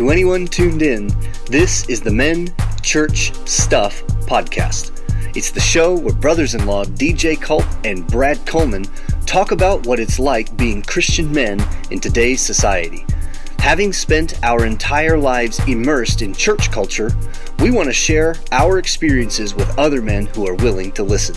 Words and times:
To 0.00 0.08
anyone 0.08 0.46
tuned 0.46 0.80
in, 0.80 1.10
this 1.44 1.86
is 1.90 2.00
the 2.00 2.10
Men, 2.10 2.48
Church, 2.82 3.34
Stuff 3.46 4.02
podcast. 4.24 4.98
It's 5.36 5.50
the 5.50 5.60
show 5.60 5.94
where 5.94 6.14
brothers 6.14 6.54
in 6.54 6.64
law 6.64 6.86
DJ 6.86 7.38
Culp 7.38 7.66
and 7.84 8.06
Brad 8.06 8.38
Coleman 8.46 8.86
talk 9.26 9.50
about 9.50 9.86
what 9.86 10.00
it's 10.00 10.18
like 10.18 10.56
being 10.56 10.80
Christian 10.80 11.30
men 11.30 11.62
in 11.90 12.00
today's 12.00 12.40
society. 12.40 13.04
Having 13.58 13.92
spent 13.92 14.42
our 14.42 14.64
entire 14.64 15.18
lives 15.18 15.60
immersed 15.68 16.22
in 16.22 16.32
church 16.32 16.70
culture, 16.70 17.10
we 17.58 17.70
want 17.70 17.88
to 17.88 17.92
share 17.92 18.36
our 18.52 18.78
experiences 18.78 19.54
with 19.54 19.78
other 19.78 20.00
men 20.00 20.24
who 20.28 20.48
are 20.48 20.54
willing 20.54 20.92
to 20.92 21.02
listen. 21.02 21.36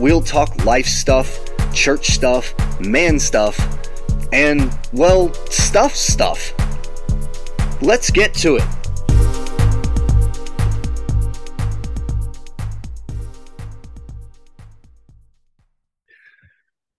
We'll 0.00 0.22
talk 0.22 0.64
life 0.64 0.86
stuff, 0.86 1.38
church 1.74 2.12
stuff, 2.12 2.54
man 2.80 3.18
stuff, 3.18 3.60
and, 4.32 4.74
well, 4.94 5.34
stuff 5.50 5.94
stuff. 5.94 6.54
Let's 7.82 8.10
get 8.10 8.34
to 8.34 8.56
it. 8.56 8.64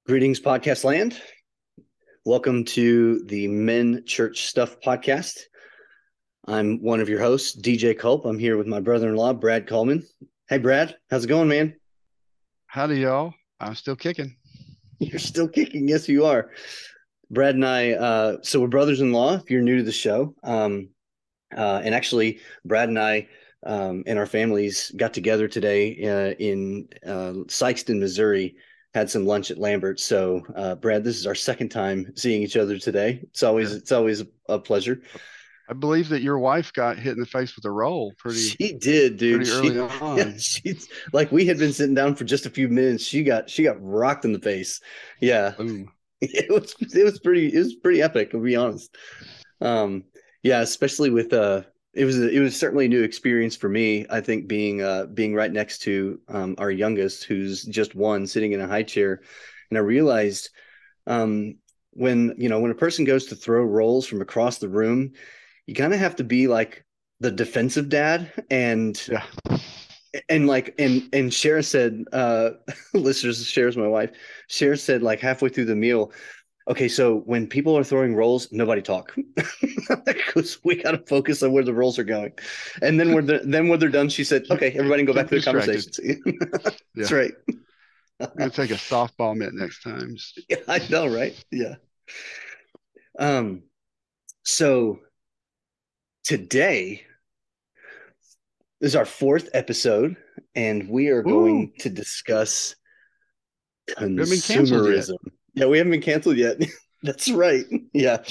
Greetings, 0.08 0.40
podcast 0.40 0.84
land. 0.84 1.22
Welcome 2.26 2.66
to 2.66 3.24
the 3.26 3.48
Men 3.48 4.04
Church 4.08 4.46
Stuff 4.46 4.78
podcast. 4.82 5.38
I'm 6.48 6.82
one 6.82 7.00
of 7.00 7.08
your 7.08 7.20
hosts, 7.20 7.56
DJ 7.56 7.96
Culp. 7.96 8.26
I'm 8.26 8.40
here 8.40 8.58
with 8.58 8.66
my 8.66 8.80
brother 8.80 9.10
in 9.10 9.16
law, 9.16 9.34
Brad 9.34 9.68
Coleman. 9.68 10.04
Hey, 10.50 10.58
Brad, 10.58 10.98
how's 11.12 11.26
it 11.26 11.28
going, 11.28 11.48
man? 11.48 11.76
Howdy, 12.66 13.02
y'all. 13.02 13.36
I'm 13.60 13.76
still 13.76 13.96
kicking. 13.96 14.36
You're 14.98 15.20
still 15.20 15.48
kicking. 15.48 15.88
Yes, 15.88 16.10
you 16.10 16.26
are. 16.26 16.50
Brad 17.32 17.56
and 17.56 17.66
I, 17.66 17.94
uh, 17.94 18.38
so 18.44 18.60
we're 18.60 18.68
brothers 18.68 19.00
in 19.00 19.14
law. 19.14 19.36
If 19.36 19.50
you're 19.50 19.62
new 19.62 19.78
to 19.78 19.84
the 19.84 19.92
show, 19.92 20.36
um, 20.44 20.90
uh, 21.56 21.82
and 21.84 21.96
actually, 21.96 22.42
Brad 22.66 22.90
and 22.90 23.00
I 23.00 23.30
um, 23.66 24.04
and 24.06 24.20
our 24.20 24.26
families 24.26 24.92
got 24.98 25.14
together 25.14 25.48
today 25.48 25.94
uh, 26.04 26.36
in 26.38 26.90
uh, 27.06 27.48
Sikeston, 27.48 28.00
Missouri. 28.00 28.56
Had 28.94 29.10
some 29.10 29.26
lunch 29.26 29.52
at 29.52 29.58
Lambert. 29.58 30.02
So, 30.02 30.42
uh, 30.54 30.76
Brad, 30.76 31.06
this 31.06 31.18
is 31.18 31.26
our 31.26 31.36
second 31.36 31.70
time 31.70 32.12
seeing 32.18 32.44
each 32.44 32.58
other 32.58 32.78
today. 32.78 33.22
It's 33.24 33.42
always 33.42 33.72
it's 33.72 33.94
always 33.94 34.22
a 34.50 34.60
pleasure. 34.60 35.02
I 35.70 35.74
believe 35.74 36.10
that 36.10 36.22
your 36.22 36.38
wife 36.38 36.74
got 36.74 37.00
hit 37.00 37.14
in 37.14 37.22
the 37.22 37.26
face 37.26 37.56
with 37.56 37.64
a 37.64 37.72
roll 37.72 38.14
pretty. 38.18 38.40
She 38.40 38.74
did, 38.74 39.16
dude. 39.16 39.38
Pretty 39.38 39.52
early 39.52 39.74
she, 39.76 39.80
on. 39.80 40.18
Yeah, 40.18 40.34
she's 40.38 40.90
like 41.14 41.32
we 41.32 41.46
had 41.46 41.58
been 41.58 41.72
sitting 41.72 41.96
down 41.96 42.16
for 42.16 42.26
just 42.26 42.46
a 42.46 42.50
few 42.50 42.68
minutes. 42.68 43.06
She 43.06 43.24
got 43.24 43.50
she 43.50 43.64
got 43.64 43.82
rocked 43.82 44.26
in 44.26 44.34
the 44.34 44.40
face. 44.40 44.82
Yeah, 45.22 45.52
Boom. 45.52 45.90
it 46.40 46.50
was 46.52 46.76
it 46.80 47.04
was 47.04 47.20
pretty 47.20 47.48
it 47.54 47.58
was 47.58 47.76
pretty 47.76 48.02
epic 48.02 48.32
to 48.32 48.40
be 48.40 48.56
honest. 48.56 48.96
Um 49.60 50.06
yeah 50.44 50.62
especially 50.62 51.10
with 51.10 51.34
uh 51.34 51.64
it 51.94 52.06
was 52.06 52.20
it 52.20 52.40
was 52.40 52.56
certainly 52.56 52.86
a 52.86 52.90
new 52.90 53.04
experience 53.04 53.56
for 53.56 53.68
me 53.70 54.06
i 54.10 54.22
think 54.22 54.48
being 54.48 54.82
uh 54.82 55.06
being 55.08 55.36
right 55.36 55.52
next 55.52 55.80
to 55.80 56.20
um 56.30 56.56
our 56.58 56.72
youngest 56.72 57.26
who's 57.26 57.64
just 57.64 57.96
one 57.96 58.26
sitting 58.26 58.54
in 58.54 58.62
a 58.62 58.68
high 58.68 58.84
chair. 58.84 59.22
And 59.70 59.78
i 59.78 59.82
realized 59.82 60.50
um 61.08 61.56
when 61.92 62.34
you 62.38 62.50
know 62.50 62.60
when 62.60 62.72
a 62.72 62.76
person 62.76 63.06
goes 63.06 63.26
to 63.28 63.36
throw 63.36 63.64
rolls 63.64 64.08
from 64.08 64.22
across 64.22 64.60
the 64.60 64.70
room 64.70 65.12
you 65.68 65.76
kind 65.76 65.94
of 65.94 66.00
have 66.00 66.16
to 66.18 66.24
be 66.24 66.48
like 66.48 66.86
the 67.20 67.32
defensive 67.32 67.88
dad. 67.90 68.32
And 68.50 69.00
Yeah. 69.08 69.24
And 70.30 70.48
like 70.48 70.76
and 70.80 71.08
and 71.14 71.34
Cher 71.34 71.62
said 71.62 72.04
uh 72.14 72.52
listeners 72.94 73.46
Cher's 73.48 73.78
my 73.78 73.88
wife. 73.88 74.12
Cher 74.48 74.76
said 74.76 75.02
like 75.04 75.20
halfway 75.20 75.50
through 75.50 75.66
the 75.66 75.76
meal 75.76 76.12
okay 76.68 76.88
so 76.88 77.18
when 77.26 77.48
people 77.48 77.76
are 77.78 77.84
throwing 77.84 78.16
rolls 78.16 78.52
nobody 78.52 78.82
talk. 78.82 79.16
Because 80.06 80.60
we 80.64 80.76
got 80.82 80.92
to 80.92 81.00
focus 81.00 81.44
on 81.44 81.52
where 81.52 81.64
the 81.66 81.74
rolls 81.74 82.00
are 82.00 82.06
going. 82.06 82.32
And 82.82 82.98
then 82.98 83.14
when 83.14 83.26
they're, 83.26 83.40
then 83.44 83.68
when 83.68 83.80
they're 83.80 83.90
done 83.90 84.10
she 84.10 84.24
said 84.24 84.46
okay 84.50 84.72
everybody 84.72 85.04
go 85.04 85.14
back 85.14 85.28
to 85.28 85.36
the 85.36 85.42
conversation. 85.42 85.92
That's 86.96 87.12
Yeah. 87.12 87.18
right. 87.18 87.32
I'm 88.22 88.30
gonna 88.38 88.50
take 88.52 88.72
a 88.72 88.76
softball 88.76 89.36
mitt 89.36 89.54
next 89.54 89.82
time. 89.84 90.16
Yeah 90.50 90.58
I 90.68 90.80
know 90.90 91.08
right? 91.08 91.36
Yeah. 91.52 91.76
Um 93.20 93.64
so 94.44 95.00
today 96.24 97.06
is 98.82 98.96
our 98.96 99.06
fourth 99.06 99.50
episode 99.54 100.16
and 100.56 100.90
we 100.90 101.08
are 101.10 101.22
going 101.22 101.72
to 101.80 101.90
discuss 101.90 102.76
haven't 103.98 104.16
been 104.16 104.40
canceled 104.40 104.86
yet. 104.86 105.06
consumerism. 105.06 105.18
Yeah 105.54 105.66
we 105.68 105.78
haven't 105.78 105.92
been 105.92 106.02
canceled 106.02 106.38
yet. 106.38 106.58
That's 107.04 107.30
right. 107.32 107.66
Yeah. 107.94 108.24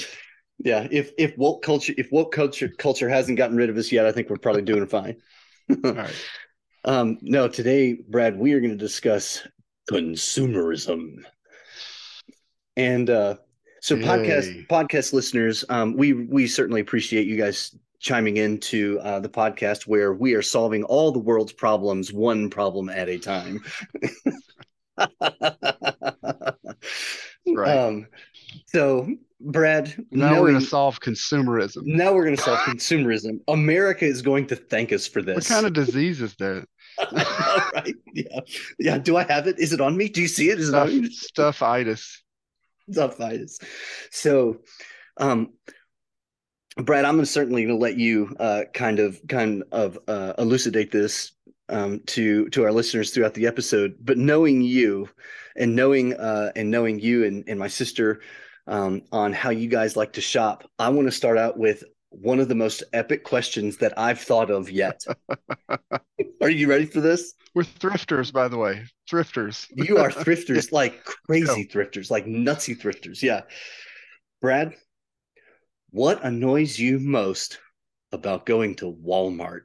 Yeah 0.59 0.87
if 0.91 1.11
if 1.17 1.37
woke 1.37 1.63
culture 1.63 1.93
if 1.97 2.11
woke 2.11 2.31
culture 2.31 2.69
culture 2.77 3.09
hasn't 3.09 3.37
gotten 3.37 3.57
rid 3.57 3.69
of 3.69 3.77
us 3.77 3.91
yet 3.91 4.05
i 4.05 4.11
think 4.11 4.29
we're 4.29 4.37
probably 4.37 4.61
doing 4.61 4.85
fine. 4.87 5.17
All 5.83 5.93
right. 5.93 6.15
um 6.85 7.17
no 7.21 7.47
today 7.47 7.93
brad 7.93 8.37
we 8.37 8.53
are 8.53 8.59
going 8.59 8.71
to 8.71 8.77
discuss 8.77 9.45
consumerism. 9.89 11.23
And 12.77 13.09
uh 13.09 13.35
so 13.81 13.95
podcast 13.95 14.53
Yay. 14.53 14.65
podcast 14.69 15.13
listeners 15.13 15.65
um 15.69 15.95
we 15.95 16.13
we 16.13 16.47
certainly 16.47 16.81
appreciate 16.81 17.27
you 17.27 17.37
guys 17.37 17.75
chiming 18.01 18.37
into 18.37 18.99
uh, 19.01 19.19
the 19.19 19.29
podcast 19.29 19.83
where 19.87 20.13
we 20.13 20.33
are 20.33 20.41
solving 20.41 20.83
all 20.85 21.11
the 21.11 21.19
world's 21.19 21.53
problems 21.53 22.11
one 22.11 22.49
problem 22.49 22.89
at 22.89 23.07
a 23.07 23.17
time 23.19 23.61
Right. 27.47 27.77
um 27.77 28.07
so 28.67 29.07
brad 29.39 29.93
Now 30.11 30.39
we're 30.41 30.47
gonna 30.51 30.61
solve 30.61 30.99
consumerism. 30.99 31.83
now 31.85 32.13
we're 32.13 32.23
going 32.25 32.35
to 32.37 32.41
solve 32.41 32.59
consumerism 32.59 33.39
america 33.47 34.05
is 34.05 34.21
going 34.21 34.45
to 34.47 34.55
thank 34.55 34.91
us 34.93 35.07
for 35.07 35.21
this 35.21 35.35
What 35.35 35.45
kind 35.45 35.65
of 35.65 35.73
disease 35.73 36.21
is 36.21 36.35
that? 36.35 36.65
Right. 37.73 37.95
Yeah. 38.13 38.39
Yeah. 38.77 38.97
Do 38.99 39.17
I 39.17 39.23
have 39.23 39.47
it? 39.47 39.57
Is 39.59 39.73
it 39.73 39.81
on 39.81 39.97
me? 39.97 40.07
Do 40.09 40.21
you 40.21 40.27
see 40.27 40.49
it? 40.49 40.59
Is 40.59 40.67
it 40.69 40.71
Stuff, 40.71 40.89
on 40.89 41.01
me? 41.01 41.09
stuffitis. 41.09 42.17
Stuffitis. 42.91 43.63
So, 44.11 44.59
um, 45.17 45.53
Brad, 46.77 47.05
I'm 47.05 47.23
certainly 47.25 47.63
going 47.63 47.75
to 47.75 47.81
let 47.81 47.97
you 47.97 48.35
uh, 48.39 48.63
kind 48.73 48.99
of 48.99 49.19
kind 49.27 49.63
of 49.71 49.99
uh, 50.07 50.33
elucidate 50.37 50.91
this 50.91 51.33
um, 51.69 51.99
to 52.07 52.49
to 52.49 52.63
our 52.63 52.71
listeners 52.71 53.11
throughout 53.11 53.33
the 53.33 53.47
episode. 53.47 53.95
But 54.01 54.17
knowing 54.17 54.61
you, 54.61 55.09
and 55.55 55.75
knowing 55.75 56.13
uh, 56.13 56.51
and 56.55 56.71
knowing 56.71 56.99
you 56.99 57.25
and, 57.25 57.43
and 57.47 57.59
my 57.59 57.67
sister 57.67 58.21
um, 58.67 59.01
on 59.11 59.33
how 59.33 59.49
you 59.49 59.67
guys 59.67 59.95
like 59.95 60.13
to 60.13 60.21
shop, 60.21 60.69
I 60.79 60.89
want 60.89 61.07
to 61.07 61.11
start 61.11 61.37
out 61.37 61.57
with 61.57 61.83
one 62.09 62.39
of 62.39 62.49
the 62.49 62.55
most 62.55 62.83
epic 62.93 63.23
questions 63.23 63.77
that 63.77 63.97
I've 63.97 64.19
thought 64.19 64.51
of 64.51 64.69
yet. 64.69 65.01
Are 66.41 66.49
you 66.49 66.67
ready 66.67 66.85
for 66.85 67.01
this? 67.01 67.33
We're 67.53 67.63
thrifters, 67.63 68.31
by 68.31 68.47
the 68.47 68.57
way. 68.57 68.83
Thrifters. 69.09 69.67
You 69.71 69.97
are 69.97 70.09
thrifters, 70.09 70.71
like 70.71 71.03
crazy 71.03 71.65
thrifters, 71.65 72.09
like 72.09 72.25
nutsy 72.25 72.79
thrifters. 72.79 73.21
Yeah. 73.21 73.41
Brad, 74.41 74.73
what 75.91 76.23
annoys 76.23 76.79
you 76.79 76.99
most 76.99 77.59
about 78.11 78.45
going 78.45 78.75
to 78.75 78.91
Walmart? 78.91 79.61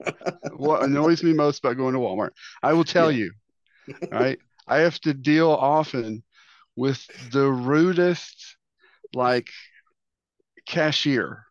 what 0.56 0.82
annoys 0.82 1.22
me 1.22 1.32
most 1.32 1.58
about 1.58 1.76
going 1.76 1.94
to 1.94 2.00
Walmart. 2.00 2.30
I 2.62 2.72
will 2.72 2.84
tell 2.84 3.10
you, 3.10 3.32
right? 4.10 4.38
I 4.66 4.78
have 4.78 4.98
to 5.00 5.14
deal 5.14 5.50
often 5.50 6.22
with 6.76 7.04
the 7.32 7.46
rudest, 7.46 8.56
like 9.14 9.48
cashier. 10.66 11.44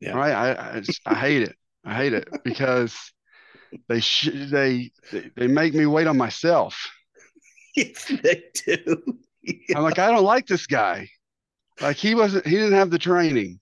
Yeah. 0.00 0.12
Right? 0.12 0.32
I 0.32 0.76
I, 0.76 0.80
just, 0.80 1.00
I 1.06 1.14
hate 1.14 1.42
it. 1.42 1.56
I 1.84 1.94
hate 1.94 2.12
it 2.12 2.28
because 2.42 2.96
they 3.88 4.00
sh 4.00 4.30
they, 4.32 4.90
they 5.36 5.46
make 5.46 5.74
me 5.74 5.86
wait 5.86 6.06
on 6.06 6.16
myself. 6.16 6.90
Yes, 7.76 8.04
they 8.22 8.44
do. 8.66 9.18
I'm 9.74 9.82
like, 9.82 9.98
I 9.98 10.10
don't 10.10 10.24
like 10.24 10.46
this 10.46 10.66
guy. 10.66 11.08
Like 11.80 11.96
he 11.96 12.14
wasn't. 12.14 12.46
He 12.46 12.56
didn't 12.56 12.72
have 12.74 12.90
the 12.90 12.98
training. 12.98 13.60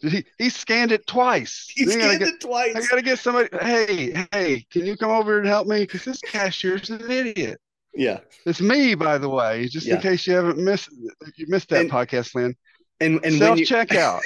He 0.00 0.24
he 0.38 0.48
scanned 0.48 0.92
it 0.92 1.06
twice. 1.08 1.66
He 1.74 1.84
Then 1.84 1.98
scanned 2.00 2.18
get- 2.20 2.28
it 2.28 2.40
twice. 2.40 2.76
I 2.76 2.80
gotta 2.88 3.02
get 3.02 3.18
somebody. 3.18 3.48
Hey, 3.60 4.26
hey, 4.30 4.64
can 4.70 4.86
you 4.86 4.96
come 4.96 5.10
over 5.10 5.38
and 5.38 5.46
help 5.46 5.66
me? 5.66 5.80
Because 5.80 6.04
this 6.04 6.20
cashier's 6.20 6.88
an 6.90 7.10
idiot. 7.10 7.60
Yeah. 7.94 8.20
It's 8.46 8.60
me, 8.60 8.94
by 8.94 9.18
the 9.18 9.28
way, 9.28 9.66
just 9.68 9.86
Yeah. 9.86 9.96
in 9.96 10.00
case 10.00 10.26
you 10.26 10.34
haven't 10.34 10.58
missed 10.58 10.88
you 11.36 11.46
missed 11.48 11.68
that 11.70 11.80
And- 11.82 11.90
podcast, 11.90 12.34
Lynn. 12.34 12.54
And 13.00 13.24
and 13.24 13.34
self 13.34 13.58
checkout. 13.58 14.20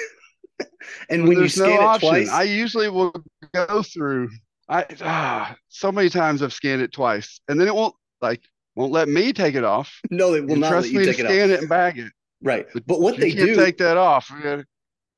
and 1.09 1.23
when 1.23 1.33
you 1.33 1.39
there's 1.41 1.55
scan 1.55 1.69
no 1.71 1.75
it 1.77 1.81
option. 1.81 2.09
twice, 2.11 2.29
I 2.29 2.43
usually 2.43 2.91
will 2.91 3.15
go 3.55 3.83
through. 3.83 4.29
I 4.69 4.85
ah, 5.01 5.57
so 5.69 5.91
many 5.91 6.11
times 6.11 6.43
I've 6.43 6.53
scanned 6.53 6.83
it 6.83 6.93
twice, 6.93 7.41
and 7.49 7.59
then 7.59 7.67
it 7.67 7.75
won't 7.75 7.95
like 8.21 8.43
won't 8.77 8.93
let 8.93 9.09
me 9.09 9.33
take 9.33 9.55
it 9.55 9.65
off. 9.65 10.01
no, 10.11 10.31
they 10.33 10.41
will 10.41 10.57
not 10.57 10.69
trust 10.71 10.87
let 10.87 10.93
you 10.93 10.99
me 11.01 11.05
to 11.07 11.11
it 11.11 11.15
scan 11.15 11.27
off. 11.27 11.51
it 11.51 11.61
and 11.61 11.69
bag 11.69 11.99
it. 11.99 12.13
Right. 12.43 12.67
But 12.87 13.01
what 13.01 13.15
You 13.15 13.21
they 13.23 13.33
can't 13.33 13.47
do, 13.49 13.57
take 13.57 13.79
that 13.79 13.97
off. 13.97 14.31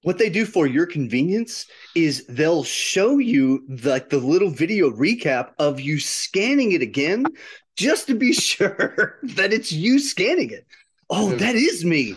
What 0.03 0.17
they 0.19 0.31
do 0.31 0.47
for 0.47 0.67
your 0.67 0.87
convenience 0.87 1.67
is 1.97 2.25
they'll 2.29 2.63
show 2.65 3.19
you 3.19 3.65
like 3.83 4.09
the 4.11 4.19
little 4.19 4.49
video 4.51 4.91
recap 4.91 5.51
of 5.59 5.81
you 5.81 5.99
scanning 5.99 6.73
it 6.73 6.83
again 6.83 7.25
just 7.77 8.07
to 8.07 8.15
be 8.15 8.33
sure 8.53 9.19
that 9.23 9.53
it's 9.53 9.73
you 9.73 9.99
scanning 9.99 10.51
it 10.51 10.67
Oh, 11.11 11.31
that 11.37 11.55
is 11.55 11.87
me. 11.87 12.15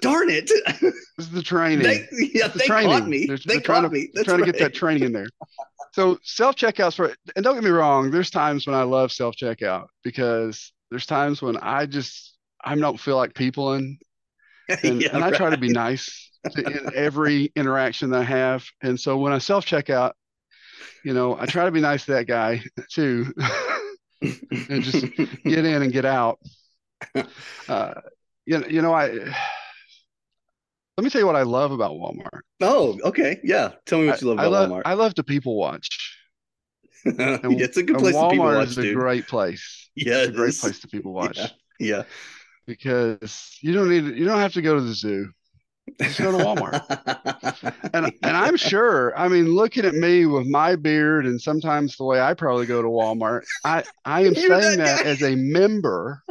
Darn 0.00 0.28
it. 0.28 0.50
This 1.16 1.26
is 1.28 1.30
the 1.32 1.42
training. 1.42 1.78
they, 1.82 2.06
yeah, 2.34 2.48
the 2.48 2.58
they 2.58 2.66
training. 2.66 2.90
caught 2.90 3.08
me. 3.08 3.24
They're- 3.26 3.38
they 3.38 3.54
they're 3.54 3.60
trying 3.62 3.82
caught 3.84 3.88
to- 3.88 3.94
me. 3.94 4.00
They're 4.12 4.22
That's 4.22 4.26
trying 4.26 4.40
to 4.40 4.44
get 4.52 4.58
that 4.58 4.74
training 4.74 5.04
in 5.04 5.12
there. 5.12 5.28
So 5.92 6.18
self 6.24 6.56
checkouts 6.56 6.96
for 6.96 7.14
and 7.34 7.42
don't 7.44 7.54
get 7.54 7.64
me 7.64 7.70
wrong, 7.70 8.10
there's 8.10 8.28
times 8.30 8.66
when 8.66 8.76
I 8.76 8.82
love 8.82 9.12
self 9.12 9.34
checkout 9.34 9.86
because 10.02 10.73
there's 10.94 11.06
times 11.06 11.42
when 11.42 11.56
I 11.56 11.86
just 11.86 12.36
I 12.64 12.76
don't 12.76 13.00
feel 13.00 13.16
like 13.16 13.34
peopling 13.34 13.98
and, 14.84 15.02
Yeah, 15.02 15.08
and 15.12 15.24
I 15.24 15.32
try 15.32 15.50
to 15.50 15.56
be 15.56 15.70
nice 15.70 16.30
to, 16.52 16.64
in 16.66 16.94
every 16.94 17.50
interaction 17.56 18.10
that 18.10 18.20
I 18.20 18.24
have. 18.24 18.64
And 18.80 18.98
so 18.98 19.18
when 19.18 19.32
I 19.32 19.38
self 19.38 19.66
check 19.66 19.90
out, 19.90 20.14
you 21.04 21.12
know, 21.12 21.36
I 21.36 21.46
try 21.46 21.64
to 21.64 21.72
be 21.72 21.80
nice 21.80 22.04
to 22.04 22.12
that 22.12 22.28
guy 22.28 22.62
too, 22.92 23.34
and 24.22 24.84
just 24.84 25.04
get 25.16 25.64
in 25.64 25.82
and 25.82 25.92
get 25.92 26.04
out. 26.04 26.38
Uh, 27.68 27.94
you 28.46 28.58
know, 28.58 28.66
you 28.68 28.80
know, 28.80 28.94
I 28.94 29.08
let 30.96 31.02
me 31.02 31.10
tell 31.10 31.20
you 31.20 31.26
what 31.26 31.34
I 31.34 31.42
love 31.42 31.72
about 31.72 31.90
Walmart. 31.90 32.42
oh, 32.60 33.00
okay. 33.02 33.40
Yeah. 33.42 33.72
Tell 33.84 33.98
me 33.98 34.06
what 34.06 34.22
you 34.22 34.28
love 34.28 34.38
I, 34.38 34.46
about 34.46 34.52
love 34.52 34.70
Walmart. 34.70 34.82
I 34.84 34.94
love 34.94 35.14
to 35.14 35.24
people 35.24 35.56
watch. 35.56 36.13
it's 37.50 37.76
a 37.76 37.82
good 37.82 37.96
And 37.96 37.98
place 37.98 38.18
to 38.20 38.26
people 38.26 38.50
Walmart 38.50 38.54
watch, 38.54 38.68
is 38.68 38.78
a 38.78 38.84
great 38.84 39.26
place. 39.26 39.90
yeah, 39.94 40.18
It's 40.22 40.28
a 40.28 40.32
great 40.32 40.54
is. 40.54 40.60
place 40.60 40.80
to 40.80 40.88
people 40.88 41.12
watch 41.12 41.54
Yeah. 41.78 42.02
Yeah. 42.02 42.04
because 42.66 43.56
you 43.60 43.72
don't 43.72 43.88
need 43.88 44.16
you 44.16 44.24
don't 44.24 44.38
have 44.38 44.54
to 44.54 44.62
go 44.62 44.74
to 44.74 44.80
the 44.80 44.94
zoo. 44.94 45.30
Just 46.02 46.20
go 46.20 46.32
to 46.32 46.38
Walmart. 46.38 46.82
And 47.94 48.06
and 48.22 48.36
I'm 48.36 48.56
sure, 48.56 49.16
I 49.16 49.28
mean, 49.28 49.46
looking 49.54 49.84
at 49.84 49.94
me 49.94 50.26
with 50.26 50.46
my 50.46 50.76
beard 50.76 51.26
and 51.26 51.40
sometimes 51.40 51.96
the 51.96 52.04
way 52.04 52.20
I 52.20 52.34
probably 52.34 52.66
go 52.66 52.82
to 52.82 52.88
Walmart, 52.88 53.42
I 53.64 53.84
I 54.04 54.22
am 54.22 54.34
You're 54.34 54.48
saying 54.48 54.78
that 54.82 55.00
that 55.02 55.06
as 55.06 55.22
a 55.22 55.36
member 55.36 56.22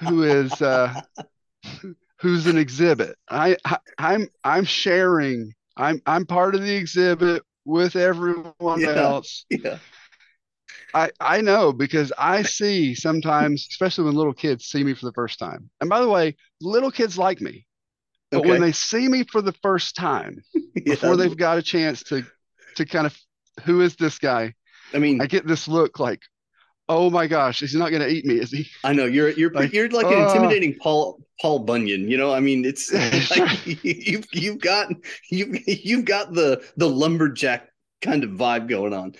who 0.00 0.22
is 0.22 0.60
uh 0.62 0.94
who's 2.20 2.46
an 2.46 2.58
exhibit. 2.58 3.16
I, 3.28 3.56
I 3.64 3.78
I'm 3.98 4.28
I'm 4.44 4.64
sharing. 4.64 5.52
I'm 5.76 6.00
I'm 6.06 6.26
part 6.26 6.54
of 6.54 6.62
the 6.62 6.74
exhibit 6.74 7.42
with 7.68 7.96
everyone 7.96 8.54
Yeah. 8.80 8.94
else. 8.94 9.44
yeah. 9.50 9.78
I 10.94 11.10
I 11.20 11.40
know 11.42 11.72
because 11.72 12.12
I 12.16 12.42
see 12.42 12.94
sometimes, 12.94 13.66
especially 13.70 14.04
when 14.04 14.14
little 14.14 14.32
kids 14.32 14.64
see 14.66 14.82
me 14.82 14.94
for 14.94 15.04
the 15.06 15.12
first 15.12 15.38
time. 15.38 15.68
And 15.80 15.90
by 15.90 16.00
the 16.00 16.08
way, 16.08 16.36
little 16.60 16.90
kids 16.90 17.18
like 17.18 17.40
me. 17.40 17.66
But 18.30 18.44
when 18.44 18.60
they 18.60 18.72
see 18.72 19.06
me 19.08 19.24
for 19.24 19.42
the 19.42 19.52
first 19.62 19.96
time, 19.96 20.42
Yeah. 20.74 20.94
before 20.94 21.16
they've 21.16 21.36
got 21.36 21.58
a 21.58 21.62
chance 21.62 22.02
to 22.04 22.24
to 22.76 22.86
kind 22.86 23.06
of 23.06 23.16
who 23.64 23.82
is 23.82 23.96
this 23.96 24.18
guy? 24.18 24.54
I 24.94 24.98
mean, 24.98 25.20
I 25.20 25.26
get 25.26 25.46
this 25.46 25.68
look 25.68 25.98
like, 25.98 26.20
oh 26.88 27.10
my 27.10 27.26
gosh, 27.26 27.60
he's 27.60 27.74
not 27.74 27.90
going 27.90 28.02
to 28.02 28.08
eat 28.08 28.24
me, 28.24 28.36
is 28.36 28.50
he? 28.50 28.68
I 28.84 28.92
know 28.92 29.04
you're 29.04 29.30
you're 29.30 29.50
Like, 29.52 29.72
you're 29.72 29.88
like 29.90 30.06
an 30.06 30.22
uh, 30.22 30.26
intimidating 30.26 30.76
Paul 30.80 31.20
Paul 31.40 31.60
Bunyan. 31.60 32.08
You 32.08 32.16
know, 32.16 32.32
I 32.32 32.40
mean, 32.40 32.64
it's 32.64 32.92
like 33.36 33.84
you've 33.84 34.26
you've 34.32 34.60
got 34.60 34.88
you 35.30 35.58
you've 35.66 36.04
got 36.04 36.32
the 36.32 36.62
the 36.76 36.88
lumberjack 36.88 37.68
kind 38.00 38.24
of 38.24 38.30
vibe 38.30 38.68
going 38.68 38.94
on. 38.94 39.14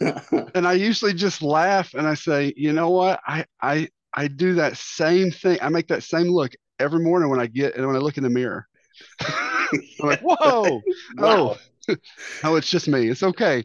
And 0.54 0.66
I 0.66 0.72
usually 0.74 1.12
just 1.12 1.42
laugh 1.42 1.92
and 1.92 2.06
I 2.06 2.14
say, 2.14 2.54
you 2.56 2.72
know 2.72 2.90
what? 2.90 3.20
I 3.26 3.44
I 3.60 3.88
I 4.14 4.28
do 4.28 4.54
that 4.54 4.78
same 4.78 5.30
thing. 5.30 5.58
I 5.60 5.68
make 5.68 5.88
that 5.88 6.02
same 6.02 6.28
look 6.28 6.52
every 6.78 7.00
morning 7.00 7.28
when 7.28 7.40
I 7.40 7.46
get 7.46 7.76
and 7.76 7.86
when 7.86 7.96
I 7.96 7.98
look 7.98 8.16
in 8.16 8.22
the 8.22 8.30
mirror. 8.30 8.66
I'm 9.20 9.80
like, 10.08 10.20
whoa, 10.20 10.80
wow. 11.16 11.56
oh, 11.88 11.96
oh, 12.44 12.56
it's 12.56 12.70
just 12.70 12.88
me. 12.88 13.08
It's 13.08 13.22
okay. 13.22 13.64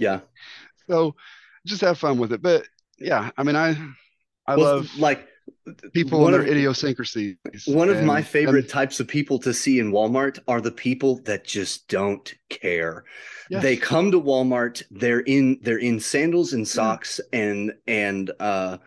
Yeah. 0.00 0.20
So 0.88 1.14
just 1.66 1.80
have 1.82 1.98
fun 1.98 2.18
with 2.18 2.32
it. 2.32 2.42
But 2.42 2.66
yeah, 2.98 3.30
I 3.36 3.42
mean, 3.42 3.56
I 3.56 3.76
I 4.46 4.56
Well, 4.56 4.76
love 4.76 4.98
like 4.98 5.26
people 5.92 6.24
and 6.26 6.34
their 6.34 6.42
of- 6.42 6.48
idiosyncrasies. 6.48 7.36
One 7.66 7.88
of 7.88 7.98
and- 7.98 8.06
my 8.06 8.18
and 8.18 8.26
favorite 8.26 8.68
types 8.68 9.00
of 9.00 9.08
people 9.08 9.38
to 9.40 9.52
see 9.54 9.78
in 9.78 9.92
Walmart 9.92 10.38
are 10.48 10.60
the 10.60 10.72
people 10.72 11.20
that 11.24 11.44
just 11.44 11.88
don't 11.88 12.32
care. 12.48 13.04
yes, 13.50 13.62
They 13.62 13.76
come 13.76 14.10
to 14.12 14.20
Walmart, 14.20 14.82
they're 14.90 15.20
in 15.20 15.58
they're 15.62 15.78
in 15.78 16.00
sandals 16.00 16.50
Mm. 16.50 16.54
and 16.54 16.68
socks 16.68 17.20
and 17.32 17.72
and 17.86 18.30
uh 18.40 18.78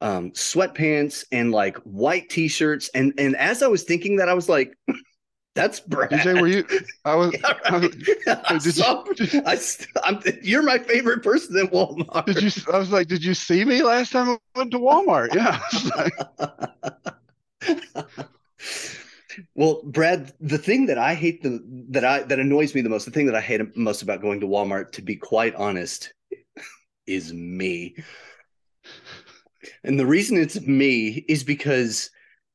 um 0.00 0.30
sweatpants 0.32 1.24
and 1.30 1.52
like 1.52 1.76
white 1.78 2.28
t-shirts 2.30 2.88
and 2.94 3.12
and 3.18 3.36
as 3.36 3.62
I 3.62 3.66
was 3.68 3.82
thinking 3.82 4.16
that 4.16 4.28
I 4.30 4.34
was 4.34 4.48
like 4.48 4.72
that's 5.54 5.80
Brad. 5.80 6.10
DJ, 6.10 6.40
were 6.40 6.46
you? 6.46 6.64
I 7.04 7.14
was. 7.14 7.34
Yeah, 8.26 8.34
right. 8.34 8.40
I 8.46 8.52
did 8.54 8.64
you- 8.66 8.70
saw- 8.72 9.02
did- 9.04 9.34
I, 9.46 9.58
am 10.04 10.20
you're 10.42 10.62
my 10.62 10.78
favorite 10.78 11.22
person 11.22 11.58
in 11.58 11.68
Walmart. 11.68 12.26
Did 12.26 12.42
you? 12.42 12.72
I 12.72 12.78
was 12.78 12.90
like, 12.92 13.08
did 13.08 13.24
you 13.24 13.34
see 13.34 13.64
me 13.64 13.82
last 13.82 14.12
time 14.12 14.28
I 14.28 14.38
went 14.56 14.70
to 14.72 14.78
Walmart? 14.78 15.34
Yeah. 15.34 15.60
well, 19.54 19.80
Brad, 19.84 20.32
the 20.40 20.58
thing 20.58 20.86
that 20.86 20.98
I 20.98 21.14
hate 21.14 21.42
the 21.42 21.62
that 21.90 22.04
I 22.04 22.22
that 22.22 22.38
annoys 22.38 22.74
me 22.74 22.82
the 22.82 22.88
most, 22.88 23.04
the 23.04 23.10
thing 23.10 23.26
that 23.26 23.34
I 23.34 23.40
hate 23.40 23.76
most 23.76 24.02
about 24.02 24.20
going 24.20 24.40
to 24.40 24.46
Walmart, 24.46 24.92
to 24.92 25.02
be 25.02 25.16
quite 25.16 25.54
honest, 25.56 26.12
is 27.06 27.32
me. 27.32 27.96
And 29.84 29.98
the 29.98 30.06
reason 30.06 30.38
it's 30.38 30.60
me 30.60 31.24
is 31.28 31.42
because 31.44 32.10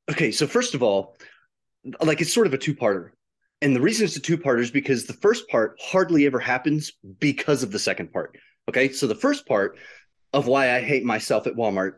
okay, 0.10 0.32
so 0.32 0.48
first 0.48 0.76
of 0.76 0.84
all, 0.84 1.18
like 2.02 2.22
it's 2.22 2.34
sort 2.34 2.48
of 2.48 2.54
a 2.54 2.58
two-parter. 2.58 3.12
And 3.62 3.76
the 3.76 3.82
reason 3.82 4.06
it's 4.06 4.16
a 4.16 4.22
two-parter 4.22 4.60
is 4.60 4.72
because 4.72 5.06
the 5.06 5.14
first 5.14 5.48
part 5.50 5.78
hardly 5.82 6.26
ever 6.26 6.40
happens 6.40 6.92
because 7.20 7.64
of 7.64 7.72
the 7.72 7.80
second 7.80 8.12
part. 8.12 8.38
Okay? 8.70 8.90
So 8.92 9.08
the 9.08 9.16
first 9.16 9.48
part 9.48 9.78
of 10.34 10.48
why 10.48 10.76
I 10.76 10.82
hate 10.82 11.06
myself 11.06 11.48
at 11.48 11.56
Walmart 11.56 11.94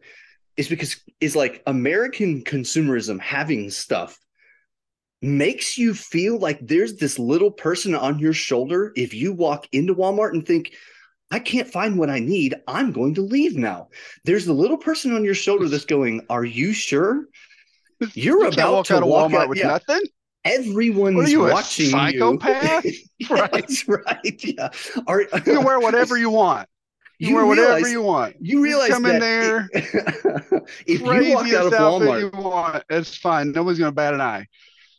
is 0.56 0.68
because 0.68 1.01
is 1.19 1.36
like 1.36 1.63
American 1.68 2.44
consumerism 2.44 3.19
having 3.19 3.69
stuff 3.69 4.18
makes 5.22 5.78
you 5.78 5.94
feel 5.94 6.38
like 6.38 6.60
there's 6.62 6.98
this 6.98 7.18
little 7.18 7.51
person 7.51 7.95
on 7.95 8.19
your 8.19 8.34
shoulder 8.34 8.92
if 8.95 9.13
you 9.13 9.34
walk 9.34 9.68
into 9.72 9.95
Walmart 9.95 10.34
and 10.34 10.45
think 10.45 10.74
I 11.31 11.39
can't 11.39 11.68
find 11.68 11.98
what 11.98 12.10
I 12.10 12.19
need, 12.19 12.56
I'm 12.68 12.92
going 12.92 13.16
to 13.16 13.22
leave 13.22 13.57
now. 13.57 13.89
There's 14.24 14.45
the 14.45 14.54
little 14.54 14.78
person 14.78 15.13
on 15.13 15.25
your 15.25 15.34
shoulder 15.34 15.68
that's 15.68 15.86
going, 15.86 16.25
"Are 16.30 16.45
you 16.45 16.72
sure?" 16.72 17.28
You're 18.13 18.44
You 18.44 18.47
about 18.49 18.73
walk 18.73 18.85
to 18.88 18.95
out 18.97 19.03
of 19.03 19.09
walk 19.09 19.31
Walmart 19.31 19.38
out- 19.44 19.49
with 19.49 19.57
yeah. 19.59 19.67
nothing. 19.67 20.01
Everyone's 20.45 21.29
you, 21.31 21.41
watching 21.41 21.89
psychopath? 21.89 22.85
you. 22.85 22.94
Yeah, 23.19 23.27
Right. 23.33 23.51
That's 23.51 23.88
right. 23.88 24.44
Yeah. 24.45 24.69
Are, 25.07 25.21
You 25.21 25.27
can 25.41 25.63
wear 25.63 25.79
whatever 25.79 26.17
you 26.17 26.29
want. 26.29 26.69
You, 27.19 27.29
You 27.29 27.35
wear 27.35 27.45
whatever 27.47 27.88
you 27.88 28.01
want. 28.03 28.36
you 28.39 28.62
realize 28.62 28.89
come 28.91 29.05
in 29.07 29.19
there, 29.19 29.67
if 29.74 31.01
you 31.01 31.33
walk 31.33 31.51
out 31.51 31.65
of 31.67 31.74
Walmart, 31.74 32.19
you 32.22 32.41
want. 32.41 32.83
It's 32.91 33.17
fine. 33.17 33.51
Nobody's 33.51 33.79
gonna 33.79 33.91
bat 33.91 34.13
an 34.13 34.22
eye. 34.22 34.45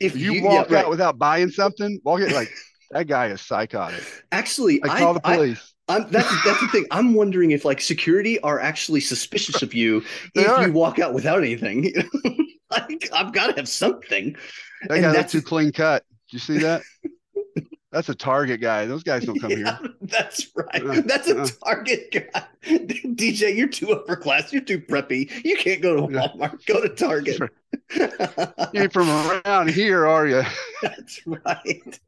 if 0.00 0.16
you, 0.16 0.32
yeah, 0.32 0.42
walk 0.42 0.70
right. 0.70 0.84
out 0.84 0.90
without 0.90 1.16
buying 1.16 1.49
something, 1.50 2.00
walk 2.04 2.20
it 2.20 2.32
like 2.32 2.50
that 2.90 3.06
guy 3.06 3.28
is 3.28 3.40
psychotic. 3.40 4.02
actually, 4.32 4.82
I 4.84 4.99
call 4.99 5.14
the 5.14 5.20
police. 5.20 5.75
I'm, 5.88 6.11
that's 6.11 6.28
that's 6.44 6.61
the 6.61 6.68
thing. 6.68 6.84
I'm 6.90 7.14
wondering 7.14 7.52
if 7.52 7.64
like 7.64 7.80
security 7.80 8.38
are 8.40 8.58
actually 8.61 9.00
suspicious 9.00 9.62
of 9.62 9.73
you 9.73 10.02
if 10.34 10.49
are. 10.49 10.66
you 10.66 10.73
walk 10.73 10.99
out 10.99 11.14
without 11.14 11.38
anything. 11.38 11.92
Like 12.88 13.08
I've 13.12 13.32
got 13.32 13.49
to 13.49 13.56
have 13.56 13.68
something. 13.68 14.35
that 14.82 14.90
and 14.92 15.02
guy 15.02 15.12
that's- 15.12 15.32
too 15.32 15.42
clean 15.42 15.73
cut. 15.73 16.04
Did 16.30 16.35
you 16.35 16.38
see 16.40 16.58
that? 16.58 16.82
That's 17.90 18.11
a 18.11 18.14
Target 18.14 18.61
guy. 18.61 18.85
Those 18.85 19.02
guys 19.02 19.25
don't 19.25 19.40
come 19.40 19.50
Yeah, 19.52 19.78
here. 19.78 19.94
that's 20.02 20.47
right. 20.54 20.85
Uh, 20.85 21.00
That's 21.06 21.26
a 21.30 21.40
uh. 21.40 21.49
Target 21.64 22.11
guy. 22.12 22.44
DJ, 22.66 23.56
you're 23.56 23.66
too 23.66 23.92
upper 23.92 24.14
class. 24.14 24.52
You're 24.52 24.61
too 24.61 24.78
preppy. 24.78 25.30
You 25.42 25.56
can't 25.56 25.80
go 25.80 25.97
to. 25.97 26.02
Walmart. 26.02 26.66
Go 26.66 26.82
to 26.82 26.90
Target. 26.90 27.40
You 28.75 28.82
ain't 28.82 28.92
from 28.92 29.08
around 29.08 29.70
here, 29.70 30.06
are 30.06 30.26
you? 30.26 30.42
That's 30.82 31.23
right. 31.26 31.99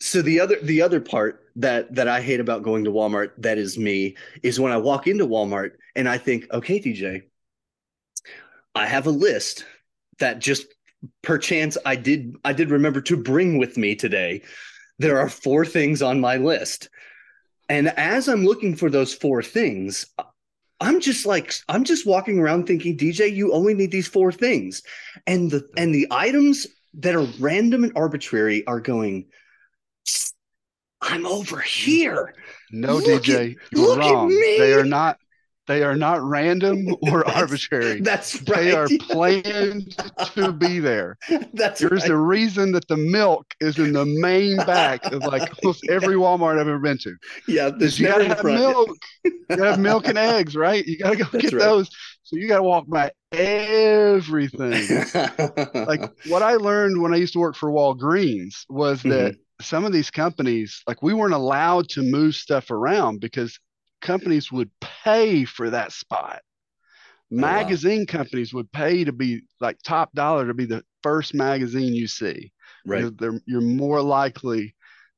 so 0.00 0.22
the 0.22 0.40
other 0.40 0.56
the 0.62 0.80
other 0.82 1.00
part 1.00 1.44
that 1.56 1.94
that 1.94 2.08
I 2.08 2.22
hate 2.22 2.40
about 2.40 2.62
going 2.62 2.84
to 2.84 2.90
Walmart 2.90 3.32
that 3.38 3.58
is 3.58 3.76
me 3.78 4.16
is 4.42 4.58
when 4.58 4.72
I 4.72 4.78
walk 4.78 5.06
into 5.06 5.26
Walmart 5.26 5.72
and 5.94 6.08
I 6.08 6.16
think, 6.18 6.46
okay, 6.52 6.80
DJ, 6.80 7.22
I 8.74 8.86
have 8.86 9.06
a 9.06 9.10
list 9.10 9.64
that 10.18 10.38
just 10.38 10.66
perchance 11.22 11.78
I 11.84 11.96
did 11.96 12.36
I 12.44 12.52
did 12.52 12.70
remember 12.70 13.00
to 13.02 13.16
bring 13.16 13.58
with 13.58 13.76
me 13.76 13.94
today. 13.94 14.42
There 14.98 15.18
are 15.18 15.28
four 15.28 15.64
things 15.64 16.02
on 16.02 16.20
my 16.20 16.36
list. 16.36 16.90
And 17.68 17.88
as 17.88 18.28
I'm 18.28 18.44
looking 18.44 18.76
for 18.76 18.90
those 18.90 19.14
four 19.14 19.42
things, 19.42 20.06
I'm 20.80 21.00
just 21.00 21.26
like 21.26 21.54
I'm 21.68 21.84
just 21.84 22.06
walking 22.06 22.38
around 22.38 22.66
thinking, 22.66 22.96
DJ, 22.96 23.34
you 23.34 23.52
only 23.52 23.74
need 23.74 23.90
these 23.90 24.08
four 24.08 24.32
things. 24.32 24.82
And 25.26 25.50
the 25.50 25.68
and 25.76 25.94
the 25.94 26.08
items 26.10 26.66
that 26.94 27.14
are 27.14 27.26
random 27.38 27.84
and 27.84 27.92
arbitrary 27.96 28.66
are 28.66 28.80
going, 28.80 29.26
I'm 31.00 31.26
over 31.26 31.56
mm. 31.56 31.64
here. 31.64 32.34
No, 32.70 32.96
Look 32.96 33.24
DJ, 33.24 33.52
at- 33.52 33.56
you're 33.72 33.96
wrong. 33.96 34.28
They 34.28 34.74
are 34.74 34.84
not. 34.84 35.18
They 35.70 35.82
are 35.84 35.94
not 35.96 36.20
random 36.22 36.88
or 37.02 37.20
That's- 37.24 37.36
arbitrary. 37.36 38.00
That's 38.00 38.36
right. 38.42 38.46
They 38.64 38.72
are 38.72 38.88
planned 39.00 39.96
to 40.34 40.52
be 40.52 40.80
there. 40.80 41.16
That's 41.54 41.80
There's 41.80 42.02
right. 42.02 42.10
a 42.10 42.16
reason 42.16 42.72
that 42.72 42.88
the 42.88 42.96
milk 42.96 43.46
is 43.60 43.78
in 43.78 43.92
the 43.92 44.04
main 44.04 44.56
back 44.58 45.04
of 45.12 45.22
like 45.22 45.50
almost 45.62 45.86
every 45.88 46.16
Walmart 46.16 46.54
I've 46.60 46.68
ever 46.68 46.78
been 46.78 46.98
to. 46.98 47.14
yeah, 47.46 47.70
there's 47.70 47.98
you 47.98 48.06
gotta 48.08 48.24
the 48.24 48.28
have 48.30 48.40
front. 48.40 48.58
milk. 48.58 48.88
You 49.24 49.32
gotta 49.48 49.64
have 49.70 49.80
milk 49.80 50.08
and 50.08 50.18
eggs, 50.18 50.56
right? 50.56 50.84
You 50.84 50.98
gotta 50.98 51.16
go 51.16 51.24
That's 51.32 51.44
get 51.44 51.52
right. 51.52 51.60
those. 51.62 51.88
So 52.24 52.36
you 52.36 52.48
gotta 52.48 52.62
walk 52.62 52.86
by 52.88 53.10
everything. 53.32 54.86
like 55.86 56.02
what 56.28 56.42
I 56.42 56.54
learned 56.54 57.00
when 57.00 57.12
I 57.14 57.16
used 57.16 57.32
to 57.34 57.38
work 57.40 57.56
for 57.56 57.70
Walgreens 57.70 58.64
was 58.68 59.02
that 59.04 59.10
Mm-hmm. 59.34 59.40
some 59.62 59.84
of 59.84 59.92
these 59.92 60.10
companies, 60.10 60.82
like 60.86 61.02
we 61.02 61.12
weren't 61.12 61.34
allowed 61.34 61.88
to 61.90 62.02
move 62.02 62.34
stuff 62.34 62.70
around 62.70 63.20
because 63.20 63.58
companies 64.00 64.50
would 64.52 64.70
pay 64.80 65.44
for 65.44 65.70
that 65.70 65.92
spot. 65.92 66.40
Oh, 67.32 67.36
wow. 67.36 67.40
Magazine 67.40 68.06
companies 68.06 68.52
would 68.52 68.70
pay 68.72 69.04
to 69.04 69.12
be 69.12 69.42
like 69.60 69.78
top 69.84 70.12
dollar 70.14 70.46
to 70.46 70.54
be 70.54 70.64
the 70.66 70.82
first 71.02 71.34
magazine 71.34 71.94
you 71.94 72.06
see. 72.08 72.52
right. 72.86 73.00
You're, 73.02 73.10
they're- 73.10 73.42
you're 73.46 73.60
more 73.60 74.02
likely 74.02 74.74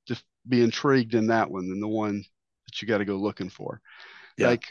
to 0.07 0.21
be 0.49 0.63
intrigued 0.63 1.15
in 1.15 1.29
that 1.29 1.51
one 1.51 1.69
than 1.69 1.81
the 1.81 1.89
one 1.89 2.19
that 2.67 2.83
you 2.83 2.89
got 2.89 2.99
to 2.99 3.05
go 3.05 3.17
looking 3.17 3.49
for. 3.49 3.81
Yeah. 4.37 4.49
Like, 4.49 4.65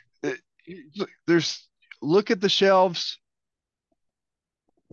there's 1.28 1.68
look 2.02 2.30
at 2.32 2.42
the 2.42 2.50
shelves 2.50 3.18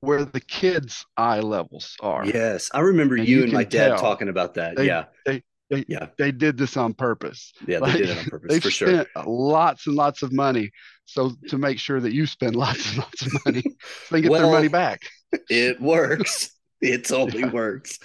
where 0.00 0.24
the 0.24 0.40
kids' 0.40 1.04
eye 1.16 1.40
levels 1.40 1.96
are. 2.00 2.24
Yes, 2.24 2.70
I 2.72 2.80
remember 2.80 3.16
And 3.16 3.26
you 3.26 3.38
you 3.38 3.42
and 3.44 3.52
my 3.52 3.64
dad 3.64 3.88
tell. 3.88 3.98
talking 3.98 4.28
about 4.28 4.54
that. 4.54 4.76
They- 4.76 4.86
yeah, 4.86 5.06
They 5.26 5.42
did 5.70 6.56
this 6.58 6.76
on 6.76 6.94
purpose. 6.94 7.52
yeah, 7.66 7.80
they 7.80 7.92
did 7.92 8.10
it 8.10 8.18
on 8.18 8.24
purpose 8.24 8.48
They've 8.50 8.62
for 8.62 8.70
sure. 8.70 8.88
spent 9.04 9.08
lots 9.26 9.86
and 9.86 9.96
lots 9.96 10.22
of 10.22 10.32
money, 10.32 10.70
so 11.04 11.32
to 11.48 11.58
make 11.58 11.78
sure 11.78 12.00
that 12.00 12.12
you 12.12 12.26
spend 12.26 12.56
lots 12.64 12.88
and 12.90 12.98
lots 12.98 13.22
of 13.22 13.32
money, 13.44 13.62
so 13.62 13.70
they 14.14 14.22
get 14.22 14.30
Well, 14.30 14.42
their 14.42 14.50
money 14.52 14.68
back. 14.68 15.02
It 15.50 15.80
works. 15.80 16.50
It 16.80 17.04
totally 17.06 17.40
Yeah. 17.42 17.50
works. 17.52 17.98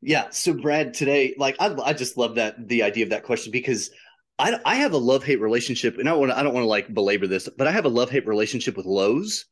Yeah. 0.00 0.26
So 0.30 0.54
Brad, 0.54 0.94
today, 0.94 1.34
like 1.38 1.56
I, 1.60 1.74
I 1.84 1.92
just 1.92 2.16
love 2.16 2.36
that 2.36 2.68
the 2.68 2.82
idea 2.84 3.04
of 3.04 3.10
that 3.10 3.24
question 3.24 3.52
because 3.52 3.90
I, 4.38 4.58
I 4.64 4.76
have 4.76 4.92
a 4.92 4.98
love 4.98 5.24
hate 5.24 5.40
relationship, 5.40 5.98
and 5.98 6.08
I 6.08 6.12
want 6.14 6.30
I 6.32 6.42
don't 6.42 6.54
want 6.54 6.64
to 6.64 6.68
like 6.68 6.92
belabor 6.92 7.26
this, 7.26 7.48
but 7.58 7.66
I 7.66 7.72
have 7.72 7.84
a 7.84 7.88
love 7.90 8.08
hate 8.10 8.26
relationship 8.26 8.76
with 8.76 8.86
Lowe's. 8.86 9.44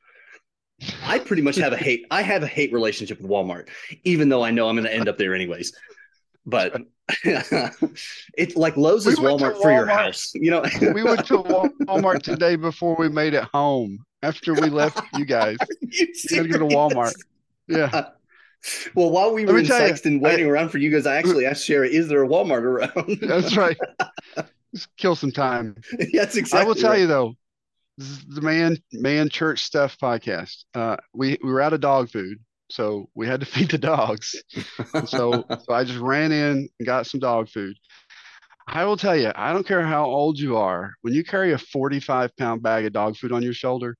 I 1.04 1.18
pretty 1.18 1.42
much 1.42 1.56
have 1.56 1.72
a 1.72 1.76
hate. 1.76 2.04
I 2.10 2.22
have 2.22 2.42
a 2.42 2.46
hate 2.46 2.72
relationship 2.72 3.20
with 3.20 3.30
Walmart, 3.30 3.68
even 4.04 4.28
though 4.28 4.44
I 4.44 4.50
know 4.50 4.68
I'm 4.68 4.76
going 4.76 4.84
to 4.86 4.94
end 4.94 5.08
up 5.08 5.16
there 5.18 5.34
anyways. 5.34 5.72
But 6.46 6.82
it's 7.24 8.56
like 8.56 8.76
Lowe's 8.76 9.06
We 9.06 9.12
is 9.12 9.18
to 9.18 9.24
Walmart 9.24 9.60
for 9.60 9.72
your 9.72 9.86
house. 9.86 10.32
You 10.34 10.52
know, 10.52 10.64
we 10.94 11.02
went 11.02 11.26
to 11.26 11.38
Walmart 11.38 12.22
today 12.22 12.56
before 12.56 12.96
we 12.96 13.08
made 13.08 13.34
it 13.34 13.44
home. 13.52 14.04
After 14.22 14.54
we 14.54 14.70
left 14.70 15.00
you 15.16 15.24
guys, 15.24 15.56
You 15.80 16.12
to 16.28 16.48
go 16.48 16.58
to 16.58 16.74
Walmart. 16.74 17.14
Yeah, 17.68 18.08
Well, 18.94 19.10
while 19.10 19.32
we 19.32 19.44
Let 19.44 19.52
were 19.52 19.58
in 19.60 19.66
tell 19.66 19.80
you, 19.80 19.88
Sexton 19.88 20.20
waiting 20.20 20.46
around 20.46 20.70
for 20.70 20.78
you 20.78 20.90
guys, 20.90 21.06
I 21.06 21.16
actually 21.16 21.46
asked 21.46 21.64
Sherry, 21.64 21.94
"Is 21.94 22.08
there 22.08 22.24
a 22.24 22.28
Walmart 22.28 22.62
around?" 22.62 23.18
that's 23.20 23.56
right. 23.56 23.76
Just 24.74 24.88
kill 24.96 25.14
some 25.14 25.32
time. 25.32 25.76
That's 26.12 26.36
exactly. 26.36 26.60
I 26.60 26.64
will 26.64 26.74
tell 26.74 26.90
right. 26.90 27.00
you 27.00 27.06
though, 27.06 27.34
this 27.98 28.08
is 28.08 28.24
the 28.26 28.40
man 28.40 28.78
man 28.92 29.28
church 29.28 29.62
stuff 29.62 29.96
podcast. 29.98 30.64
Uh, 30.74 30.96
we 31.12 31.38
we 31.42 31.50
were 31.50 31.60
out 31.60 31.72
of 31.72 31.80
dog 31.80 32.10
food, 32.10 32.38
so 32.70 33.08
we 33.14 33.26
had 33.26 33.40
to 33.40 33.46
feed 33.54 33.70
the 33.70 33.78
dogs. 33.78 34.34
So 35.06 35.44
so 35.48 35.72
I 35.72 35.84
just 35.84 35.98
ran 35.98 36.32
in 36.32 36.68
and 36.78 36.86
got 36.86 37.06
some 37.06 37.20
dog 37.20 37.48
food. 37.48 37.76
I 38.68 38.84
will 38.84 38.96
tell 38.96 39.16
you, 39.16 39.30
I 39.36 39.52
don't 39.52 39.66
care 39.66 39.82
how 39.82 40.06
old 40.06 40.38
you 40.40 40.56
are, 40.56 40.92
when 41.02 41.14
you 41.14 41.22
carry 41.22 41.52
a 41.52 41.58
45 41.58 42.36
pound 42.36 42.62
bag 42.62 42.84
of 42.84 42.92
dog 42.92 43.16
food 43.16 43.30
on 43.30 43.42
your 43.42 43.52
shoulder, 43.52 43.96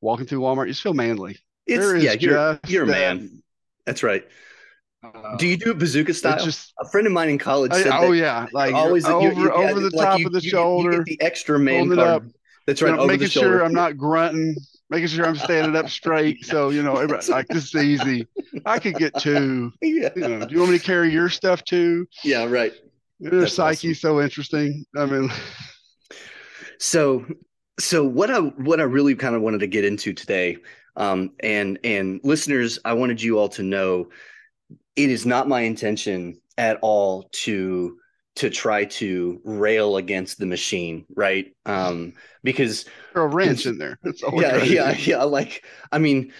walking 0.00 0.26
through 0.26 0.40
Walmart, 0.40 0.66
you 0.66 0.72
just 0.72 0.82
feel 0.82 0.94
manly. 0.94 1.36
It's 1.66 2.02
yeah, 2.02 2.12
you're 2.12 2.58
you're 2.66 2.84
a 2.84 2.86
man. 2.86 3.42
That's 3.84 4.02
right. 4.02 4.24
uh, 5.04 5.36
Do 5.36 5.46
you 5.46 5.56
do 5.58 5.70
it 5.72 5.78
bazooka 5.78 6.14
style? 6.14 6.42
just 6.44 6.72
a 6.80 6.88
friend 6.88 7.06
of 7.06 7.12
mine 7.12 7.28
in 7.28 7.38
college 7.38 7.72
I- 7.72 7.82
said 7.82 7.92
oh 7.92 8.12
that 8.12 8.16
yeah, 8.16 8.46
like 8.52 8.74
always 8.74 9.04
over 9.04 9.28
you- 9.28 9.42
you- 9.42 9.48
yeah, 9.48 9.70
over 9.70 9.80
the 9.80 9.90
like 9.94 10.06
top 10.06 10.18
you- 10.20 10.26
of 10.26 10.32
the 10.32 10.40
you 10.40 10.44
you 10.44 10.50
shoulder, 10.50 10.90
get 11.02 11.04
the 11.18 11.20
extra 11.20 11.58
man 11.58 11.88
card. 11.88 11.98
up, 11.98 12.22
That's 12.66 12.80
you 12.80 12.86
right, 12.88 12.96
know, 12.96 13.06
making 13.06 13.24
the 13.24 13.30
shoulder. 13.30 13.48
sure 13.58 13.64
I'm 13.64 13.72
not 13.74 13.96
grunting, 13.98 14.56
making 14.90 15.08
sure 15.08 15.26
I'm 15.26 15.36
standing 15.36 15.76
up 15.76 15.88
straight. 15.88 16.44
So 16.44 16.70
you 16.70 16.82
know, 16.82 16.94
like 16.94 17.48
this 17.48 17.74
is 17.74 17.74
easy. 17.74 18.26
I 18.64 18.78
could 18.78 18.94
get 18.94 19.14
two. 19.18 19.72
yeah, 19.82 20.10
You 20.14 20.28
know, 20.28 20.46
do 20.46 20.54
you 20.54 20.60
want 20.60 20.72
me 20.72 20.78
to 20.78 20.84
carry 20.84 21.12
your 21.12 21.28
stuff 21.28 21.64
too? 21.64 22.06
yeah, 22.24 22.44
right. 22.44 22.72
Their 23.20 23.46
psyche's 23.46 24.00
so 24.00 24.20
interesting. 24.20 24.84
I 24.96 25.06
mean, 25.06 25.30
So, 26.78 27.24
so 27.80 28.04
what 28.04 28.30
I 28.30 28.38
what 28.40 28.80
I 28.80 28.84
really 28.84 29.14
kind 29.14 29.34
of 29.34 29.42
wanted 29.42 29.60
to 29.60 29.66
get 29.66 29.84
into 29.84 30.12
today, 30.12 30.58
um, 30.96 31.32
and 31.40 31.78
and 31.84 32.20
listeners, 32.24 32.78
I 32.84 32.92
wanted 32.94 33.22
you 33.22 33.38
all 33.38 33.48
to 33.50 33.62
know, 33.62 34.08
it 34.94 35.10
is 35.10 35.26
not 35.26 35.48
my 35.48 35.62
intention 35.62 36.40
at 36.58 36.78
all 36.82 37.28
to 37.32 37.98
to 38.36 38.50
try 38.50 38.84
to 38.84 39.40
rail 39.44 39.96
against 39.96 40.38
the 40.38 40.46
machine, 40.46 41.04
right? 41.14 41.54
Um, 41.64 42.12
because 42.44 42.84
throw 43.12 43.24
a 43.24 43.26
wrench 43.26 43.66
in 43.66 43.78
there. 43.78 43.98
That's 44.02 44.22
yeah, 44.34 44.62
yeah, 44.62 44.92
yeah. 44.92 45.22
Like, 45.24 45.64
I 45.90 45.98
mean, 45.98 46.32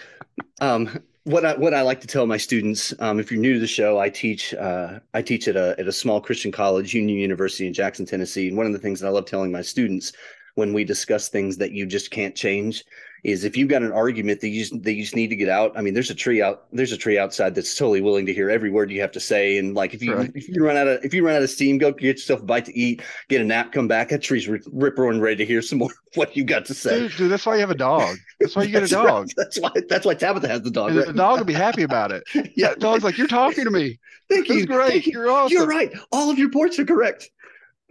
um, 0.61 0.99
what 1.23 1.43
I 1.43 1.55
what 1.55 1.73
I 1.73 1.81
like 1.81 1.99
to 2.01 2.07
tell 2.07 2.25
my 2.25 2.37
students, 2.37 2.93
um, 2.99 3.19
if 3.19 3.31
you're 3.31 3.41
new 3.41 3.55
to 3.55 3.59
the 3.59 3.67
show, 3.67 3.99
I 3.99 4.09
teach 4.09 4.53
uh, 4.53 4.99
I 5.13 5.21
teach 5.21 5.47
at 5.47 5.55
a 5.55 5.75
at 5.79 5.87
a 5.87 5.91
small 5.91 6.21
Christian 6.21 6.51
college, 6.51 6.93
Union 6.93 7.19
University 7.19 7.67
in 7.67 7.73
Jackson, 7.73 8.05
Tennessee. 8.05 8.47
And 8.47 8.57
one 8.57 8.67
of 8.67 8.73
the 8.73 8.79
things 8.79 8.99
that 8.99 9.07
I 9.07 9.11
love 9.11 9.25
telling 9.25 9.51
my 9.51 9.61
students 9.61 10.13
when 10.55 10.73
we 10.73 10.83
discuss 10.83 11.29
things 11.29 11.57
that 11.57 11.71
you 11.71 11.85
just 11.85 12.11
can't 12.11 12.35
change 12.35 12.83
is 13.23 13.43
if 13.43 13.57
you've 13.57 13.69
got 13.69 13.81
an 13.81 13.91
argument 13.91 14.41
that 14.41 14.49
you 14.49 14.61
just, 14.63 14.83
that 14.83 14.93
you 14.93 15.01
just 15.03 15.15
need 15.15 15.27
to 15.29 15.35
get 15.35 15.49
out. 15.49 15.71
I 15.77 15.81
mean, 15.81 15.93
there's 15.93 16.09
a 16.09 16.15
tree 16.15 16.41
out 16.41 16.65
there's 16.71 16.91
a 16.91 16.97
tree 16.97 17.17
outside 17.17 17.55
that's 17.55 17.75
totally 17.75 18.01
willing 18.01 18.25
to 18.27 18.33
hear 18.33 18.49
every 18.49 18.69
word 18.69 18.91
you 18.91 19.01
have 19.01 19.11
to 19.13 19.19
say. 19.19 19.57
And 19.57 19.73
like 19.75 19.93
if 19.93 20.01
you 20.03 20.13
Right. 20.15 20.31
if 20.35 20.47
you 20.49 20.63
run 20.63 20.77
out 20.77 20.87
of 20.87 21.03
if 21.03 21.13
you 21.13 21.25
run 21.25 21.35
out 21.35 21.41
of 21.41 21.49
steam, 21.49 21.77
go 21.77 21.91
get 21.91 22.03
yourself 22.17 22.41
a 22.41 22.45
bite 22.45 22.65
to 22.65 22.77
eat, 22.77 23.01
get 23.29 23.41
a 23.41 23.43
nap, 23.43 23.71
come 23.71 23.87
back. 23.87 24.09
That 24.09 24.21
tree's 24.21 24.47
rip, 24.47 24.97
roaring 24.97 25.19
ready 25.19 25.35
to 25.37 25.45
hear 25.45 25.61
some 25.61 25.79
more 25.79 25.89
what 26.15 26.35
you 26.37 26.43
got 26.43 26.65
to 26.65 26.73
say. 26.73 26.99
Dude, 26.99 27.11
dude, 27.17 27.31
that's 27.31 27.45
why 27.45 27.55
you 27.55 27.61
have 27.61 27.71
a 27.71 27.75
dog. 27.75 28.17
That's 28.39 28.55
why 28.55 28.63
you 28.63 28.69
get 28.71 28.77
a 28.77 28.79
That's 28.87 28.93
right. 28.93 29.07
dog. 29.07 29.29
That's 29.35 29.59
why 29.59 29.71
that's 29.89 30.05
why 30.05 30.13
Tabitha 30.13 30.47
has 30.47 30.61
the 30.61 30.71
dog. 30.71 30.95
Right? 30.95 31.07
the 31.07 31.13
dog 31.13 31.39
will 31.39 31.45
be 31.45 31.53
happy 31.53 31.83
about 31.83 32.11
it. 32.11 32.23
yeah, 32.55 32.75
dog's 32.75 33.03
like, 33.03 33.17
You're 33.17 33.27
talking 33.27 33.63
to 33.65 33.71
me. 33.71 33.99
thank 34.29 34.47
you. 34.49 34.65
great. 34.65 34.89
Thank 34.91 35.05
you. 35.07 35.13
You're 35.13 35.29
awesome. 35.31 35.55
You're 35.57 35.67
right. 35.67 35.91
All 36.11 36.29
of 36.29 36.37
your 36.37 36.51
points 36.51 36.77
are 36.79 36.85
correct. 36.85 37.29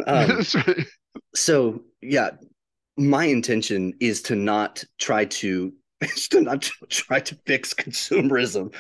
Um, 0.07 0.29
That's 0.29 0.55
right. 0.55 0.87
so 1.35 1.83
yeah, 2.03 2.31
my 2.97 3.25
intention 3.25 3.95
is 4.01 4.23
to 4.23 4.37
not 4.37 4.85
try 4.99 5.25
to 5.27 5.73
to 6.31 6.41
not 6.41 6.71
try 6.89 7.21
to 7.21 7.35
fix 7.47 7.75
consumerism. 7.75 8.75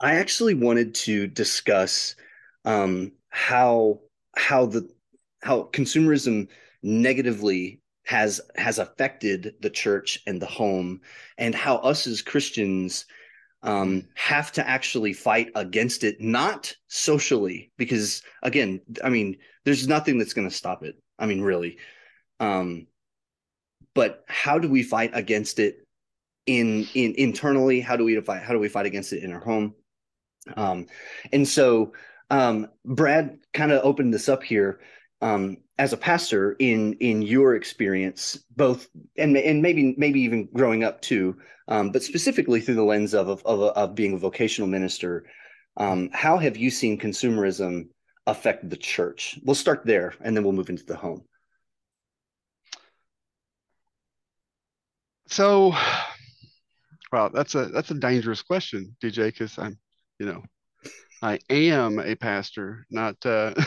I 0.00 0.16
actually 0.16 0.54
wanted 0.54 0.94
to 0.96 1.26
discuss 1.26 2.14
um, 2.64 3.12
how 3.30 4.00
how 4.36 4.66
the 4.66 4.88
how 5.42 5.64
consumerism 5.72 6.48
negatively 6.82 7.80
has 8.04 8.40
has 8.56 8.78
affected 8.78 9.54
the 9.60 9.70
church 9.70 10.20
and 10.26 10.40
the 10.40 10.46
home, 10.46 11.00
and 11.38 11.54
how 11.54 11.76
us 11.76 12.06
as 12.06 12.22
Christians 12.22 13.06
um, 13.62 14.06
have 14.14 14.52
to 14.52 14.68
actually 14.68 15.12
fight 15.12 15.50
against 15.54 16.04
it, 16.04 16.20
not 16.20 16.74
socially, 16.88 17.72
because 17.76 18.22
again, 18.42 18.80
I 19.02 19.08
mean, 19.08 19.38
there's 19.64 19.88
nothing 19.88 20.18
that's 20.18 20.34
going 20.34 20.48
to 20.48 20.54
stop 20.54 20.84
it. 20.84 20.96
I 21.18 21.26
mean, 21.26 21.40
really. 21.40 21.78
Um, 22.38 22.86
but 23.96 24.24
how 24.28 24.58
do 24.58 24.68
we 24.68 24.82
fight 24.82 25.10
against 25.14 25.58
it 25.58 25.84
in 26.46 26.86
in 26.94 27.14
internally? 27.16 27.80
How 27.80 27.96
do 27.96 28.04
we 28.04 28.20
fight? 28.20 28.42
How 28.42 28.52
do 28.52 28.60
we 28.60 28.68
fight 28.68 28.86
against 28.86 29.12
it 29.12 29.24
in 29.24 29.32
our 29.32 29.40
home? 29.40 29.74
Um, 30.56 30.86
and 31.32 31.48
so, 31.48 31.94
um, 32.30 32.68
Brad 32.84 33.38
kind 33.52 33.72
of 33.72 33.84
opened 33.84 34.14
this 34.14 34.28
up 34.28 34.44
here. 34.44 34.80
Um, 35.22 35.56
as 35.78 35.94
a 35.94 35.96
pastor, 35.96 36.52
in 36.58 36.92
in 37.00 37.22
your 37.22 37.56
experience, 37.56 38.38
both 38.54 38.88
and 39.16 39.36
and 39.36 39.62
maybe 39.62 39.94
maybe 39.96 40.20
even 40.20 40.48
growing 40.52 40.84
up 40.84 41.00
too, 41.00 41.36
um, 41.68 41.90
but 41.90 42.02
specifically 42.02 42.60
through 42.60 42.74
the 42.76 42.84
lens 42.84 43.14
of 43.14 43.28
of 43.28 43.42
of, 43.46 43.60
of 43.60 43.94
being 43.94 44.12
a 44.12 44.18
vocational 44.18 44.68
minister, 44.68 45.24
um, 45.78 46.10
how 46.12 46.36
have 46.36 46.56
you 46.56 46.70
seen 46.70 46.98
consumerism 46.98 47.88
affect 48.26 48.68
the 48.68 48.76
church? 48.76 49.38
We'll 49.42 49.54
start 49.54 49.86
there, 49.86 50.14
and 50.20 50.36
then 50.36 50.44
we'll 50.44 50.52
move 50.52 50.70
into 50.70 50.84
the 50.84 50.96
home. 50.96 51.24
So, 55.28 55.74
well, 57.12 57.30
that's 57.32 57.54
a 57.54 57.66
that's 57.66 57.90
a 57.90 57.94
dangerous 57.94 58.42
question, 58.42 58.96
DJ, 59.02 59.26
because 59.26 59.58
I'm, 59.58 59.78
you 60.18 60.26
know, 60.26 60.42
I 61.22 61.38
am 61.50 61.98
a 61.98 62.14
pastor, 62.14 62.86
not 62.90 63.24
uh 63.24 63.54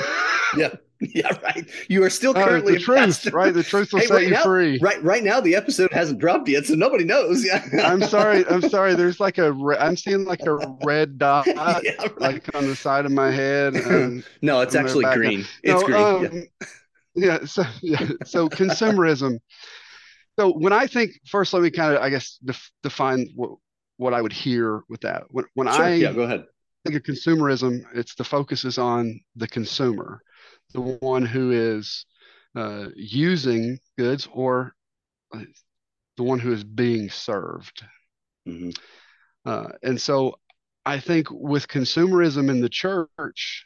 Yeah, 0.58 0.70
yeah, 1.02 1.30
right. 1.44 1.70
You 1.90 2.04
are 2.04 2.10
still 2.10 2.36
uh, 2.36 2.44
currently 2.44 2.74
the 2.74 2.80
a 2.80 2.82
truth, 2.82 2.98
pastor. 2.98 3.30
right? 3.32 3.54
The 3.54 3.64
truth 3.64 3.94
will 3.94 4.00
Hey, 4.02 4.08
set 4.08 4.14
right 4.16 4.24
you 4.24 4.32
now- 4.32 4.44
free. 4.44 4.80
Right, 4.82 5.02
right 5.04 5.24
now 5.24 5.40
the 5.40 5.56
episode 5.56 5.92
hasn't 5.92 6.20
dropped 6.20 6.48
yet, 6.48 6.66
so 6.66 6.76
nobody 6.76 7.04
knows. 7.04 7.46
Yeah, 7.46 7.64
I'm 7.84 8.02
sorry. 8.02 8.46
I'm 8.48 8.68
sorry. 8.68 8.96
There's 8.96 9.20
like 9.20 9.38
a 9.38 9.52
re- 9.52 9.78
I'm 9.78 9.96
seeing 9.96 10.26
like 10.26 10.42
a 10.46 10.56
red 10.84 11.18
dot 11.18 11.48
yeah, 11.48 11.54
right. 12.02 12.20
like 12.20 12.56
on 12.56 12.68
the 12.68 12.76
side 12.76 13.06
of 13.06 13.12
my 13.12 13.32
head. 13.32 13.76
And, 13.76 14.24
no, 14.42 14.62
it's 14.62 14.76
actually 14.76 15.04
back 15.04 15.12
up. 15.12 15.18
green. 15.18 15.46
It's 15.64 15.82
no, 15.82 16.20
green. 16.20 16.50
um, 16.62 16.68
yeah. 17.16 17.46
So 17.46 17.64
yeah. 17.82 18.10
So 18.26 18.50
consumerism. 18.50 19.40
So 20.40 20.52
when 20.54 20.74
I 20.74 20.88
think 20.88 21.12
first, 21.28 21.54
let 21.54 21.62
me 21.64 21.70
kind 21.70 21.96
of, 21.96 22.02
I 22.02 22.10
guess, 22.10 22.38
def, 22.44 22.72
define 22.84 23.30
what 23.36 23.52
what 23.98 24.14
I 24.14 24.22
would 24.22 24.32
hear 24.34 24.84
with 24.90 25.02
that. 25.02 25.24
When 25.30 25.46
when 25.54 25.68
Sure. 25.68 25.86
I 25.86 25.98
Yeah, 25.98 26.14
go 26.14 26.24
ahead. 26.24 26.46
think 26.86 26.96
of 26.96 27.04
consumerism, 27.04 27.82
it's 27.94 28.16
the 28.16 28.24
focus 28.24 28.64
is 28.64 28.78
on 28.78 29.20
the 29.36 29.48
consumer, 29.48 30.22
the 30.74 30.82
one 30.82 31.26
who 31.26 31.52
is 31.52 32.06
uh, 32.56 32.88
using 32.96 33.80
goods 33.98 34.28
or 34.32 34.74
uh, 35.34 35.42
the 36.18 36.24
one 36.24 36.40
who 36.40 36.54
is 36.54 36.64
being 36.64 37.10
served. 37.10 37.84
hmm 38.46 38.72
Uh, 39.46 39.70
and 39.84 40.00
so 40.00 40.40
I 40.86 41.00
think 41.00 41.28
with 41.32 41.68
consumerism 41.68 42.50
in 42.50 42.62
the 42.62 42.70
church, 42.70 43.66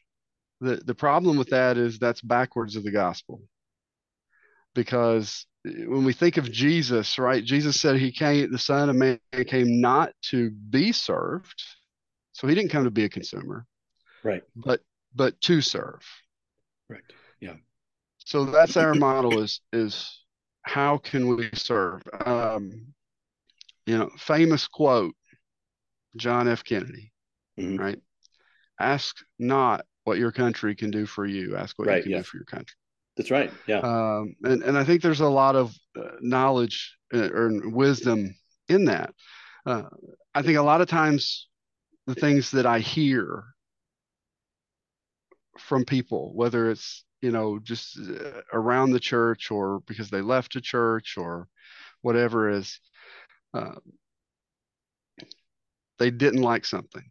the, 0.61 0.77
the 0.77 0.95
problem 0.95 1.37
with 1.37 1.49
that 1.49 1.77
is 1.77 1.99
that's 1.99 2.21
backwards 2.21 2.75
of 2.75 2.83
the 2.83 2.91
gospel. 2.91 3.41
Because 4.75 5.45
when 5.65 6.03
we 6.03 6.13
think 6.13 6.37
of 6.37 6.51
Jesus, 6.51 7.17
right, 7.17 7.43
Jesus 7.43 7.79
said 7.79 7.97
he 7.97 8.11
came, 8.11 8.51
the 8.51 8.57
Son 8.57 8.89
of 8.89 8.95
Man 8.95 9.19
came 9.47 9.79
not 9.79 10.11
to 10.23 10.51
be 10.51 10.91
served. 10.91 11.63
So 12.33 12.47
he 12.47 12.55
didn't 12.55 12.71
come 12.71 12.83
to 12.83 12.91
be 12.91 13.05
a 13.05 13.09
consumer, 13.09 13.65
Right. 14.23 14.43
but 14.55 14.81
but 15.15 15.39
to 15.41 15.61
serve. 15.61 16.01
Right. 16.89 17.03
Yeah. 17.39 17.55
So 18.17 18.45
that's 18.45 18.75
our 18.75 18.95
model 18.95 19.39
is 19.41 19.61
is 19.71 20.25
how 20.63 20.97
can 20.97 21.27
we 21.27 21.49
serve? 21.53 22.01
Um, 22.25 22.93
you 23.85 23.97
know, 23.97 24.09
famous 24.17 24.67
quote, 24.67 25.15
John 26.15 26.47
F. 26.47 26.63
Kennedy, 26.63 27.11
Mhm. 27.59 27.79
right? 27.79 28.01
Ask 28.79 29.17
not 29.37 29.85
what 30.05 30.17
your 30.17 30.31
country 30.31 30.75
can 30.75 30.89
do 30.89 31.05
for 31.05 31.25
you. 31.25 31.55
Ask 31.55 31.77
what 31.77 31.87
Right, 31.87 31.97
you 31.97 32.03
can 32.03 32.11
yeah. 32.13 32.17
do 32.19 32.23
for 32.23 32.37
your 32.37 32.45
country. 32.45 32.75
That's 33.15 33.31
right. 33.31 33.51
Yeah. 33.67 33.79
Um, 33.79 34.35
and 34.43 34.63
and 34.63 34.77
I 34.77 34.83
think 34.83 35.01
there's 35.01 35.21
a 35.21 35.27
lot 35.27 35.55
of 35.55 35.75
uh, 35.95 36.15
knowledge 36.21 36.97
uh, 37.13 37.29
or 37.31 37.69
wisdom 37.69 38.35
in 38.67 38.85
that. 38.85 39.13
Uh, 39.65 39.83
I 40.33 40.41
think 40.41 40.57
a 40.57 40.63
lot 40.63 40.81
of 40.81 40.87
times 40.87 41.47
the 42.07 42.15
things 42.15 42.51
that 42.51 42.65
I 42.65 42.79
hear 42.79 43.43
from 45.59 45.85
people, 45.85 46.33
whether 46.33 46.71
it's 46.71 47.05
you 47.21 47.31
know 47.31 47.59
just 47.59 47.99
uh, 47.99 48.41
around 48.51 48.91
the 48.91 48.99
church 48.99 49.51
or 49.51 49.81
because 49.81 50.09
they 50.09 50.21
left 50.21 50.55
a 50.55 50.61
church 50.61 51.15
or 51.17 51.47
whatever, 52.01 52.49
is 52.49 52.79
uh, 53.53 53.75
they 55.99 56.09
didn't 56.09 56.41
like 56.41 56.65
something. 56.65 57.03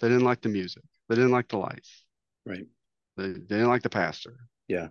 They 0.00 0.08
didn't 0.08 0.24
like 0.24 0.42
the 0.42 0.48
music. 0.48 0.82
They 1.08 1.14
didn't 1.14 1.30
like 1.30 1.48
the 1.48 1.58
lights. 1.58 2.04
Right. 2.44 2.66
They, 3.16 3.28
they 3.28 3.38
didn't 3.56 3.68
like 3.68 3.82
the 3.82 3.90
pastor. 3.90 4.36
Yeah. 4.68 4.88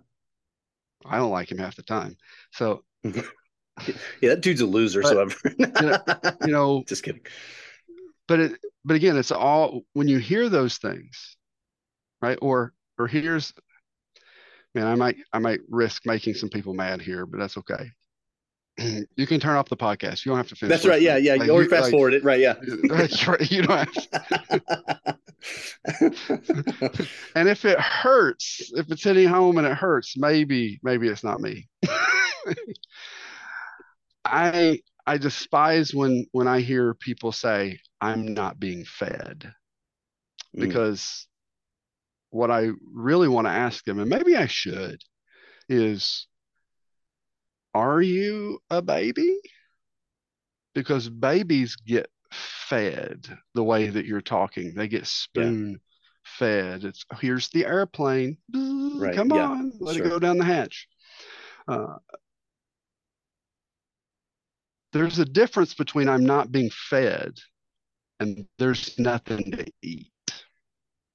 I 1.04 1.18
don't 1.18 1.30
like 1.30 1.50
him 1.50 1.58
half 1.58 1.76
the 1.76 1.82
time. 1.82 2.16
So 2.52 2.84
Yeah, 3.04 4.30
that 4.30 4.40
dude's 4.40 4.60
a 4.60 4.66
loser. 4.66 5.02
But, 5.02 5.08
so 5.08 5.20
I'm 5.20 6.36
you 6.46 6.52
know, 6.52 6.84
just 6.86 7.02
kidding. 7.02 7.22
but 8.28 8.40
it 8.40 8.52
but 8.84 8.94
again 8.96 9.16
it's 9.16 9.32
all 9.32 9.82
when 9.92 10.08
you 10.08 10.18
hear 10.18 10.48
those 10.48 10.78
things 10.78 11.36
right 12.22 12.38
or 12.40 12.72
or 12.98 13.06
here's 13.06 13.52
man 14.74 14.86
i 14.86 14.94
might 14.94 15.16
i 15.32 15.38
might 15.38 15.60
risk 15.68 16.06
making 16.06 16.34
some 16.34 16.48
people 16.48 16.74
mad 16.74 17.00
here 17.02 17.26
but 17.26 17.38
that's 17.40 17.56
okay 17.58 17.90
you 19.16 19.26
can 19.26 19.38
turn 19.40 19.56
off 19.56 19.68
the 19.68 19.76
podcast 19.76 20.24
you 20.24 20.30
don't 20.30 20.36
have 20.38 20.48
to 20.48 20.56
finish 20.56 20.70
That's 20.70 20.86
right. 20.86 21.00
Yeah, 21.00 21.16
yeah. 21.16 21.34
Like, 21.34 21.50
or 21.50 21.62
you- 21.62 21.68
fast 21.68 21.84
like, 21.84 21.92
forward 21.92 22.14
it. 22.14 22.24
Right. 22.24 22.40
Yeah. 22.40 22.54
that's 22.88 23.26
right 23.28 23.50
you 23.50 23.62
don't 23.62 23.78
have 23.78 25.18
and 27.34 27.48
if 27.48 27.64
it 27.64 27.78
hurts 27.78 28.72
if 28.74 28.90
it's 28.90 29.04
hitting 29.04 29.28
home 29.28 29.58
and 29.58 29.66
it 29.66 29.74
hurts 29.74 30.16
maybe 30.16 30.80
maybe 30.82 31.08
it's 31.08 31.22
not 31.22 31.40
me 31.40 31.68
i 34.24 34.80
i 35.06 35.18
despise 35.18 35.94
when 35.94 36.24
when 36.32 36.48
i 36.48 36.60
hear 36.60 36.94
people 36.94 37.30
say 37.32 37.78
i'm 38.00 38.32
not 38.32 38.58
being 38.58 38.84
fed 38.84 39.52
Mm. 40.56 40.60
because 40.60 41.26
what 42.30 42.50
I 42.50 42.70
really 42.92 43.28
want 43.28 43.46
to 43.46 43.52
ask 43.52 43.84
them, 43.84 43.98
and 43.98 44.08
maybe 44.10 44.36
I 44.36 44.46
should, 44.46 45.00
is 45.68 46.26
are 47.74 48.00
you 48.00 48.60
a 48.70 48.80
baby? 48.80 49.38
Because 50.74 51.08
babies 51.08 51.76
get 51.76 52.08
fed 52.30 53.26
the 53.54 53.62
way 53.62 53.88
that 53.88 54.06
you're 54.06 54.20
talking. 54.20 54.74
They 54.74 54.88
get 54.88 55.06
spoon 55.06 55.80
fed. 56.24 56.84
It's 56.84 57.04
here's 57.20 57.48
the 57.50 57.66
airplane. 57.66 58.38
Right, 58.52 59.14
Come 59.14 59.30
yeah, 59.30 59.48
on, 59.48 59.72
let 59.80 59.96
sure. 59.96 60.06
it 60.06 60.08
go 60.08 60.18
down 60.18 60.38
the 60.38 60.44
hatch. 60.44 60.88
Uh, 61.68 61.96
there's 64.92 65.18
a 65.18 65.24
difference 65.24 65.74
between 65.74 66.08
I'm 66.08 66.24
not 66.24 66.52
being 66.52 66.70
fed 66.70 67.38
and 68.20 68.46
there's 68.58 68.98
nothing 68.98 69.50
to 69.52 69.66
eat. 69.82 70.10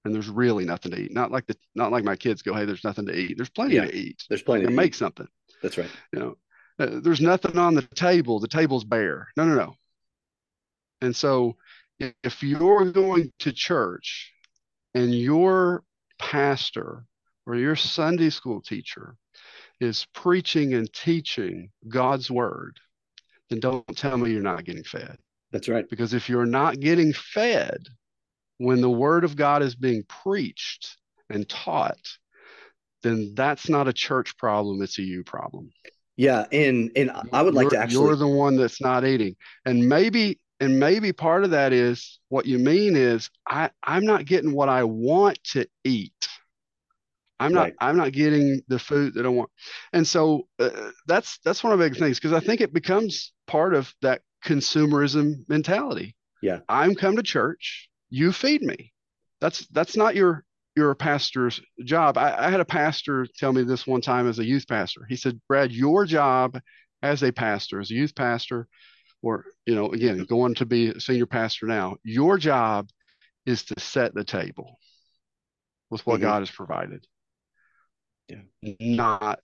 And 0.05 0.13
there's 0.15 0.29
really 0.29 0.65
nothing 0.65 0.91
to 0.93 0.99
eat. 0.99 1.13
Not 1.13 1.31
like 1.31 1.45
the 1.47 1.55
not 1.75 1.91
like 1.91 2.03
my 2.03 2.15
kids 2.15 2.41
go, 2.41 2.53
hey, 2.53 2.65
there's 2.65 2.83
nothing 2.83 3.05
to 3.07 3.13
eat. 3.13 3.35
There's 3.37 3.49
plenty 3.49 3.75
Yeah. 3.75 3.85
to 3.85 3.95
eat. 3.95 4.23
There's 4.29 4.41
plenty 4.41 4.65
to 4.65 4.71
make 4.71 4.91
eat. 4.91 4.95
something. 4.95 5.27
That's 5.61 5.77
right. 5.77 5.89
You 6.13 6.19
know, 6.19 6.37
Uh, 6.79 6.99
there's 7.01 7.21
nothing 7.21 7.57
on 7.57 7.75
the 7.75 7.81
table. 7.95 8.39
The 8.39 8.47
table's 8.47 8.85
bare. 8.85 9.27
No, 9.35 9.45
no, 9.45 9.55
no. 9.55 9.75
And 11.01 11.15
so 11.15 11.57
if- 11.99 12.15
if 12.23 12.43
you're 12.43 12.91
going 12.91 13.31
to 13.39 13.51
church 13.51 14.33
and 14.93 15.13
your 15.13 15.83
pastor 16.17 17.05
or 17.45 17.55
your 17.55 17.75
Sunday 17.75 18.29
school 18.29 18.61
teacher 18.61 19.17
is 19.79 20.05
preaching 20.13 20.73
and 20.73 20.91
teaching 20.93 21.71
God's 21.87 22.31
word, 22.31 22.79
then 23.49 23.59
don't 23.59 23.97
tell 23.97 24.17
me 24.17 24.31
you're 24.31 24.41
not 24.41 24.63
getting 24.65 24.83
fed. 24.83 25.17
That's 25.51 25.67
right. 25.67 25.89
Because 25.89 26.13
if 26.13 26.29
you're 26.29 26.45
not 26.45 26.79
getting 26.79 27.13
fed 27.13 27.87
when 28.57 28.81
the 28.81 28.89
word 28.89 29.23
of 29.23 29.35
God 29.35 29.63
is 29.63 29.75
being 29.75 30.03
preached 30.03 30.97
and 31.29 31.47
taught, 31.47 32.17
then 33.01 33.33
that's 33.35 33.69
not 33.69 33.87
a 33.87 33.93
church 33.93 34.37
problem, 34.37 34.81
it's 34.81 34.99
a 34.99 35.03
you 35.03 35.23
problem. 35.23 35.71
Yeah, 36.19 36.47
and 36.51 36.91
and 36.97 37.11
I 37.31 37.41
would 37.41 37.53
like 37.53 37.71
You're- 37.71 37.77
to 37.77 37.81
actually. 37.81 38.07
You're 38.07 38.17
the 38.17 38.27
one 38.27 38.57
that's 38.57 38.81
not 38.81 39.05
eating. 39.05 39.37
And 39.65 39.87
maybe 39.87 40.37
and 40.59 40.77
maybe 40.77 41.13
part 41.13 41.45
of 41.45 41.51
that 41.51 41.71
is 41.71 42.19
what 42.27 42.45
you 42.45 42.59
mean 42.59 42.97
is 42.97 43.29
I 43.47 43.69
I'm 43.83 44.05
not 44.05 44.25
getting 44.25 44.51
what 44.51 44.67
I 44.67 44.83
want 44.83 45.41
to 45.53 45.65
eat. 45.85 46.27
I'm 47.39 47.53
not 47.53 47.61
Right. 47.61 47.75
I'm 47.79 47.95
not 47.95 48.11
getting 48.11 48.61
the 48.67 48.79
food 48.79 49.13
that 49.13 49.25
I 49.25 49.29
want. 49.29 49.49
And 49.93 50.05
so 50.05 50.49
uh, 50.59 50.91
that's 51.07 51.39
that's 51.45 51.63
one 51.63 51.71
of 51.71 51.79
the 51.79 51.89
big 51.89 51.97
things 51.97 52.19
because 52.19 52.33
I 52.33 52.41
think 52.41 52.59
it 52.59 52.73
becomes 52.73 53.31
part 53.47 53.73
of 53.73 53.93
that 54.01 54.21
consumerism 54.43 55.47
mentality. 55.47 56.17
Yeah. 56.41 56.59
I'm 56.67 56.95
come 56.95 57.15
to 57.15 57.23
church, 57.23 57.89
you 58.09 58.33
feed 58.33 58.61
me. 58.61 58.91
That's 59.39 59.67
that's 59.67 59.95
not 59.95 60.17
your 60.17 60.43
your 60.79 60.95
pastor's 60.95 61.61
job. 61.83 62.17
I, 62.17 62.47
I 62.47 62.49
had 62.49 62.59
a 62.61 62.65
pastor 62.65 63.27
tell 63.37 63.53
me 63.53 63.63
this 63.63 63.85
one 63.85 64.01
time 64.01 64.27
as 64.27 64.39
a 64.39 64.45
youth 64.45 64.67
pastor. 64.67 65.05
He 65.07 65.15
said, 65.15 65.39
Brad, 65.47 65.71
your 65.71 66.05
job 66.05 66.59
as 67.03 67.21
a 67.23 67.31
pastor, 67.31 67.79
as 67.79 67.91
a 67.91 67.93
youth 67.93 68.15
pastor, 68.15 68.67
or 69.21 69.45
you 69.65 69.75
know, 69.75 69.91
again, 69.91 70.23
going 70.25 70.55
to 70.55 70.65
be 70.65 70.87
a 70.89 70.99
senior 70.99 71.25
pastor 71.25 71.65
now, 71.67 71.97
your 72.03 72.37
job 72.37 72.89
is 73.45 73.63
to 73.65 73.79
set 73.79 74.13
the 74.15 74.23
table 74.23 74.77
with 75.89 76.05
what 76.05 76.19
Mhm. 76.19 76.23
God 76.23 76.39
has 76.39 76.51
provided. 76.51 77.05
Yeah. 78.27 78.41
Not 78.79 79.39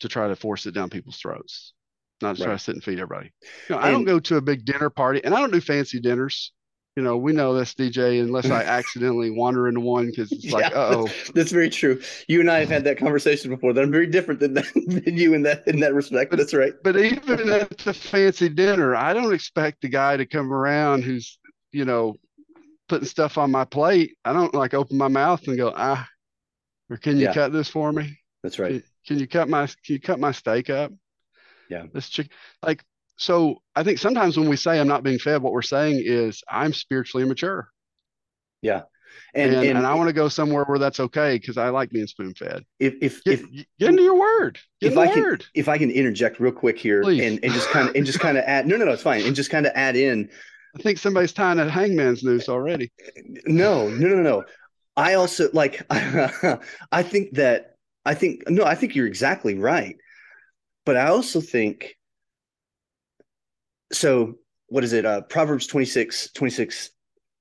to 0.00 0.08
try 0.08 0.28
to 0.28 0.36
force 0.36 0.66
it 0.66 0.72
down 0.72 0.90
people's 0.90 1.18
throats. 1.18 1.72
Not 2.20 2.36
to 2.36 2.42
try 2.42 2.50
Right. 2.52 2.58
to 2.58 2.64
sit 2.64 2.74
and 2.74 2.84
feed 2.84 2.98
everybody. 2.98 3.32
You 3.68 3.76
know, 3.76 3.80
I 3.80 3.90
don't 3.90 4.04
go 4.04 4.18
to 4.20 4.36
a 4.36 4.40
big 4.40 4.64
dinner 4.64 4.90
party 4.90 5.22
and 5.24 5.34
I 5.34 5.40
don't 5.40 5.52
do 5.52 5.60
fancy 5.60 6.00
dinners. 6.00 6.52
You 6.96 7.02
know, 7.02 7.18
we 7.18 7.34
know 7.34 7.52
this 7.52 7.74
DJ 7.74 8.20
unless 8.20 8.46
I 8.50 8.62
accidentally 8.78 9.30
wander 9.30 9.68
into 9.68 9.80
one 9.80 10.06
because 10.06 10.32
it's 10.32 10.50
like, 10.50 10.70
Yeah, 10.70 10.78
uh 10.78 10.88
oh. 10.96 11.06
that's, 11.06 11.30
that's 11.34 11.52
very 11.52 11.68
true. 11.68 12.00
You 12.26 12.40
and 12.40 12.50
I 12.50 12.60
have 12.60 12.70
had 12.70 12.84
that 12.84 12.96
conversation 12.96 13.50
before. 13.50 13.74
That 13.74 13.84
I'm 13.84 13.92
very 13.92 14.06
different 14.06 14.40
than 14.40 14.54
that, 14.54 14.64
than 15.04 15.16
you 15.16 15.34
in 15.34 15.42
that 15.42 15.68
in 15.68 15.80
that 15.80 15.92
respect. 15.92 16.30
But, 16.30 16.38
that's 16.38 16.54
right. 16.54 16.72
But 16.82 16.96
even 16.96 17.50
at 17.50 17.76
the 17.78 17.92
fancy 17.92 18.48
dinner, 18.48 18.96
I 18.96 19.12
don't 19.12 19.34
expect 19.34 19.82
the 19.82 19.88
guy 19.88 20.16
to 20.16 20.24
come 20.24 20.50
around 20.50 21.04
who's, 21.04 21.38
you 21.70 21.84
know, 21.84 22.14
putting 22.88 23.06
stuff 23.06 23.36
on 23.36 23.50
my 23.50 23.66
plate. 23.66 24.16
I 24.24 24.32
don't 24.32 24.54
like 24.54 24.72
open 24.72 24.96
my 24.96 25.08
mouth 25.08 25.46
and 25.48 25.58
go, 25.58 25.74
ah, 25.76 26.08
or 26.88 26.96
can 26.96 27.18
you 27.18 27.24
Yeah. 27.24 27.34
cut 27.34 27.52
this 27.52 27.68
for 27.68 27.92
me? 27.92 28.18
That's 28.42 28.58
right. 28.58 28.82
Can 29.06 29.18
you 29.18 29.28
cut 29.28 29.50
my 29.50 29.66
can 29.66 29.74
you 29.88 30.00
cut 30.00 30.18
my 30.18 30.32
steak 30.32 30.70
up? 30.70 30.92
Yeah. 31.68 31.86
This 31.92 32.08
chick 32.08 32.30
like 32.62 32.82
so 33.16 33.62
I 33.74 33.82
think 33.82 33.98
sometimes 33.98 34.36
when 34.36 34.48
we 34.48 34.56
say 34.56 34.78
I'm 34.80 34.88
not 34.88 35.02
being 35.02 35.18
fed, 35.18 35.42
what 35.42 35.52
we're 35.52 35.62
saying 35.62 36.02
is 36.04 36.42
I'm 36.48 36.72
spiritually 36.72 37.24
immature. 37.24 37.68
Yeah. 38.62 38.82
And 39.34 39.54
And 39.54 39.66
and, 39.66 39.78
and, 39.78 39.86
I 39.86 39.94
want 39.94 40.08
to 40.08 40.12
go 40.12 40.28
somewhere 40.28 40.64
where 40.64 40.78
that's 40.78 41.00
okay 41.00 41.36
because 41.38 41.56
I 41.56 41.68
like 41.70 41.90
being 41.90 42.06
spoon 42.06 42.34
fed. 42.34 42.64
if 42.78 42.94
if 43.00 43.22
Get, 43.24 43.40
if 43.40 43.66
get 43.78 43.90
into 43.90 44.02
your 44.02 44.18
word. 44.18 44.58
Get 44.80 44.92
if 44.92 44.98
I 44.98 45.06
can- 45.08 45.22
word. 45.22 45.44
if 45.54 45.68
I 45.68 45.78
can 45.78 45.90
interject 45.90 46.40
real 46.40 46.52
quick 46.52 46.78
here 46.78 47.02
Please. 47.02 47.22
and 47.24 47.42
and 47.42 47.52
just 47.52 47.68
kind 47.70 47.88
of 47.88 47.94
and 47.96 48.04
just 48.04 48.20
kind 48.20 48.36
of 48.38 48.44
add 48.46 48.66
no 48.66 48.76
no 48.76 48.84
no 48.84 48.92
it's 48.92 49.02
fine 49.02 49.22
and 49.22 49.34
just 49.34 49.50
kind 49.50 49.66
of 49.66 49.72
add 49.74 49.96
in 49.96 50.28
I 50.78 50.82
think 50.82 50.98
somebody's 50.98 51.32
tying 51.32 51.58
a 51.58 51.70
hangman's 51.70 52.22
noose 52.22 52.48
already. 52.50 52.92
No, 53.46 53.88
no, 53.88 54.08
no, 54.08 54.22
no. 54.22 54.44
I 54.96 55.14
also 55.14 55.48
like 55.54 55.82
I 55.90 57.02
think 57.02 57.34
that 57.34 57.76
I 58.04 58.14
think 58.14 58.48
no, 58.48 58.64
I 58.64 58.74
think 58.74 58.94
you're 58.94 59.06
exactly 59.06 59.54
right. 59.54 59.96
but 60.84 60.96
I 60.96 61.06
also 61.08 61.40
think 61.40 61.96
so 63.92 64.34
what 64.68 64.84
is 64.84 64.92
it? 64.92 65.04
Uh 65.06 65.20
Proverbs 65.22 65.66
26, 65.66 66.32
26 66.32 66.90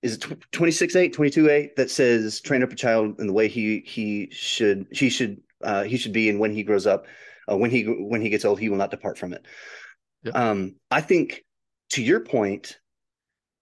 is 0.05 0.15
it 0.15 0.41
26 0.51 0.95
8 0.95 1.13
22 1.13 1.49
8 1.49 1.75
that 1.77 1.89
says 1.89 2.39
train 2.39 2.61
up 2.61 2.71
a 2.71 2.75
child 2.75 3.19
in 3.19 3.25
the 3.25 3.33
way 3.33 3.47
he 3.47 3.81
he 3.85 4.29
should 4.31 4.85
he 4.91 5.09
should 5.09 5.41
uh 5.63 5.83
he 5.83 5.97
should 5.97 6.13
be 6.13 6.29
and 6.29 6.39
when 6.39 6.53
he 6.53 6.61
grows 6.61 6.85
up 6.85 7.07
uh, 7.51 7.57
when 7.57 7.71
he 7.71 7.83
when 7.83 8.21
he 8.21 8.29
gets 8.29 8.45
old 8.45 8.59
he 8.59 8.69
will 8.69 8.77
not 8.77 8.91
depart 8.91 9.17
from 9.17 9.33
it 9.33 9.43
yeah. 10.23 10.31
um 10.33 10.75
i 10.91 11.01
think 11.01 11.43
to 11.89 12.03
your 12.03 12.19
point 12.19 12.77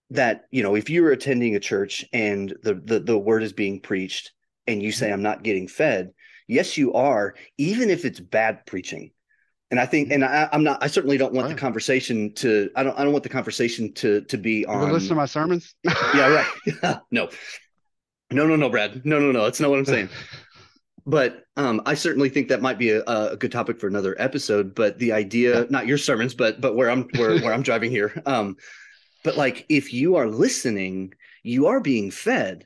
that 0.10 0.44
you 0.52 0.62
know 0.62 0.76
if 0.76 0.90
you're 0.90 1.12
attending 1.12 1.56
a 1.56 1.62
church 1.62 2.04
and 2.12 2.54
the, 2.62 2.74
the 2.76 3.00
the 3.00 3.18
word 3.18 3.42
is 3.42 3.54
being 3.54 3.80
preached 3.80 4.32
and 4.68 4.84
you 4.84 4.92
say 4.92 5.06
mm-hmm. 5.06 5.14
i'm 5.14 5.24
not 5.24 5.44
getting 5.44 5.68
fed 5.68 6.12
yes 6.50 6.78
you 6.78 6.92
are 6.94 7.36
even 7.58 7.90
if 7.90 8.04
it's 8.04 8.20
bad 8.20 8.66
preaching 8.66 9.12
and 9.74 9.80
i 9.80 9.86
think 9.86 10.12
and 10.12 10.24
I, 10.24 10.48
am 10.52 10.64
not 10.64 10.84
i 10.84 10.88
certainly 10.88 11.18
don't 11.18 11.34
want 11.34 11.48
right. 11.48 11.56
the 11.56 11.60
conversation 11.60 12.34
to 12.36 12.70
i 12.76 12.84
don't 12.84 12.98
i 12.98 13.04
don't 13.04 13.12
want 13.12 13.24
the 13.24 13.30
conversation 13.30 13.92
to 13.96 14.22
to 14.22 14.38
be 14.38 14.66
on 14.66 14.94
listen 14.94 15.10
to 15.10 15.16
my 15.16 15.26
sermons 15.26 15.74
yeah 15.84 16.46
right 16.84 17.00
no 17.12 17.30
no 18.32 18.46
no 18.48 18.56
no 18.56 18.70
brad 18.70 19.04
no 19.04 19.20
no 19.20 19.32
no 19.32 19.44
that's 19.46 19.60
not 19.60 19.70
what 19.72 19.80
i'm 19.80 19.86
saying 19.86 20.10
but 21.06 21.44
um, 21.58 21.82
I 21.86 21.96
certainly 21.96 22.30
think 22.30 22.48
that 22.48 22.62
might 22.62 22.80
be 22.80 22.92
a, 22.92 23.04
a, 23.04 23.36
good 23.36 23.52
topic 23.52 23.78
for 23.78 23.88
another 23.88 24.16
episode. 24.18 24.74
But 24.74 24.98
the 25.00 25.12
idea, 25.12 25.68
not 25.70 25.86
your 25.86 25.98
sermons, 25.98 26.34
but 26.34 26.62
but 26.62 26.78
where 26.78 26.90
I'm 26.90 27.10
where, 27.18 27.40
where 27.42 27.54
I'm 27.54 27.62
driving 27.62 27.92
here, 27.92 28.24
um, 28.26 28.56
but 29.26 29.36
like 29.36 29.66
if 29.68 29.94
you 29.94 30.16
are 30.16 30.28
listening 30.28 31.14
you 31.44 31.68
are 31.68 31.80
being 31.80 32.10
fed 32.10 32.66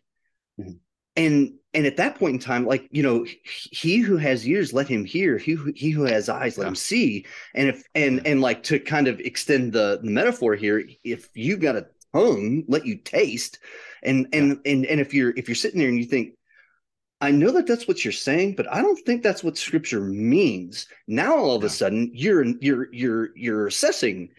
mm-hmm. 0.60 0.74
And 1.18 1.54
and 1.74 1.86
at 1.86 1.98
that 1.98 2.18
point 2.18 2.36
in 2.36 2.40
time 2.40 2.66
like 2.66 2.88
you 2.92 3.04
know 3.04 3.26
he 3.44 3.98
who 3.98 4.16
has 4.16 4.48
ears 4.48 4.72
let 4.72 4.88
him 4.88 5.04
hear 5.04 5.38
he 5.38 5.52
who, 5.54 5.72
he 5.76 5.90
who 5.90 6.04
has 6.04 6.30
eyes 6.30 6.58
let 6.58 6.66
yeah. 6.66 6.70
him 6.70 6.76
see 6.76 7.26
and 7.56 7.70
if 7.70 7.84
and 7.96 8.26
and 8.26 8.40
like 8.42 8.64
to 8.64 8.80
kind 8.80 9.08
of 9.08 9.20
extend 9.20 9.74
the, 9.74 10.00
the 10.02 10.10
metaphor 10.10 10.56
here 10.56 10.84
if 11.04 11.30
you've 11.36 11.60
got 11.60 11.76
a 11.76 11.88
tongue 12.14 12.64
let 12.68 12.86
you 12.86 12.96
taste 12.96 13.60
and 14.04 14.28
and 14.32 14.60
yeah. 14.64 14.72
and 14.72 14.86
and 14.86 15.02
if 15.02 15.14
you're 15.14 15.34
if 15.36 15.48
you're 15.48 15.56
sitting 15.56 15.80
there 15.80 15.90
and 15.90 16.00
you 16.00 16.06
think 16.06 16.34
I 17.20 17.32
know 17.32 17.52
that 17.54 17.66
that's 17.66 17.88
what 17.88 18.06
you're 18.06 18.12
saying, 18.12 18.54
but 18.56 18.72
I 18.72 18.80
don't 18.80 19.04
think 19.04 19.24
that's 19.24 19.44
what 19.44 19.58
scripture 19.58 20.02
means. 20.02 20.86
Now 21.08 21.36
all 21.36 21.56
of 21.56 21.64
a 21.64 21.70
sudden 21.70 22.12
you're 22.14 22.46
you're 22.62 22.94
you're 22.94 23.30
you're 23.36 23.66
assessing 23.66 24.30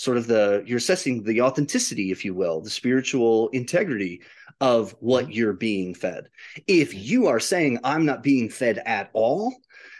sort 0.00 0.16
of 0.16 0.26
the 0.26 0.64
you're 0.66 0.78
assessing 0.78 1.22
the 1.24 1.42
authenticity 1.42 2.10
if 2.10 2.24
you 2.24 2.32
will 2.32 2.62
the 2.62 2.70
spiritual 2.70 3.50
integrity 3.50 4.22
of 4.58 4.96
what 5.00 5.24
mm-hmm. 5.24 5.32
you're 5.32 5.52
being 5.52 5.94
fed 5.94 6.30
if 6.66 6.94
you 6.94 7.26
are 7.26 7.38
saying 7.38 7.78
i'm 7.84 8.06
not 8.06 8.22
being 8.22 8.48
fed 8.48 8.80
at 8.86 9.10
all 9.12 9.54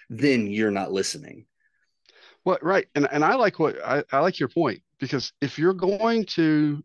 then 0.09 0.47
you're 0.47 0.71
not 0.71 0.91
listening 0.91 1.45
well 2.47 2.57
right 2.63 2.87
and, 2.95 3.07
and 3.13 3.23
i 3.23 3.35
like 3.35 3.59
what 3.59 3.77
I, 3.85 4.03
I 4.11 4.21
like 4.21 4.41
your 4.41 4.49
point 4.49 4.81
because 4.99 5.35
if 5.43 5.59
you're 5.59 5.75
going 5.75 6.25
to 6.37 6.83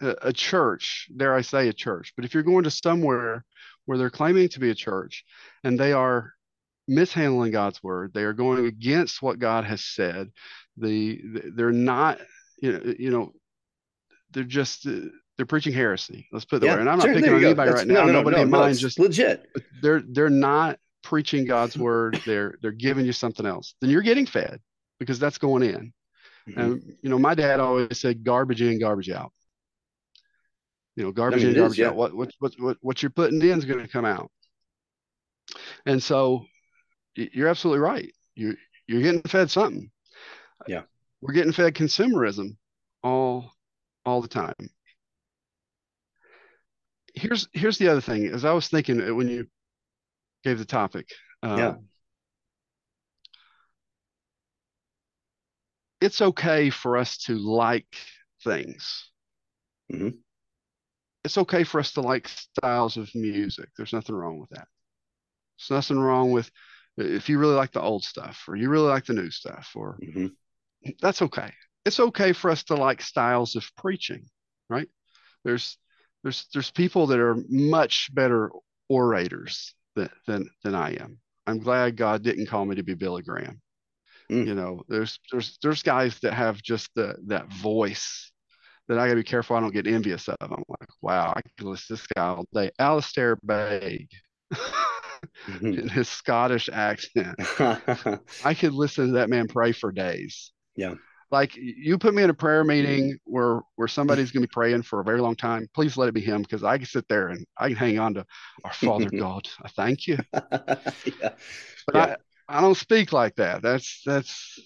a, 0.00 0.14
a 0.22 0.32
church 0.32 1.10
dare 1.14 1.34
i 1.34 1.42
say 1.42 1.68
a 1.68 1.74
church 1.74 2.14
but 2.16 2.24
if 2.24 2.32
you're 2.32 2.42
going 2.42 2.64
to 2.64 2.70
somewhere 2.70 3.44
where 3.84 3.98
they're 3.98 4.08
claiming 4.08 4.48
to 4.48 4.60
be 4.60 4.70
a 4.70 4.74
church 4.74 5.26
and 5.62 5.78
they 5.78 5.92
are 5.92 6.32
mishandling 6.88 7.50
God's 7.50 7.82
word. 7.82 8.12
They 8.14 8.22
are 8.22 8.32
going 8.32 8.66
against 8.66 9.20
what 9.20 9.40
God 9.40 9.64
has 9.64 9.84
said. 9.84 10.30
The 10.76 11.20
they're 11.54 11.72
not 11.72 12.20
you 12.58 12.72
know, 12.72 12.94
you 12.98 13.10
know, 13.10 13.32
they're 14.30 14.44
just 14.44 14.86
uh, 14.86 15.00
they're 15.36 15.46
preaching 15.46 15.72
heresy. 15.72 16.26
Let's 16.32 16.44
put 16.44 16.62
it 16.62 16.66
yeah, 16.66 16.74
way. 16.74 16.80
And 16.80 16.90
I'm 16.90 16.98
not 16.98 17.06
sure, 17.06 17.14
picking 17.14 17.32
on 17.32 17.44
anybody 17.44 17.70
right 17.70 17.86
now. 17.86 17.94
No, 17.94 18.06
no, 18.06 18.12
Nobody 18.12 18.36
no, 18.36 18.42
in 18.42 18.50
mind. 18.50 18.78
Just 18.78 18.98
legit. 18.98 19.46
They're 19.82 20.02
they're 20.06 20.30
not 20.30 20.78
preaching 21.02 21.44
God's 21.44 21.76
word. 21.78 22.20
They're 22.26 22.56
they're 22.62 22.72
giving 22.72 23.06
you 23.06 23.12
something 23.12 23.46
else. 23.46 23.74
Then 23.80 23.90
you're 23.90 24.02
getting 24.02 24.26
fed 24.26 24.60
because 24.98 25.18
that's 25.18 25.38
going 25.38 25.62
in. 25.62 25.92
Mm-hmm. 26.48 26.60
And 26.60 26.96
you 27.02 27.10
know, 27.10 27.18
my 27.18 27.34
dad 27.34 27.60
always 27.60 28.00
said 28.00 28.24
garbage 28.24 28.62
in, 28.62 28.78
garbage 28.80 29.10
out. 29.10 29.32
You 30.96 31.04
know, 31.04 31.12
garbage 31.12 31.44
in, 31.44 31.54
garbage 31.54 31.72
is, 31.72 31.78
yeah. 31.78 31.88
out. 31.88 31.96
What, 31.96 32.14
what 32.14 32.32
what 32.38 32.54
what 32.58 32.76
what 32.80 33.02
you're 33.02 33.10
putting 33.10 33.42
in 33.42 33.58
is 33.58 33.64
going 33.64 33.80
to 33.80 33.88
come 33.88 34.04
out. 34.04 34.30
And 35.84 36.02
so, 36.02 36.44
you're 37.14 37.48
absolutely 37.48 37.80
right. 37.80 38.12
You 38.34 38.56
you're 38.86 39.02
getting 39.02 39.22
fed 39.22 39.50
something. 39.50 39.90
Yeah 40.66 40.82
we're 41.26 41.34
getting 41.34 41.52
fed 41.52 41.74
consumerism 41.74 42.56
all 43.02 43.52
all 44.04 44.22
the 44.22 44.28
time. 44.28 44.54
Here's 47.14 47.48
here's 47.52 47.78
the 47.78 47.88
other 47.88 48.00
thing 48.00 48.26
as 48.26 48.44
i 48.44 48.52
was 48.52 48.68
thinking 48.68 49.00
uh, 49.00 49.14
when 49.14 49.28
you 49.28 49.46
gave 50.44 50.58
the 50.58 50.66
topic 50.66 51.06
um, 51.42 51.58
yeah. 51.58 51.74
it's 56.00 56.20
okay 56.20 56.68
for 56.68 56.98
us 56.98 57.16
to 57.18 57.36
like 57.36 57.96
things. 58.44 59.10
Mm-hmm. 59.90 60.10
it's 61.24 61.38
okay 61.38 61.64
for 61.64 61.78
us 61.80 61.92
to 61.92 62.00
like 62.00 62.28
styles 62.28 62.96
of 62.96 63.08
music. 63.14 63.68
There's 63.76 63.92
nothing 63.92 64.16
wrong 64.16 64.40
with 64.40 64.50
that. 64.50 64.66
There's 65.58 65.70
nothing 65.70 65.98
wrong 65.98 66.32
with 66.32 66.50
if 66.98 67.28
you 67.28 67.38
really 67.38 67.54
like 67.54 67.72
the 67.72 67.80
old 67.80 68.04
stuff 68.04 68.44
or 68.46 68.56
you 68.56 68.68
really 68.68 68.88
like 68.88 69.06
the 69.06 69.14
new 69.14 69.30
stuff 69.30 69.70
or 69.74 69.98
mm-hmm 70.02 70.26
that's 71.00 71.22
okay. 71.22 71.52
It's 71.84 72.00
okay 72.00 72.32
for 72.32 72.50
us 72.50 72.64
to 72.64 72.74
like 72.74 73.00
styles 73.00 73.56
of 73.56 73.64
preaching, 73.76 74.26
right? 74.68 74.88
There's 75.44 75.78
there's 76.22 76.46
there's 76.52 76.70
people 76.70 77.06
that 77.08 77.20
are 77.20 77.36
much 77.48 78.12
better 78.12 78.50
orators 78.88 79.74
than 79.94 80.10
than, 80.26 80.50
than 80.64 80.74
I 80.74 80.90
am. 80.94 81.18
I'm 81.46 81.58
glad 81.58 81.96
God 81.96 82.22
didn't 82.22 82.48
call 82.48 82.64
me 82.64 82.76
to 82.76 82.82
be 82.82 82.94
Billy 82.94 83.22
Graham. 83.22 83.60
Mm. 84.30 84.46
You 84.46 84.54
know, 84.54 84.82
there's 84.88 85.18
there's 85.30 85.58
there's 85.62 85.82
guys 85.82 86.18
that 86.20 86.34
have 86.34 86.60
just 86.60 86.90
the 86.96 87.16
that 87.26 87.52
voice 87.52 88.32
that 88.88 88.98
I 88.98 89.06
gotta 89.06 89.20
be 89.20 89.24
careful 89.24 89.56
I 89.56 89.60
don't 89.60 89.72
get 89.72 89.86
envious 89.86 90.28
of. 90.28 90.36
I'm 90.40 90.64
like, 90.68 90.88
wow, 91.02 91.32
I 91.36 91.40
could 91.42 91.66
listen 91.66 91.96
to 91.96 92.02
this 92.02 92.06
guy 92.14 92.26
all 92.26 92.46
day. 92.52 92.70
Alistair 92.78 93.36
Begg. 93.42 94.08
mm-hmm. 94.52 95.66
in 95.66 95.88
his 95.88 96.08
Scottish 96.08 96.68
accent. 96.72 97.36
I 98.44 98.54
could 98.54 98.74
listen 98.74 99.08
to 99.08 99.12
that 99.14 99.30
man 99.30 99.48
pray 99.48 99.72
for 99.72 99.92
days. 99.92 100.52
Yeah. 100.76 100.94
Like 101.30 101.56
you 101.56 101.98
put 101.98 102.14
me 102.14 102.22
in 102.22 102.30
a 102.30 102.34
prayer 102.34 102.62
meeting 102.62 103.18
where 103.24 103.60
where 103.74 103.88
somebody's 103.88 104.30
going 104.30 104.42
to 104.42 104.48
be 104.48 104.52
praying 104.52 104.82
for 104.82 105.00
a 105.00 105.04
very 105.04 105.20
long 105.20 105.34
time. 105.34 105.68
Please 105.74 105.96
let 105.96 106.08
it 106.08 106.14
be 106.14 106.20
him 106.20 106.42
because 106.42 106.62
I 106.62 106.76
can 106.76 106.86
sit 106.86 107.08
there 107.08 107.28
and 107.28 107.44
I 107.58 107.68
can 107.68 107.76
hang 107.76 107.98
on 107.98 108.14
to 108.14 108.24
our 108.64 108.72
Father 108.72 109.10
God. 109.18 109.48
I 109.60 109.68
thank 109.68 110.06
you. 110.06 110.18
yeah. 110.32 111.30
But 111.86 111.94
yeah. 111.94 112.04
I 112.04 112.16
I 112.48 112.60
don't 112.60 112.76
speak 112.76 113.12
like 113.12 113.36
that. 113.36 113.62
That's 113.62 114.02
that's. 114.04 114.58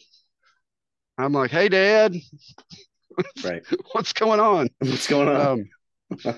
I'm 1.19 1.33
like, 1.33 1.51
hey, 1.51 1.69
Dad. 1.69 2.15
Right. 3.45 3.63
What's 3.93 4.13
going 4.13 4.41
on? 4.41 4.69
What's 4.81 5.09
going 5.09 5.29
on? 5.29 5.69
Um, 6.25 6.35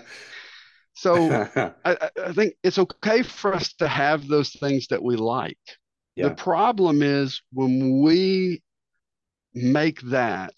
so 0.94 1.48
I, 1.84 2.10
I, 2.24 2.32
think 2.32 2.54
it's 2.62 2.78
okay 2.78 3.22
for 3.22 3.54
us 3.54 3.72
to 3.74 3.88
have 3.88 4.26
those 4.26 4.50
things 4.50 4.88
that 4.88 5.02
we 5.02 5.16
like. 5.16 5.58
Yeah. 6.16 6.28
The 6.28 6.34
problem 6.34 7.02
is 7.02 7.42
when 7.52 8.02
we 8.02 8.62
make 9.54 10.00
that 10.02 10.54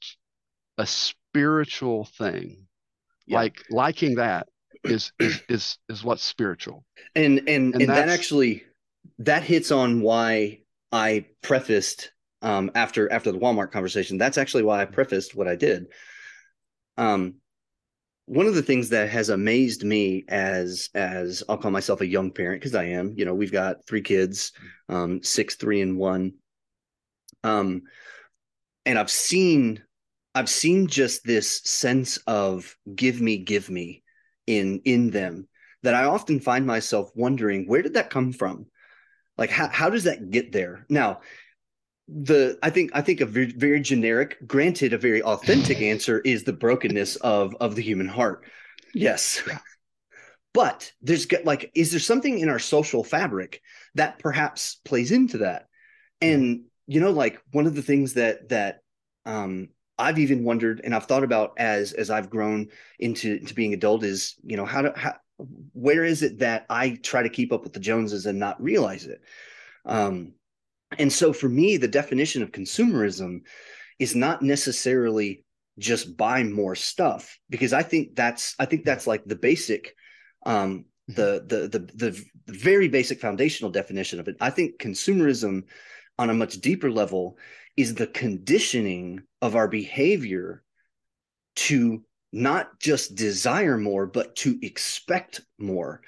a 0.79 0.87
spiritual 0.87 2.05
thing. 2.05 2.67
Yeah. 3.27 3.39
Like 3.39 3.63
liking 3.71 4.17
that 4.17 4.49
is 4.85 5.13
is 5.19 5.41
is 5.49 5.79
is 5.89 6.05
what's 6.05 6.23
spiritual. 6.23 6.85
And 7.15 7.41
and 7.41 7.75
and, 7.75 7.83
and 7.83 7.91
that 7.91 8.09
actually 8.09 8.65
that 9.19 9.43
hits 9.43 9.71
on 9.71 10.03
why 10.03 10.61
I 10.93 11.27
prefaced 11.43 12.13
um 12.43 12.71
after 12.75 13.11
after 13.11 13.33
the 13.33 13.39
Walmart 13.39 13.73
conversation. 13.73 14.19
That's 14.19 14.39
actually 14.39 14.65
why 14.65 14.83
I 14.83 14.85
prefaced 14.85 15.35
what 15.35 15.49
I 15.49 15.57
did. 15.57 15.87
Um 16.97 17.37
one 18.27 18.47
of 18.47 18.55
the 18.55 18.63
things 18.63 18.89
that 18.89 19.11
has 19.11 19.29
amazed 19.29 19.85
me 19.85 20.25
as 20.29 20.89
as 20.95 21.43
I'll 21.49 21.59
call 21.59 21.71
myself 21.71 22.01
a 22.01 22.07
young 22.07 22.31
parent 22.31 22.61
because 22.61 22.75
I 22.75 22.85
am, 22.85 23.15
you 23.17 23.25
know, 23.25 23.35
we've 23.35 23.53
got 23.53 23.87
three 23.87 24.01
kids, 24.01 24.53
um, 24.89 25.23
six, 25.23 25.57
three, 25.57 25.83
and 25.83 25.99
one. 25.99 26.35
Um, 27.43 27.83
and 28.87 28.99
I've 28.99 29.11
seen 29.11 29.83
I've 30.35 30.49
seen 30.49 30.89
just 30.89 31.25
this 31.25 31.61
sense 31.65 32.17
of 32.27 32.77
give 32.95 33.21
me, 33.21 33.39
give 33.39 33.71
me 33.71 34.03
in 34.47 34.81
in 34.85 35.11
them 35.11 35.49
that 35.83 35.95
I 35.95 36.05
often 36.05 36.41
find 36.41 36.67
myself 36.67 37.11
wondering 37.15 37.67
where 37.67 37.83
did 37.83 37.95
that 37.95 38.11
come 38.11 38.33
from? 38.33 38.67
Like 39.39 39.51
how 39.51 39.69
how 39.69 39.91
does 39.91 40.05
that 40.05 40.31
get 40.31 40.53
there? 40.53 40.87
Now, 40.89 41.21
the 42.09 42.59
I 42.63 42.71
think 42.71 42.91
I 42.95 43.01
think 43.01 43.21
a 43.21 43.27
very, 43.27 43.53
very 43.53 43.81
generic, 43.81 44.37
granted 44.47 44.93
a 44.93 44.99
very 44.99 45.23
authentic 45.23 45.81
answer 45.83 46.21
is 46.21 46.45
the 46.45 46.53
brokenness 46.53 47.17
of 47.17 47.55
of 47.61 47.77
the 47.77 47.83
human 47.83 48.09
heart. 48.09 48.45
Yes. 48.93 49.43
But 50.53 50.93
there's 51.03 51.27
like 51.45 51.71
is 51.75 51.91
there 51.91 52.01
something 52.01 52.39
in 52.39 52.49
our 52.49 52.61
social 52.61 53.03
fabric 53.03 53.61
that 53.95 54.19
perhaps 54.19 54.77
plays 54.85 55.11
into 55.11 55.39
that? 55.39 55.69
And 56.21 56.67
you 56.87 57.01
know 57.01 57.11
like 57.11 57.41
one 57.53 57.67
of 57.67 57.75
the 57.75 57.83
things 57.83 58.15
that 58.15 58.49
that 58.49 58.81
um 59.27 59.69
I've 59.97 60.19
even 60.19 60.45
wondered 60.45 60.81
and 60.83 60.95
I've 60.95 61.07
thought 61.07 61.25
about 61.25 61.53
as 61.59 61.93
as 61.93 62.11
I've 62.11 62.31
grown 62.31 62.69
into 62.99 63.39
to 63.41 63.55
being 63.55 63.75
adult 63.75 64.03
is 64.05 64.35
you 64.45 64.57
know 64.57 64.67
how 64.67 64.83
to 64.83 64.93
how 64.97 65.15
where 65.73 66.05
is 66.05 66.23
it 66.23 66.39
that 66.39 66.67
I 66.71 66.99
try 67.03 67.23
to 67.23 67.29
keep 67.29 67.53
up 67.53 67.63
with 67.65 67.73
the 67.73 67.81
Joneses 67.81 68.27
and 68.27 68.39
not 68.39 68.63
realize 68.63 69.07
it 69.07 69.21
um 69.87 70.35
And 70.99 71.13
so 71.13 71.33
for 71.33 71.49
me, 71.49 71.77
the 71.77 71.89
definition 71.89 72.43
of 72.43 72.53
consumerism 72.53 73.43
is 73.99 74.15
not 74.15 74.43
necessarily 74.43 75.45
just 75.79 76.17
buy 76.17 76.43
more 76.45 76.75
stuff 76.77 77.39
because 77.51 77.73
I 77.73 77.83
think 77.83 78.15
that's 78.15 78.55
I 78.59 78.67
think 78.67 78.85
that's 78.85 79.07
like 79.07 79.25
the 79.25 79.37
basic 79.37 79.95
um 80.47 80.87
the 81.09 81.45
the 81.47 81.69
the 81.69 81.79
the, 81.95 82.25
the 82.47 82.55
very 82.55 82.89
basic 82.89 83.21
foundational 83.21 83.73
definition 83.73 84.21
of 84.21 84.29
it. 84.29 84.37
I 84.41 84.51
think 84.51 84.79
consumerism 84.79 85.65
on 86.19 86.31
a 86.31 86.35
much 86.35 86.61
deeper 86.61 86.91
level 86.91 87.39
is 87.77 87.95
the 87.95 88.07
conditioning 88.07 89.23
of 89.43 89.57
our 89.57 89.69
behavior 89.69 90.63
to 91.57 92.03
not 92.33 92.79
just 92.81 93.15
desire 93.15 93.79
more, 93.79 94.07
but 94.07 94.35
to 94.37 94.59
expect 94.63 95.41
more. 95.59 96.03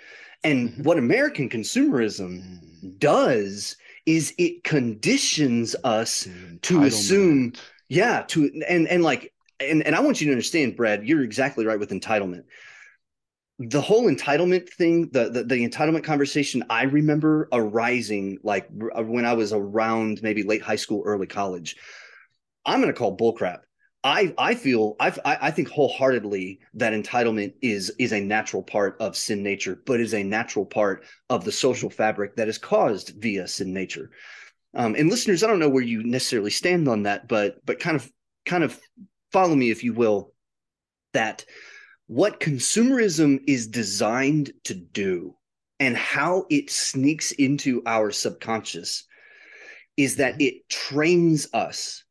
And 0.45 0.71
mm-hmm. 0.71 0.83
what 0.83 0.99
American 0.99 1.49
consumerism 1.49 2.43
mm-hmm. 2.43 2.89
does 2.99 3.77
is 4.07 4.35
it 4.39 4.63
conditions 4.63 5.75
us 5.83 6.29
to 6.63 6.85
assume, 6.85 7.53
yeah, 7.89 8.23
to 8.29 8.51
and 8.69 8.87
and 8.87 9.03
like 9.03 9.33
and 9.59 9.85
and 9.85 9.97
I 9.97 10.01
want 10.01 10.21
you 10.21 10.27
to 10.27 10.33
understand, 10.33 10.77
Brad, 10.77 11.07
you're 11.07 11.23
exactly 11.23 11.67
right 11.67 11.79
with 11.79 11.91
entitlement. 11.91 12.45
The 13.59 13.81
whole 13.81 14.05
entitlement 14.05 14.69
thing, 14.69 15.09
the, 15.13 15.31
the 15.31 15.45
the 15.45 15.67
entitlement 15.67 16.05
conversation, 16.05 16.65
I 16.69 16.83
remember 16.83 17.49
arising 17.53 18.39
like 18.43 18.69
when 18.71 19.25
I 19.25 19.33
was 19.33 19.53
around 19.53 20.23
maybe 20.23 20.43
late 20.43 20.63
high 20.63 20.77
school, 20.77 21.03
early 21.07 21.27
college. 21.27 21.77
I'm 22.67 22.81
going 22.81 22.93
to 22.93 22.99
call 22.99 23.17
bullcrap 23.17 23.61
I 24.07 24.33
I 24.39 24.55
feel 24.55 24.95
I 25.01 25.13
I 25.25 25.51
think 25.51 25.69
wholeheartedly 25.69 26.61
that 26.75 26.93
entitlement 26.93 27.55
is 27.61 27.91
is 27.99 28.13
a 28.13 28.21
natural 28.21 28.63
part 28.63 28.97
of 29.01 29.17
sin 29.17 29.43
nature, 29.43 29.83
but 29.85 30.01
is 30.01 30.15
a 30.15 30.23
natural 30.23 30.65
part 30.65 31.05
of 31.29 31.45
the 31.45 31.51
social 31.51 31.91
fabric 31.91 32.37
that 32.37 32.47
is 32.47 32.57
caused 32.57 33.21
via 33.21 33.49
sin 33.49 33.75
nature. 33.75 34.13
Um, 34.75 34.95
and 34.95 35.11
listeners, 35.11 35.43
I 35.43 35.49
don't 35.49 35.59
know 35.59 35.69
where 35.69 35.83
you 35.83 36.05
necessarily 36.05 36.53
stand 36.53 36.87
on 36.87 37.03
that, 37.03 37.27
but 37.27 37.57
but 37.67 37.81
kind 37.81 37.97
of 37.97 38.09
kind 38.45 38.63
of 38.63 38.79
follow 39.33 39.57
me 39.57 39.71
if 39.71 39.83
you 39.83 39.93
will. 39.93 40.33
That 41.13 41.45
what 42.07 42.41
consumerism 42.41 43.43
is 43.47 43.67
designed 43.67 44.53
to 44.65 44.75
do 44.75 45.35
and 45.81 45.97
how 45.97 46.47
it 46.51 46.71
sneaks 46.71 47.33
into 47.33 47.83
our 47.85 48.11
subconscious 48.11 49.05
is 49.97 50.17
that 50.17 50.41
it 50.41 50.69
trains 50.69 51.49
us 51.53 52.05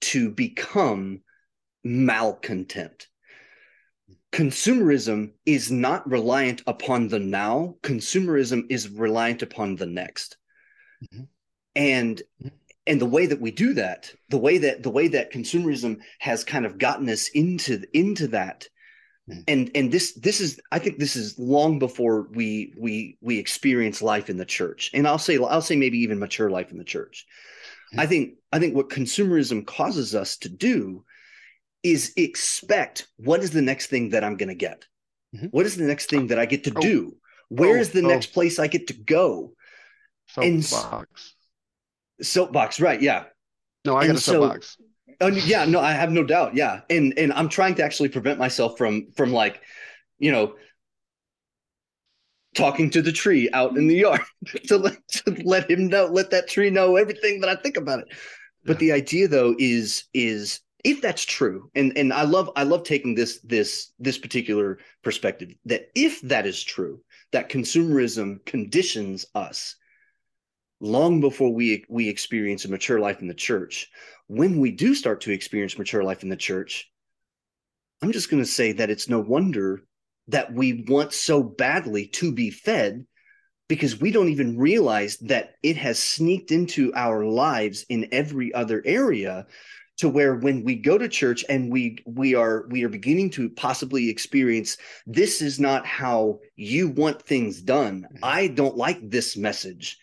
to 0.00 0.30
become 0.30 1.20
malcontent. 1.84 3.06
Consumerism 4.32 5.32
is 5.46 5.70
not 5.70 6.08
reliant 6.08 6.62
upon 6.66 7.08
the 7.08 7.18
now, 7.18 7.76
consumerism 7.82 8.64
is 8.68 8.88
reliant 8.88 9.42
upon 9.42 9.76
the 9.76 9.86
next. 9.86 10.36
Mm-hmm. 11.04 11.24
And 11.76 12.22
mm-hmm. 12.42 12.48
and 12.86 13.00
the 13.00 13.06
way 13.06 13.26
that 13.26 13.40
we 13.40 13.50
do 13.50 13.74
that, 13.74 14.12
the 14.28 14.38
way 14.38 14.58
that 14.58 14.82
the 14.82 14.90
way 14.90 15.08
that 15.08 15.32
consumerism 15.32 15.98
has 16.18 16.44
kind 16.44 16.66
of 16.66 16.78
gotten 16.78 17.08
us 17.08 17.28
into 17.28 17.82
into 17.94 18.28
that 18.28 18.62
mm-hmm. 18.62 18.77
And 19.46 19.70
and 19.74 19.92
this 19.92 20.12
this 20.14 20.40
is 20.40 20.60
i 20.72 20.78
think 20.78 20.98
this 20.98 21.16
is 21.16 21.38
long 21.38 21.78
before 21.78 22.28
we 22.32 22.72
we 22.78 23.18
we 23.20 23.38
experience 23.38 24.00
life 24.00 24.30
in 24.30 24.36
the 24.36 24.44
church 24.44 24.90
and 24.94 25.06
i'll 25.06 25.18
say 25.18 25.38
i'll 25.38 25.60
say 25.60 25.76
maybe 25.76 25.98
even 25.98 26.18
mature 26.18 26.50
life 26.50 26.70
in 26.70 26.78
the 26.78 26.84
church 26.84 27.26
i 27.96 28.06
think 28.06 28.34
i 28.52 28.58
think 28.58 28.74
what 28.74 28.88
consumerism 28.88 29.66
causes 29.66 30.14
us 30.14 30.36
to 30.36 30.48
do 30.48 31.04
is 31.82 32.12
expect 32.16 33.08
what 33.16 33.40
is 33.40 33.50
the 33.50 33.62
next 33.62 33.86
thing 33.86 34.10
that 34.10 34.24
I'm 34.24 34.36
going 34.36 34.48
to 34.48 34.54
get? 34.54 34.86
Mm-hmm. 35.34 35.46
What 35.46 35.66
is 35.66 35.76
the 35.76 35.84
next 35.84 36.10
thing 36.10 36.28
that 36.28 36.38
I 36.38 36.46
get 36.46 36.64
to 36.64 36.72
oh. 36.74 36.80
do? 36.80 37.16
Where 37.48 37.76
oh, 37.76 37.80
is 37.80 37.90
the 37.90 38.04
oh. 38.04 38.08
next 38.08 38.28
place 38.28 38.58
I 38.58 38.66
get 38.66 38.88
to 38.88 38.94
go? 38.94 39.52
Soapbox. 40.28 41.34
And, 42.18 42.26
soapbox, 42.26 42.80
right? 42.80 43.00
Yeah. 43.00 43.24
No, 43.84 43.96
I 43.96 44.02
and 44.02 44.08
got 44.08 44.16
a 44.16 44.20
soapbox. 44.20 44.76
So, 44.78 44.84
Oh, 45.20 45.28
yeah, 45.28 45.64
no, 45.64 45.80
I 45.80 45.92
have 45.92 46.12
no 46.12 46.22
doubt. 46.22 46.54
Yeah, 46.54 46.80
and 46.88 47.18
and 47.18 47.32
I'm 47.32 47.48
trying 47.48 47.74
to 47.76 47.84
actually 47.84 48.08
prevent 48.08 48.38
myself 48.38 48.78
from 48.78 49.10
from 49.16 49.32
like, 49.32 49.62
you 50.18 50.30
know, 50.30 50.54
talking 52.54 52.90
to 52.90 53.02
the 53.02 53.12
tree 53.12 53.48
out 53.52 53.76
in 53.76 53.88
the 53.88 53.96
yard 53.96 54.20
to 54.66 54.76
let 54.76 54.96
to 55.08 55.36
let 55.44 55.70
him 55.70 55.88
know, 55.88 56.06
let 56.06 56.30
that 56.30 56.48
tree 56.48 56.70
know 56.70 56.96
everything 56.96 57.40
that 57.40 57.50
I 57.50 57.56
think 57.56 57.76
about 57.76 58.00
it. 58.00 58.08
But 58.64 58.74
yeah. 58.74 58.78
the 58.78 58.92
idea 58.92 59.28
though 59.28 59.54
is 59.58 60.04
is 60.14 60.60
if 60.84 61.00
that's 61.00 61.24
true 61.24 61.70
and 61.74 61.96
and 61.96 62.12
i 62.12 62.22
love 62.22 62.50
i 62.56 62.62
love 62.62 62.84
taking 62.84 63.14
this 63.14 63.40
this 63.40 63.92
this 63.98 64.16
particular 64.16 64.78
perspective 65.02 65.50
that 65.64 65.90
if 65.94 66.20
that 66.22 66.46
is 66.46 66.62
true 66.62 67.00
that 67.32 67.50
consumerism 67.50 68.44
conditions 68.46 69.26
us 69.34 69.76
long 70.80 71.20
before 71.20 71.52
we 71.52 71.84
we 71.88 72.08
experience 72.08 72.64
a 72.64 72.70
mature 72.70 73.00
life 73.00 73.20
in 73.20 73.28
the 73.28 73.34
church 73.34 73.88
when 74.26 74.60
we 74.60 74.70
do 74.70 74.94
start 74.94 75.20
to 75.20 75.32
experience 75.32 75.78
mature 75.78 76.04
life 76.04 76.22
in 76.22 76.28
the 76.28 76.36
church 76.36 76.90
i'm 78.02 78.12
just 78.12 78.30
going 78.30 78.42
to 78.42 78.48
say 78.48 78.72
that 78.72 78.90
it's 78.90 79.08
no 79.08 79.20
wonder 79.20 79.82
that 80.28 80.52
we 80.52 80.84
want 80.88 81.12
so 81.12 81.42
badly 81.42 82.06
to 82.06 82.32
be 82.32 82.50
fed 82.50 83.04
because 83.68 84.00
we 84.00 84.10
don't 84.10 84.28
even 84.28 84.58
realize 84.58 85.18
that 85.18 85.54
it 85.62 85.76
has 85.76 85.98
sneaked 85.98 86.52
into 86.52 86.92
our 86.94 87.24
lives 87.24 87.84
in 87.88 88.08
every 88.12 88.52
other 88.54 88.82
area 88.84 89.46
to 89.98 90.08
where 90.08 90.36
when 90.36 90.62
we 90.64 90.76
go 90.76 90.96
to 90.96 91.08
church 91.08 91.44
and 91.48 91.72
we 91.72 91.98
we 92.06 92.34
are 92.34 92.66
we 92.70 92.84
are 92.84 92.88
beginning 92.88 93.30
to 93.30 93.50
possibly 93.50 94.08
experience 94.08 94.76
this 95.06 95.42
is 95.42 95.58
not 95.58 95.84
how 95.84 96.38
you 96.54 96.88
want 96.88 97.20
things 97.22 97.60
done 97.60 98.02
mm-hmm. 98.02 98.18
i 98.22 98.46
don't 98.46 98.76
like 98.76 98.98
this 99.02 99.36
message. 99.36 99.98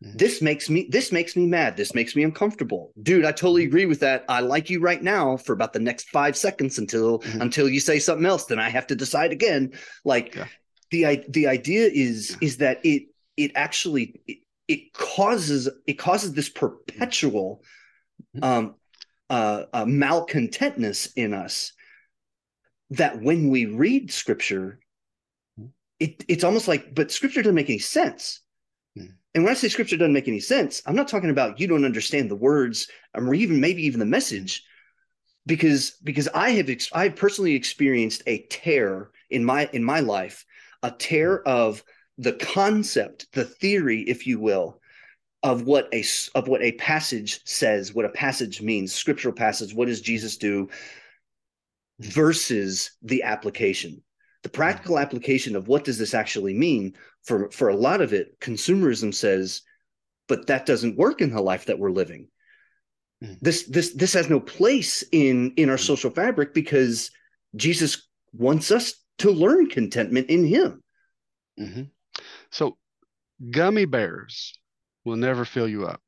This 0.00 0.42
makes 0.42 0.68
me 0.68 0.86
this 0.90 1.10
makes 1.10 1.36
me 1.36 1.46
mad 1.46 1.76
this 1.76 1.94
makes 1.94 2.14
me 2.14 2.22
uncomfortable 2.22 2.92
dude 3.02 3.24
i 3.24 3.32
totally 3.32 3.62
mm-hmm. 3.62 3.68
agree 3.68 3.86
with 3.86 4.00
that 4.00 4.24
i 4.28 4.40
like 4.40 4.68
you 4.68 4.80
right 4.80 5.02
now 5.02 5.36
for 5.36 5.52
about 5.52 5.72
the 5.72 5.78
next 5.78 6.08
five 6.10 6.36
seconds 6.36 6.78
until 6.78 7.20
mm-hmm. 7.20 7.40
until 7.40 7.68
you 7.68 7.80
say 7.80 7.98
something 7.98 8.26
else 8.26 8.44
then 8.46 8.58
i 8.58 8.68
have 8.68 8.86
to 8.86 8.94
decide 8.94 9.32
again 9.32 9.72
like 10.04 10.34
yeah. 10.34 10.46
the 10.90 11.24
the 11.30 11.46
idea 11.46 11.88
is 11.92 12.36
is 12.40 12.58
that 12.58 12.78
it 12.84 13.04
it 13.36 13.52
actually 13.54 14.20
it, 14.26 14.38
it 14.68 14.92
causes 14.92 15.68
it 15.86 15.94
causes 15.94 16.34
this 16.34 16.48
perpetual 16.48 17.62
mm-hmm. 18.36 18.44
um 18.44 18.74
uh, 19.28 19.64
a 19.72 19.84
malcontentness 19.84 21.08
in 21.16 21.34
us 21.34 21.72
that 22.90 23.20
when 23.20 23.50
we 23.50 23.66
read 23.66 24.12
scripture, 24.12 24.78
it, 25.98 26.24
it's 26.28 26.44
almost 26.44 26.68
like, 26.68 26.94
but 26.94 27.10
scripture 27.10 27.42
doesn't 27.42 27.54
make 27.54 27.70
any 27.70 27.78
sense. 27.78 28.40
And 28.96 29.44
when 29.44 29.48
I 29.48 29.54
say 29.54 29.68
scripture 29.68 29.96
doesn't 29.96 30.14
make 30.14 30.28
any 30.28 30.40
sense, 30.40 30.82
I'm 30.86 30.96
not 30.96 31.08
talking 31.08 31.30
about 31.30 31.60
you 31.60 31.66
don't 31.66 31.84
understand 31.84 32.30
the 32.30 32.36
words 32.36 32.88
um, 33.14 33.28
or 33.28 33.34
even 33.34 33.60
maybe 33.60 33.84
even 33.84 34.00
the 34.00 34.06
message, 34.06 34.64
because 35.44 35.92
because 36.02 36.28
I 36.34 36.50
have 36.50 36.70
I 36.92 37.04
have 37.04 37.16
personally 37.16 37.54
experienced 37.54 38.22
a 38.26 38.46
tear 38.50 39.10
in 39.28 39.44
my 39.44 39.68
in 39.72 39.84
my 39.84 40.00
life, 40.00 40.46
a 40.82 40.90
tear 40.90 41.42
of 41.42 41.84
the 42.18 42.32
concept, 42.32 43.26
the 43.32 43.44
theory, 43.44 44.00
if 44.02 44.26
you 44.26 44.40
will, 44.40 44.80
of 45.42 45.62
what 45.62 45.92
a 45.92 46.02
of 46.34 46.48
what 46.48 46.62
a 46.62 46.72
passage 46.72 47.40
says, 47.44 47.92
what 47.92 48.06
a 48.06 48.10
passage 48.10 48.62
means, 48.62 48.94
scriptural 48.94 49.34
passage. 49.34 49.74
What 49.74 49.88
does 49.88 50.00
Jesus 50.00 50.38
do? 50.38 50.70
Versus 52.00 52.92
the 53.02 53.22
application, 53.22 54.02
the 54.42 54.48
practical 54.48 54.98
application 54.98 55.56
of 55.56 55.68
what 55.68 55.84
does 55.84 55.98
this 55.98 56.14
actually 56.14 56.54
mean? 56.54 56.94
For 57.26 57.50
for 57.50 57.68
a 57.68 57.76
lot 57.76 58.00
of 58.00 58.12
it, 58.12 58.38
consumerism 58.40 59.12
says, 59.12 59.62
but 60.28 60.46
that 60.46 60.66
doesn't 60.66 60.96
work 60.96 61.20
in 61.20 61.30
the 61.30 61.42
life 61.42 61.66
that 61.66 61.78
we're 61.78 61.90
living. 61.90 62.28
Mm. 63.22 63.38
This 63.40 63.64
this 63.64 63.94
this 63.94 64.12
has 64.14 64.30
no 64.30 64.40
place 64.40 65.04
in 65.12 65.52
in 65.56 65.68
our 65.68 65.76
mm. 65.76 65.86
social 65.86 66.10
fabric 66.10 66.54
because 66.54 67.10
Jesus 67.54 68.06
wants 68.32 68.70
us 68.70 68.94
to 69.18 69.30
learn 69.30 69.68
contentment 69.68 70.28
in 70.28 70.44
Him. 70.44 70.82
Mm-hmm. 71.58 71.82
So, 72.50 72.76
gummy 73.50 73.86
bears 73.86 74.54
will 75.04 75.16
never 75.16 75.44
fill 75.44 75.68
you 75.68 75.86
up. 75.86 76.00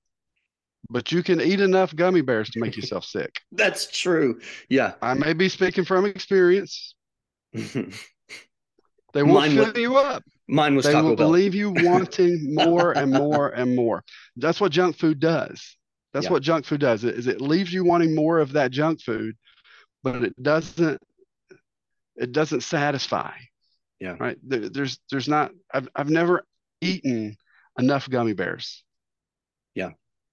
But 0.90 1.12
you 1.12 1.22
can 1.22 1.40
eat 1.40 1.61
enough 1.61 1.94
gummy 1.94 2.22
bears 2.22 2.50
to 2.50 2.61
make 2.61 2.76
yourself 2.76 3.04
sick. 3.04 3.40
That's 3.52 3.90
true. 3.90 4.40
Yeah. 4.68 4.94
I 5.02 5.14
may 5.14 5.33
be 5.33 5.48
speaking 5.48 5.85
from 5.85 6.07
experience. 6.07 6.94
they 7.52 7.83
won't 9.14 9.28
mine 9.28 9.50
fill 9.52 9.66
was, 9.66 9.76
you 9.76 9.96
up. 9.96 10.22
Mine 10.48 10.74
was 10.74 10.87
they 10.87 10.92
Taco 10.92 11.08
will 11.08 11.16
Bell. 11.16 11.28
leave 11.28 11.54
you 11.54 11.70
wanting 11.76 12.54
more 12.54 12.92
and 12.92 13.12
more 13.12 13.50
and 13.50 13.76
more. 13.76 14.02
That's 14.37 14.61
what 14.61 14.72
junk 14.72 14.96
food 14.96 15.20
does. 15.20 15.76
That's 16.12 16.26
yeah. 16.26 16.32
what 16.32 16.42
junk 16.42 16.64
food 16.64 16.80
does. 16.80 17.04
Is 17.04 17.26
it 17.26 17.40
leaves 17.40 17.72
you 17.72 17.84
wanting 17.84 18.14
more 18.14 18.38
of 18.38 18.52
that 18.52 18.70
junk 18.70 19.02
food, 19.02 19.37
but 20.02 20.22
it 20.22 20.42
doesn't 20.42 21.00
it 22.16 22.32
doesn't 22.32 22.62
satisfy. 22.62 23.32
Yeah. 24.00 24.16
Right. 24.18 24.38
There, 24.42 24.68
there's 24.68 24.98
there's 25.11 25.28
not 25.28 25.52
I've 25.72 25.88
I've 25.94 26.11
never 26.11 26.44
eaten 26.80 27.37
enough 27.78 28.08
gummy 28.08 28.32
bears. 28.32 28.84
Yeah. 29.74 29.90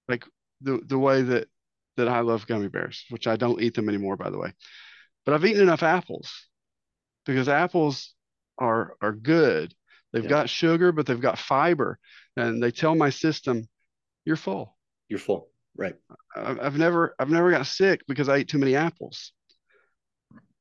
Like 0.08 0.24
the 0.62 0.80
the 0.86 1.00
way 1.00 1.24
that 1.24 1.50
that 1.98 2.08
I 2.08 2.22
love 2.22 2.48
gummy 2.48 2.70
bears, 2.70 3.04
which 3.10 3.28
I 3.28 3.36
don't 3.36 3.62
eat 3.62 3.74
them 3.74 3.90
anymore, 3.90 4.18
by 4.18 4.30
the 4.30 4.38
way. 4.38 4.54
But 5.26 5.34
I've 5.34 5.46
eaten 5.46 5.62
enough 5.62 5.84
apples 5.84 6.32
because 7.26 7.50
apples 7.50 8.14
are 8.58 8.96
are 9.02 9.14
good. 9.14 9.74
They've 10.16 10.24
yeah. 10.24 10.30
got 10.30 10.50
sugar, 10.50 10.94
but 10.94 11.06
they've 11.06 11.20
got 11.20 11.38
fiber, 11.38 12.00
and 12.38 12.64
they 12.64 12.72
tell 12.72 12.96
my 12.96 13.10
system, 13.10 13.68
"You're 14.24 14.38
full. 14.38 14.78
You're 15.10 15.20
full. 15.20 15.50
Right. 15.76 15.96
I've 16.34 16.78
never 16.78 17.16
I've 17.20 17.30
never 17.30 17.52
got 17.52 17.68
sick 17.68 18.00
because 18.08 18.30
I 18.30 18.38
ate 18.38 18.48
too 18.48 18.58
many 18.58 18.78
apples. 18.78 19.34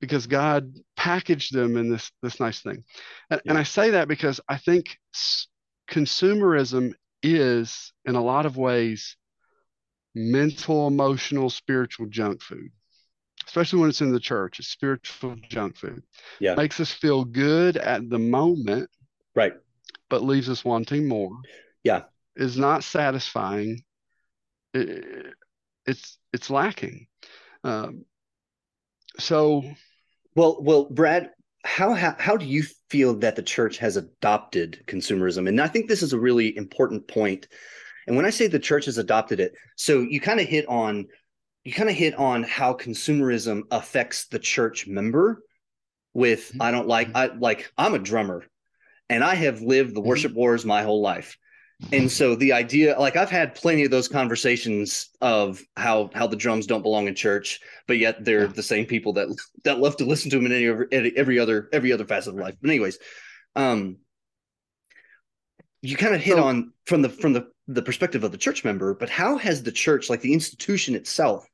Because 0.00 0.26
God 0.26 0.74
packaged 0.96 1.54
them 1.54 1.76
in 1.76 1.88
this 1.88 2.10
this 2.20 2.40
nice 2.40 2.62
thing. 2.62 2.82
And, 3.30 3.40
yeah. 3.44 3.52
and 3.52 3.56
I 3.56 3.62
say 3.62 3.90
that 3.90 4.08
because 4.08 4.40
I 4.48 4.56
think 4.56 4.98
consumerism 5.88 6.94
is 7.22 7.92
in 8.04 8.16
a 8.16 8.24
lot 8.24 8.46
of 8.46 8.56
ways 8.56 9.16
mental, 10.16 10.88
emotional, 10.88 11.48
spiritual 11.48 12.06
junk 12.06 12.42
food. 12.42 12.72
Especially 13.46 13.78
when 13.78 13.88
it's 13.88 14.00
in 14.00 14.10
the 14.10 14.18
church, 14.18 14.58
it's 14.58 14.66
spiritual 14.66 15.36
junk 15.48 15.76
food. 15.76 16.02
Yeah. 16.40 16.56
Makes 16.56 16.80
us 16.80 16.90
feel 16.90 17.24
good 17.24 17.76
at 17.76 18.10
the 18.10 18.18
moment. 18.18 18.90
Right. 19.34 19.54
But 20.08 20.22
leaves 20.22 20.48
us 20.48 20.64
wanting 20.64 21.08
more. 21.08 21.30
Yeah. 21.82 22.02
Is 22.36 22.56
not 22.56 22.84
satisfying. 22.84 23.84
It, 24.72 25.34
it's 25.86 26.18
it's 26.32 26.50
lacking. 26.50 27.06
Um, 27.62 28.04
so 29.18 29.62
well 30.34 30.58
well 30.60 30.86
Brad, 30.90 31.30
how, 31.64 31.94
how 31.94 32.16
how 32.18 32.36
do 32.36 32.46
you 32.46 32.64
feel 32.90 33.14
that 33.20 33.36
the 33.36 33.42
church 33.42 33.78
has 33.78 33.96
adopted 33.96 34.82
consumerism? 34.86 35.48
And 35.48 35.60
I 35.60 35.68
think 35.68 35.88
this 35.88 36.02
is 36.02 36.12
a 36.12 36.18
really 36.18 36.56
important 36.56 37.06
point. 37.08 37.48
And 38.06 38.16
when 38.16 38.26
I 38.26 38.30
say 38.30 38.46
the 38.46 38.58
church 38.58 38.84
has 38.84 38.98
adopted 38.98 39.40
it, 39.40 39.54
so 39.76 40.00
you 40.00 40.20
kind 40.20 40.40
of 40.40 40.46
hit 40.46 40.68
on 40.68 41.06
you 41.64 41.72
kind 41.72 41.88
of 41.88 41.96
hit 41.96 42.14
on 42.14 42.42
how 42.42 42.74
consumerism 42.74 43.62
affects 43.70 44.26
the 44.26 44.38
church 44.38 44.86
member 44.86 45.42
with 46.12 46.50
mm-hmm. 46.50 46.62
I 46.62 46.70
don't 46.70 46.88
like 46.88 47.10
I 47.14 47.26
like 47.26 47.72
I'm 47.78 47.94
a 47.94 47.98
drummer 47.98 48.44
and 49.08 49.22
I 49.22 49.34
have 49.34 49.60
lived 49.60 49.94
the 49.94 50.00
mm-hmm. 50.00 50.08
worship 50.08 50.34
wars 50.34 50.64
my 50.64 50.82
whole 50.82 51.00
life. 51.00 51.36
And 51.92 52.10
so 52.10 52.34
the 52.34 52.52
idea 52.52 52.98
like 52.98 53.16
I've 53.16 53.30
had 53.30 53.54
plenty 53.54 53.84
of 53.84 53.90
those 53.90 54.08
conversations 54.08 55.10
of 55.20 55.60
how 55.76 56.10
how 56.14 56.26
the 56.26 56.36
drums 56.36 56.66
don't 56.66 56.82
belong 56.82 57.08
in 57.08 57.14
church, 57.14 57.60
but 57.86 57.98
yet 57.98 58.24
they're 58.24 58.46
the 58.46 58.62
same 58.62 58.86
people 58.86 59.12
that 59.14 59.28
that 59.64 59.80
love 59.80 59.96
to 59.98 60.04
listen 60.04 60.30
to 60.30 60.36
them 60.36 60.46
in 60.46 60.86
any 60.92 61.12
every 61.16 61.38
other 61.38 61.68
every 61.72 61.92
other 61.92 62.06
facet 62.06 62.32
of 62.34 62.40
life. 62.40 62.54
But 62.60 62.70
anyways, 62.70 62.98
um 63.56 63.98
you 65.82 65.96
kind 65.96 66.14
of 66.14 66.20
hit 66.20 66.36
so, 66.36 66.44
on 66.44 66.72
from 66.86 67.02
the 67.02 67.08
from 67.08 67.32
the 67.32 67.48
the 67.66 67.82
perspective 67.82 68.24
of 68.24 68.32
the 68.32 68.38
church 68.38 68.64
member, 68.64 68.94
but 68.94 69.10
how 69.10 69.36
has 69.36 69.62
the 69.62 69.72
church, 69.72 70.08
like 70.08 70.20
the 70.20 70.32
institution 70.32 70.94
itself, 70.94 71.46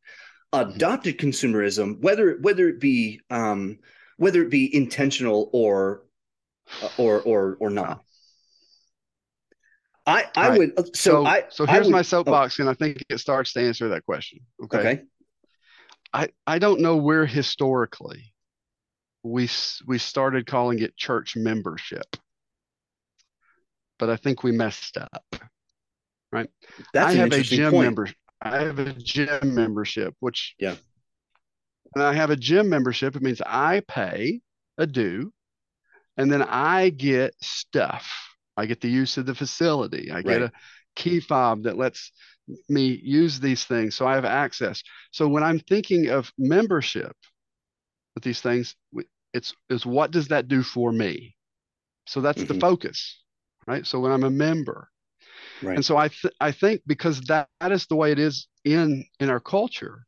mm-hmm. 0.53 0.71
adopted 0.71 1.19
consumerism, 1.19 2.01
whether 2.01 2.39
whether 2.41 2.69
it 2.69 2.79
be 2.79 3.21
um, 3.31 3.79
whether 4.19 4.43
it 4.43 4.51
be 4.51 4.75
intentional 4.75 5.51
or 5.53 6.03
Uh, 6.83 6.89
or 6.99 7.21
or 7.23 7.57
or 7.61 7.71
not? 7.71 8.03
I 10.07 10.25
I 10.37 10.49
right. 10.49 10.59
would 10.59 10.79
uh, 10.79 10.85
so, 10.85 10.91
so, 10.93 11.27
I 11.27 11.45
so 11.49 11.67
here's 11.67 11.87
would, 11.87 11.93
my 11.93 12.03
soapbox, 12.03 12.59
oh. 12.59 12.63
and 12.63 12.71
I 12.71 12.75
think 12.75 13.05
it 13.09 13.19
starts 13.19 13.53
to 13.55 13.61
answer 13.61 13.89
that 13.89 14.05
question. 14.05 14.41
Okay. 14.65 14.79
Okay. 14.79 15.03
I 16.13 16.29
I 16.47 16.59
don't 16.59 16.81
know 16.81 16.97
where 16.97 17.27
historically 17.27 18.33
we 19.23 19.49
we 19.87 19.99
started 19.99 20.47
calling 20.47 20.81
it 20.81 20.97
church 20.97 21.37
membership, 21.37 22.17
but 23.99 24.11
I 24.11 24.17
think 24.17 24.43
we 24.43 24.53
messed 24.53 24.97
up 24.97 25.25
right? 26.33 26.49
That's 26.93 27.15
I 27.15 27.19
have 27.19 27.33
a 27.33 27.43
gym 27.43 27.73
point. 27.73 27.87
member. 27.87 28.09
I 28.43 28.61
have 28.61 28.79
a 28.79 28.93
gym 28.93 29.55
membership, 29.55 30.15
which 30.21 30.55
yeah, 30.59 30.77
and 31.95 32.05
I 32.05 32.15
have 32.15 32.31
a 32.31 32.37
gym 32.37 32.69
membership. 32.69 33.17
It 33.17 33.23
means 33.23 33.43
I 33.45 33.83
pay 33.87 34.41
a 34.79 34.87
due, 34.87 35.33
and 36.21 36.31
then 36.31 36.43
I 36.43 36.91
get 36.91 37.35
stuff. 37.41 38.09
I 38.57 38.67
get 38.67 38.81
the 38.81 38.89
use 38.89 39.17
of 39.17 39.27
the 39.27 39.35
facility. 39.35 40.11
I 40.11 40.17
right. 40.17 40.27
get 40.27 40.43
a 40.43 40.53
key 40.97 41.21
fob 41.21 41.65
that 41.65 41.79
lets 41.79 42.13
me 42.69 43.01
use 43.03 43.41
these 43.41 43.65
things, 43.65 43.95
so 43.95 44.07
I 44.07 44.15
have 44.15 44.25
access. 44.25 44.83
So 45.13 45.29
when 45.29 45.43
I'm 45.43 45.61
thinking 45.61 46.09
of 46.09 46.33
membership 46.37 47.17
with 48.15 48.25
these 48.25 48.41
things, 48.41 48.75
it's 49.33 49.55
is 49.69 49.87
what 49.87 50.11
does 50.11 50.29
that 50.29 50.49
do 50.49 50.63
for 50.63 50.93
me? 50.93 51.37
So 52.07 52.21
that's 52.21 52.43
mm-hmm. 52.43 52.55
the 52.55 52.61
focus, 52.61 53.23
right? 53.67 53.87
So 53.87 54.01
when 54.01 54.13
I'm 54.13 54.25
a 54.25 54.31
member, 54.31 54.91
Right. 55.63 55.77
And 55.77 55.85
so 55.85 55.97
I 55.97 56.09
th- 56.09 56.35
I 56.41 56.53
think 56.53 56.83
because 56.87 57.21
that, 57.23 57.49
that 57.61 57.73
is 57.73 57.87
the 57.87 57.97
way 57.97 58.13
it 58.13 58.19
is 58.19 58.49
in 58.65 59.05
in 59.19 59.31
our 59.31 59.41
culture, 59.41 60.07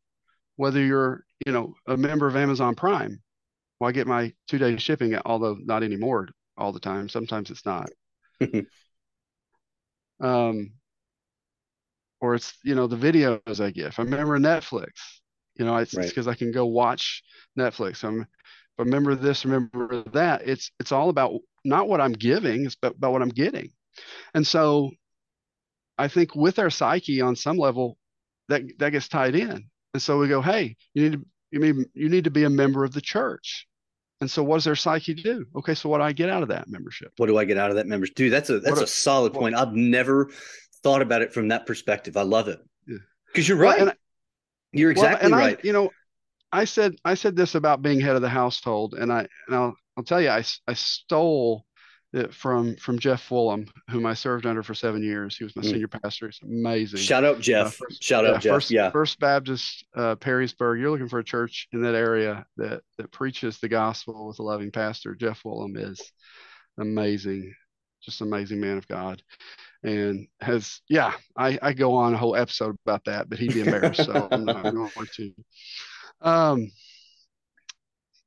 whether 0.56 0.80
you're 0.80 1.24
you 1.44 1.52
know 1.52 1.74
a 1.86 1.96
member 1.96 2.26
of 2.26 2.36
Amazon 2.36 2.74
Prime, 2.74 3.22
well 3.82 3.88
I 3.88 3.92
get 3.92 4.06
my 4.06 4.32
two 4.46 4.58
day 4.58 4.76
shipping, 4.76 5.16
although 5.26 5.56
not 5.60 5.82
anymore 5.82 6.28
all 6.56 6.72
the 6.72 6.78
time. 6.78 7.08
Sometimes 7.08 7.50
it's 7.50 7.66
not. 7.66 7.90
um, 10.20 10.74
or 12.20 12.36
it's 12.36 12.54
you 12.62 12.76
know 12.76 12.86
the 12.86 12.94
videos 12.94 13.60
I 13.60 13.72
get. 13.72 13.86
If 13.86 13.98
I'm 13.98 14.06
a 14.06 14.16
member 14.16 14.36
of 14.36 14.42
Netflix, 14.42 14.90
you 15.56 15.64
know 15.64 15.76
it's 15.78 15.96
because 15.96 16.28
right. 16.28 16.32
I 16.32 16.38
can 16.38 16.52
go 16.52 16.64
watch 16.66 17.24
Netflix. 17.58 18.04
I'm 18.04 18.20
if 18.20 18.26
I 18.78 18.82
remember 18.84 19.16
this, 19.16 19.44
remember 19.44 20.04
that. 20.12 20.42
It's 20.46 20.70
it's 20.78 20.92
all 20.92 21.08
about 21.08 21.32
not 21.64 21.88
what 21.88 22.00
I'm 22.00 22.12
giving, 22.12 22.66
it's 22.66 22.76
about, 22.76 22.94
about 22.94 23.10
what 23.10 23.22
I'm 23.22 23.30
getting. 23.30 23.72
And 24.32 24.46
so 24.46 24.92
I 25.98 26.06
think 26.06 26.36
with 26.36 26.60
our 26.60 26.70
psyche 26.70 27.20
on 27.20 27.34
some 27.34 27.56
level, 27.56 27.98
that 28.48 28.62
that 28.78 28.90
gets 28.90 29.08
tied 29.08 29.34
in. 29.34 29.68
And 29.92 30.00
so 30.00 30.20
we 30.20 30.28
go, 30.28 30.40
hey, 30.40 30.76
you 30.94 31.02
need 31.02 31.12
to 31.14 31.26
you 31.50 31.58
mean 31.58 31.84
you 31.94 32.08
need 32.08 32.24
to 32.24 32.30
be 32.30 32.44
a 32.44 32.50
member 32.50 32.84
of 32.84 32.92
the 32.92 33.00
church. 33.00 33.66
And 34.22 34.30
so 34.30 34.40
what 34.44 34.58
does 34.58 34.64
their 34.64 34.76
psyche 34.76 35.14
do? 35.14 35.44
Okay, 35.56 35.74
so 35.74 35.88
what 35.88 35.98
do 35.98 36.04
I 36.04 36.12
get 36.12 36.30
out 36.30 36.44
of 36.44 36.48
that 36.50 36.68
membership? 36.68 37.12
What 37.16 37.26
do 37.26 37.38
I 37.38 37.44
get 37.44 37.58
out 37.58 37.70
of 37.70 37.76
that 37.76 37.88
membership? 37.88 38.14
Dude, 38.14 38.32
that's 38.32 38.50
a 38.50 38.60
that's 38.60 38.80
a 38.80 38.86
solid 38.86 39.34
point. 39.34 39.56
I've 39.56 39.72
never 39.72 40.30
thought 40.84 41.02
about 41.02 41.22
it 41.22 41.34
from 41.34 41.48
that 41.48 41.66
perspective. 41.66 42.16
I 42.16 42.22
love 42.22 42.46
it. 42.46 42.60
Because 43.26 43.48
you're 43.48 43.58
right. 43.58 43.80
Well, 43.80 43.92
you're 44.70 44.92
exactly 44.92 45.28
well, 45.28 45.40
right. 45.40 45.58
I, 45.58 45.66
you 45.66 45.72
know, 45.72 45.90
I 46.52 46.66
said 46.66 46.94
I 47.04 47.14
said 47.14 47.34
this 47.34 47.56
about 47.56 47.82
being 47.82 47.98
head 47.98 48.14
of 48.14 48.22
the 48.22 48.28
household, 48.28 48.94
and 48.94 49.12
I 49.12 49.26
and 49.48 49.56
I'll 49.56 49.74
I'll 49.96 50.04
tell 50.04 50.20
you, 50.20 50.28
I 50.28 50.44
I 50.68 50.74
stole 50.74 51.66
from 52.30 52.76
from 52.76 52.98
Jeff 52.98 53.22
Fulham, 53.22 53.66
whom 53.88 54.04
I 54.04 54.14
served 54.14 54.44
under 54.44 54.62
for 54.62 54.74
seven 54.74 55.02
years. 55.02 55.36
He 55.36 55.44
was 55.44 55.56
my 55.56 55.62
mm. 55.62 55.70
senior 55.70 55.88
pastor. 55.88 56.26
He's 56.26 56.40
amazing. 56.42 56.98
Shout 56.98 57.24
out 57.24 57.40
Jeff. 57.40 57.68
Uh, 57.68 57.70
first, 57.70 58.02
Shout 58.02 58.26
out 58.26 58.40
Jeff. 58.40 58.54
First, 58.54 58.70
yeah. 58.70 58.90
First 58.90 59.18
Baptist 59.18 59.84
uh, 59.96 60.16
Perrysburg. 60.16 60.78
You're 60.78 60.90
looking 60.90 61.08
for 61.08 61.20
a 61.20 61.24
church 61.24 61.68
in 61.72 61.82
that 61.82 61.94
area 61.94 62.44
that 62.58 62.82
that 62.98 63.10
preaches 63.12 63.58
the 63.58 63.68
gospel 63.68 64.28
with 64.28 64.38
a 64.40 64.42
loving 64.42 64.70
pastor. 64.70 65.14
Jeff 65.14 65.38
Fulham 65.38 65.76
is 65.76 66.12
amazing, 66.78 67.54
just 68.02 68.20
amazing 68.20 68.60
man 68.60 68.76
of 68.76 68.86
God, 68.88 69.22
and 69.82 70.26
has 70.40 70.80
yeah. 70.90 71.14
I 71.36 71.58
I 71.62 71.72
go 71.72 71.94
on 71.94 72.12
a 72.12 72.18
whole 72.18 72.36
episode 72.36 72.76
about 72.84 73.06
that, 73.06 73.30
but 73.30 73.38
he'd 73.38 73.54
be 73.54 73.60
embarrassed, 73.60 74.04
so 74.04 74.28
I'm 74.30 74.44
not 74.44 74.62
going 74.62 75.08
to. 75.16 75.32
Um, 76.20 76.70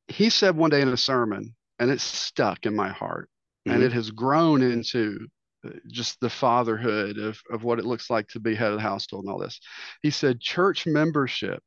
he 0.07 0.31
said 0.31 0.55
one 0.55 0.71
day 0.71 0.81
in 0.81 0.89
a 0.89 0.97
sermon, 0.97 1.55
and 1.77 1.91
it 1.91 2.01
stuck 2.01 2.65
in 2.65 2.75
my 2.75 2.89
heart 2.89 3.29
mm-hmm. 3.65 3.75
and 3.75 3.83
it 3.83 3.93
has 3.93 4.11
grown 4.11 4.61
into 4.61 5.27
uh, 5.65 5.69
just 5.87 6.19
the 6.19 6.29
fatherhood 6.29 7.17
of, 7.17 7.39
of 7.51 7.63
what 7.63 7.79
it 7.79 7.85
looks 7.85 8.09
like 8.09 8.27
to 8.29 8.39
be 8.39 8.55
head 8.55 8.71
of 8.71 8.77
the 8.77 8.81
household 8.81 9.25
and 9.25 9.31
all 9.31 9.39
this. 9.39 9.59
He 10.01 10.11
said, 10.11 10.39
church 10.39 10.85
membership 10.85 11.63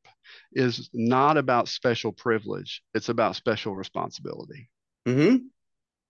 is 0.53 0.89
not 0.93 1.37
about 1.37 1.67
special 1.67 2.11
privilege, 2.11 2.81
it's 2.93 3.09
about 3.09 3.35
special 3.35 3.75
responsibility. 3.75 4.69
Mm-hmm. 5.07 5.37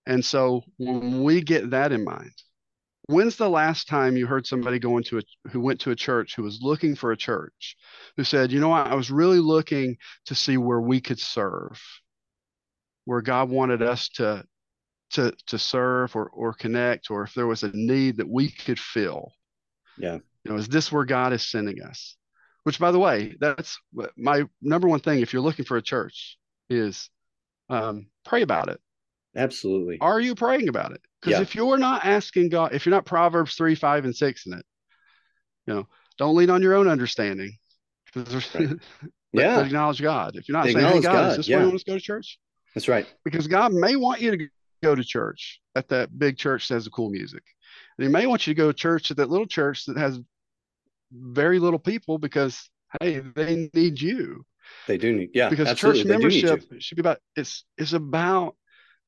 And 0.06 0.24
so 0.24 0.62
when 0.78 1.22
we 1.22 1.42
get 1.42 1.70
that 1.70 1.92
in 1.92 2.04
mind, 2.04 2.32
when's 3.06 3.36
the 3.36 3.48
last 3.48 3.88
time 3.88 4.16
you 4.16 4.26
heard 4.26 4.46
somebody 4.46 4.78
going 4.78 5.04
to 5.04 5.18
a 5.18 5.22
who 5.50 5.60
went 5.60 5.80
to 5.80 5.90
a 5.90 5.96
church 5.96 6.36
who 6.36 6.42
was 6.42 6.60
looking 6.62 6.94
for 6.94 7.12
a 7.12 7.16
church 7.16 7.76
who 8.16 8.24
said, 8.24 8.52
you 8.52 8.60
know 8.60 8.68
what, 8.68 8.86
I 8.86 8.94
was 8.94 9.10
really 9.10 9.40
looking 9.40 9.96
to 10.26 10.34
see 10.34 10.56
where 10.56 10.80
we 10.80 11.00
could 11.00 11.18
serve, 11.18 11.80
where 13.04 13.20
God 13.20 13.50
wanted 13.50 13.82
us 13.82 14.08
to 14.10 14.44
to 15.10 15.32
to 15.46 15.58
serve 15.58 16.14
or 16.16 16.28
or 16.30 16.52
connect 16.52 17.10
or 17.10 17.22
if 17.22 17.34
there 17.34 17.46
was 17.46 17.62
a 17.62 17.70
need 17.72 18.18
that 18.18 18.28
we 18.28 18.50
could 18.50 18.78
fill. 18.78 19.32
Yeah. 19.98 20.18
You 20.44 20.50
know 20.50 20.56
is 20.56 20.68
this 20.68 20.90
where 20.90 21.04
god 21.04 21.32
is 21.32 21.46
sending 21.46 21.82
us? 21.82 22.16
Which 22.64 22.78
by 22.78 22.92
the 22.92 22.98
way 22.98 23.34
that's 23.40 23.78
my 24.16 24.44
number 24.62 24.88
one 24.88 25.00
thing 25.00 25.20
if 25.20 25.32
you're 25.32 25.42
looking 25.42 25.64
for 25.64 25.76
a 25.76 25.82
church 25.82 26.38
is 26.68 27.10
um, 27.68 28.06
pray 28.24 28.42
about 28.42 28.68
it. 28.68 28.80
Absolutely. 29.36 29.98
Are 30.00 30.20
you 30.20 30.34
praying 30.34 30.68
about 30.68 30.92
it? 30.92 31.00
Because 31.20 31.38
yeah. 31.38 31.42
if 31.42 31.54
you're 31.54 31.78
not 31.78 32.04
asking 32.04 32.48
god 32.48 32.74
if 32.74 32.86
you're 32.86 32.94
not 32.94 33.04
proverbs 33.04 33.54
3 33.54 33.74
5 33.74 34.04
and 34.04 34.16
6 34.16 34.46
in 34.46 34.52
it 34.54 34.66
you 35.66 35.74
know 35.74 35.88
don't 36.18 36.36
lean 36.36 36.50
on 36.50 36.62
your 36.62 36.74
own 36.74 36.88
understanding. 36.88 37.56
Right. 38.14 38.70
yeah. 39.32 39.60
Acknowledge 39.60 40.02
god. 40.02 40.36
If 40.36 40.48
you're 40.48 40.58
not 40.58 40.66
saying 40.66 40.78
hey 40.78 41.00
god, 41.00 41.02
god, 41.02 41.30
is 41.30 41.36
this 41.38 41.48
yeah. 41.48 41.56
where 41.56 41.64
you 41.64 41.70
want 41.70 41.80
to 41.80 41.86
go 41.86 41.94
to 41.94 42.00
church? 42.00 42.38
That's 42.74 42.88
right. 42.88 43.06
Because 43.24 43.46
god 43.46 43.72
may 43.72 43.96
want 43.96 44.20
you 44.20 44.36
to 44.36 44.48
go 44.82 44.94
to 44.94 45.04
church 45.04 45.60
at 45.74 45.88
that 45.88 46.16
big 46.18 46.36
church 46.36 46.68
that 46.68 46.74
has 46.74 46.84
the 46.84 46.90
cool 46.90 47.10
music. 47.10 47.42
And 47.98 48.06
he 48.06 48.12
may 48.12 48.26
want 48.26 48.46
you 48.46 48.54
to 48.54 48.58
go 48.58 48.68
to 48.68 48.74
church 48.76 49.10
at 49.10 49.16
that 49.18 49.30
little 49.30 49.46
church 49.46 49.84
that 49.86 49.96
has 49.96 50.18
very 51.12 51.58
little 51.58 51.78
people 51.78 52.18
because 52.18 52.68
hey, 53.00 53.18
they 53.18 53.70
need 53.74 54.00
you. 54.00 54.44
They 54.86 54.98
do 54.98 55.12
need 55.12 55.30
yeah. 55.34 55.48
Because 55.48 55.68
absolutely. 55.68 56.02
church 56.02 56.08
membership 56.08 56.64
should 56.80 56.96
be 56.96 57.00
about 57.00 57.18
it's 57.36 57.64
it's 57.76 57.92
about 57.92 58.56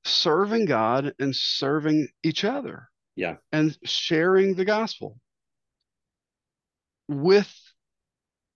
serving 0.05 0.67
God 0.67 1.15
and 1.19 1.35
serving 1.35 2.09
each 2.23 2.45
other. 2.45 2.89
Yeah. 3.15 3.37
And 3.53 3.77
sharing 3.85 4.55
the 4.55 4.65
gospel 4.65 5.19
with 7.09 7.53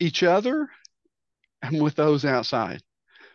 each 0.01 0.23
other 0.23 0.69
and 1.62 1.83
with 1.83 1.95
those 1.95 2.25
outside. 2.25 2.83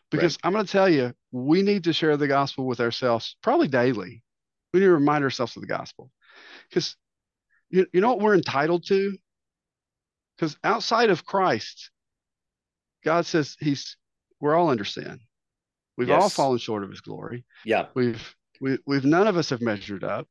Because 0.10 0.36
right. 0.36 0.48
I'm 0.48 0.54
going 0.54 0.66
to 0.66 0.72
tell 0.72 0.90
you, 0.90 1.14
we 1.32 1.62
need 1.62 1.86
to 1.86 1.94
share 1.94 2.18
the 2.18 2.28
gospel 2.28 2.66
with 2.66 2.80
ourselves 2.80 3.36
probably 3.42 3.68
daily. 3.68 4.24
We 4.74 4.80
need 4.80 4.88
to 4.88 4.94
remind 4.94 5.24
ourselves 5.24 5.56
of 5.56 5.62
the 5.62 5.68
gospel. 5.68 6.12
Because 6.70 6.96
you, 7.70 7.86
you 7.94 8.02
know 8.02 8.10
what 8.10 8.20
we're 8.20 8.36
entitled 8.36 8.86
to? 8.88 9.18
Because 10.36 10.58
outside 10.64 11.10
of 11.10 11.26
Christ, 11.26 11.92
God 13.04 13.26
says 13.26 13.56
he's 13.60 13.98
we're 14.40 14.56
all 14.56 14.70
under 14.70 14.86
sin. 14.86 15.20
We've 15.98 16.10
yes. 16.10 16.22
all 16.22 16.30
fallen 16.30 16.58
short 16.58 16.84
of 16.84 16.90
his 16.90 17.02
glory. 17.02 17.46
Yeah. 17.64 17.88
We've 17.94 18.36
we, 18.60 18.78
we've 18.86 19.06
none 19.06 19.28
of 19.28 19.38
us 19.38 19.50
have 19.50 19.62
measured 19.62 20.04
up. 20.04 20.28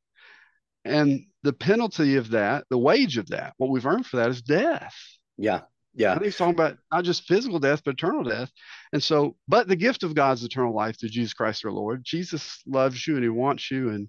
And 0.84 1.26
the 1.42 1.52
penalty 1.52 2.16
of 2.16 2.30
that, 2.30 2.64
the 2.70 2.78
wage 2.78 3.18
of 3.18 3.28
that, 3.28 3.54
what 3.58 3.70
we've 3.70 3.86
earned 3.86 4.06
for 4.06 4.16
that 4.16 4.30
is 4.30 4.42
death. 4.42 4.94
Yeah. 5.36 5.62
Yeah. 5.94 6.10
I 6.10 6.14
think 6.14 6.26
he's 6.26 6.36
talking 6.36 6.54
about 6.54 6.78
not 6.92 7.04
just 7.04 7.24
physical 7.24 7.58
death, 7.58 7.82
but 7.84 7.94
eternal 7.94 8.22
death. 8.22 8.50
And 8.92 9.02
so, 9.02 9.36
but 9.48 9.68
the 9.68 9.76
gift 9.76 10.02
of 10.02 10.14
God's 10.14 10.44
eternal 10.44 10.74
life 10.74 10.98
through 10.98 11.08
Jesus 11.10 11.34
Christ 11.34 11.64
our 11.64 11.72
Lord. 11.72 12.04
Jesus 12.04 12.62
loves 12.66 13.06
you 13.06 13.16
and 13.16 13.24
he 13.24 13.28
wants 13.28 13.70
you. 13.70 13.90
And 13.90 14.08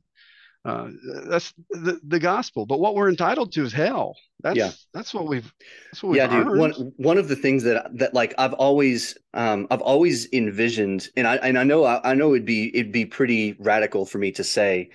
uh, 0.63 0.89
that's 1.27 1.53
the, 1.71 1.99
the 2.07 2.19
gospel. 2.19 2.65
But 2.65 2.79
what 2.79 2.95
we're 2.95 3.09
entitled 3.09 3.51
to 3.53 3.63
is 3.63 3.73
hell. 3.73 4.15
That's 4.41 4.57
yeah. 4.57 4.71
that's 4.93 5.13
what 5.13 5.27
we've 5.27 5.51
that's 5.91 6.01
what 6.01 6.11
we've 6.11 6.17
yeah, 6.17 6.27
dude. 6.27 6.57
One 6.57 6.71
one 6.97 7.17
of 7.17 7.27
the 7.27 7.35
things 7.35 7.63
that 7.63 7.95
that 7.97 8.13
like 8.13 8.33
I've 8.37 8.53
always 8.53 9.17
um 9.33 9.67
I've 9.69 9.81
always 9.81 10.31
envisioned, 10.33 11.09
and 11.15 11.27
I 11.27 11.35
and 11.37 11.59
I 11.59 11.63
know 11.63 11.83
I, 11.83 12.11
I 12.11 12.13
know 12.15 12.33
it'd 12.33 12.45
be 12.45 12.75
it'd 12.75 12.91
be 12.91 13.05
pretty 13.05 13.55
radical 13.59 14.05
for 14.05 14.17
me 14.17 14.31
to 14.33 14.43
say, 14.43 14.89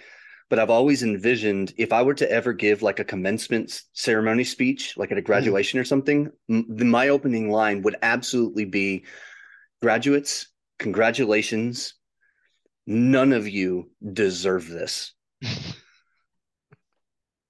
but 0.48 0.58
I've 0.58 0.70
always 0.70 1.02
envisioned 1.02 1.74
if 1.76 1.92
I 1.92 2.02
were 2.02 2.14
to 2.14 2.30
ever 2.30 2.52
give 2.52 2.82
like 2.82 2.98
a 2.98 3.04
commencement 3.04 3.82
ceremony 3.92 4.44
speech, 4.44 4.96
like 4.96 5.10
at 5.10 5.18
a 5.18 5.20
mm-hmm. 5.20 5.26
graduation 5.26 5.78
mm. 5.78 5.82
or 5.82 5.84
something, 5.84 6.30
m- 6.48 6.66
my 6.68 7.08
opening 7.08 7.50
line 7.50 7.82
would 7.82 7.96
absolutely 8.02 8.64
be, 8.64 9.04
"Graduates, 9.82 10.48
congratulations! 10.78 11.94
None 12.86 13.32
of 13.32 13.48
you 13.48 13.90
deserve 14.12 14.68
this." 14.68 15.12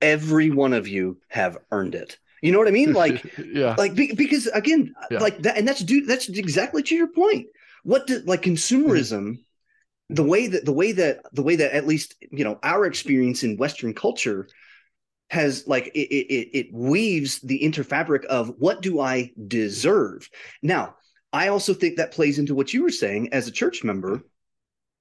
every 0.01 0.51
one 0.51 0.73
of 0.73 0.89
you 0.89 1.19
have 1.29 1.59
earned 1.71 1.95
it. 1.95 2.19
You 2.43 2.53
know 2.53 2.59
what 2.59 2.69
I 2.69 2.73
mean? 2.73 2.93
Like, 2.97 3.25
yeah, 3.39 3.75
like 3.77 3.95
be, 3.95 4.15
because 4.15 4.47
again, 4.49 4.95
yeah. 5.11 5.19
like 5.19 5.43
that, 5.43 5.57
and 5.57 5.67
that's 5.67 5.81
dude, 5.81 6.07
that's 6.07 6.29
exactly 6.29 6.83
to 6.85 6.95
your 6.95 7.09
point. 7.09 7.47
What 7.83 8.07
did 8.07 8.27
like 8.27 8.43
consumerism? 8.43 9.39
The 10.09 10.23
way 10.23 10.47
that 10.47 10.65
the 10.65 10.73
way 10.73 10.93
that 10.93 11.21
the 11.33 11.43
way 11.43 11.57
that 11.57 11.75
at 11.75 11.87
least 11.87 12.15
you 12.31 12.45
know 12.45 12.59
our 12.63 12.87
experience 12.87 13.43
in 13.43 13.57
Western 13.57 13.93
culture 13.93 14.49
has 15.31 15.67
like 15.67 15.89
it, 15.89 15.99
it, 15.99 16.59
it 16.59 16.73
weaves 16.73 17.41
the 17.41 17.61
interfabric 17.61 18.25
of 18.27 18.55
what 18.59 18.83
do 18.83 19.01
I 19.01 19.33
deserve. 19.49 20.29
Now, 20.63 20.95
I 21.33 21.49
also 21.49 21.75
think 21.75 21.97
that 21.97 22.13
plays 22.13 22.39
into 22.39 22.55
what 22.55 22.73
you 22.73 22.83
were 22.83 22.91
saying 22.91 23.33
as 23.33 23.49
a 23.49 23.53
church 23.53 23.83
member, 23.83 24.23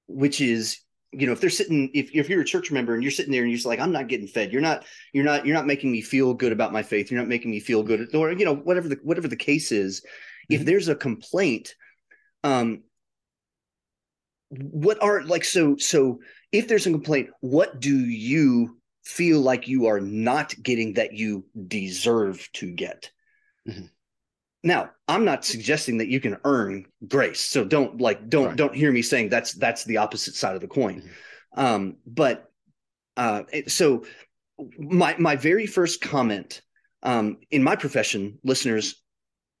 which 0.08 0.40
is 0.40 0.80
you 1.12 1.26
know 1.26 1.32
if 1.32 1.40
they're 1.40 1.50
sitting 1.50 1.90
if, 1.94 2.10
if 2.12 2.28
you're 2.28 2.40
a 2.40 2.44
church 2.44 2.70
member 2.70 2.94
and 2.94 3.02
you're 3.02 3.12
sitting 3.12 3.32
there 3.32 3.42
and 3.42 3.50
you're 3.50 3.56
just 3.56 3.66
like 3.66 3.78
i'm 3.78 3.92
not 3.92 4.08
getting 4.08 4.26
fed 4.26 4.52
you're 4.52 4.60
not 4.60 4.84
you're 5.12 5.24
not 5.24 5.46
you're 5.46 5.54
not 5.54 5.66
making 5.66 5.90
me 5.90 6.02
feel 6.02 6.34
good 6.34 6.52
about 6.52 6.72
my 6.72 6.82
faith 6.82 7.10
you're 7.10 7.20
not 7.20 7.28
making 7.28 7.50
me 7.50 7.60
feel 7.60 7.82
good 7.82 8.14
or 8.14 8.32
you 8.32 8.44
know 8.44 8.54
whatever 8.54 8.88
the 8.88 8.98
whatever 9.02 9.28
the 9.28 9.36
case 9.36 9.72
is 9.72 10.00
mm-hmm. 10.00 10.54
if 10.54 10.64
there's 10.64 10.88
a 10.88 10.94
complaint 10.94 11.74
um 12.44 12.82
what 14.50 15.02
are 15.02 15.22
like 15.22 15.44
so 15.44 15.76
so 15.76 16.20
if 16.52 16.68
there's 16.68 16.86
a 16.86 16.90
complaint 16.90 17.30
what 17.40 17.80
do 17.80 17.98
you 17.98 18.78
feel 19.04 19.40
like 19.40 19.68
you 19.68 19.86
are 19.86 20.00
not 20.00 20.54
getting 20.62 20.94
that 20.94 21.12
you 21.12 21.44
deserve 21.68 22.48
to 22.52 22.70
get 22.70 23.10
mm-hmm. 23.68 23.86
Now, 24.66 24.90
I'm 25.06 25.24
not 25.24 25.44
suggesting 25.44 25.98
that 25.98 26.08
you 26.08 26.18
can 26.18 26.38
earn 26.44 26.86
grace. 27.06 27.40
So 27.40 27.64
don't 27.64 28.00
like 28.00 28.28
don't 28.28 28.46
right. 28.46 28.56
don't 28.56 28.74
hear 28.74 28.90
me 28.90 29.00
saying 29.00 29.28
that's 29.28 29.52
that's 29.52 29.84
the 29.84 29.98
opposite 29.98 30.34
side 30.34 30.56
of 30.56 30.60
the 30.60 30.66
coin. 30.66 31.02
Mm-hmm. 31.02 31.60
Um, 31.60 31.96
but 32.04 32.50
uh, 33.16 33.44
so 33.68 34.04
my 34.76 35.14
my 35.18 35.36
very 35.36 35.66
first 35.66 36.00
comment 36.00 36.62
um, 37.04 37.38
in 37.52 37.62
my 37.62 37.76
profession, 37.76 38.40
listeners, 38.42 39.00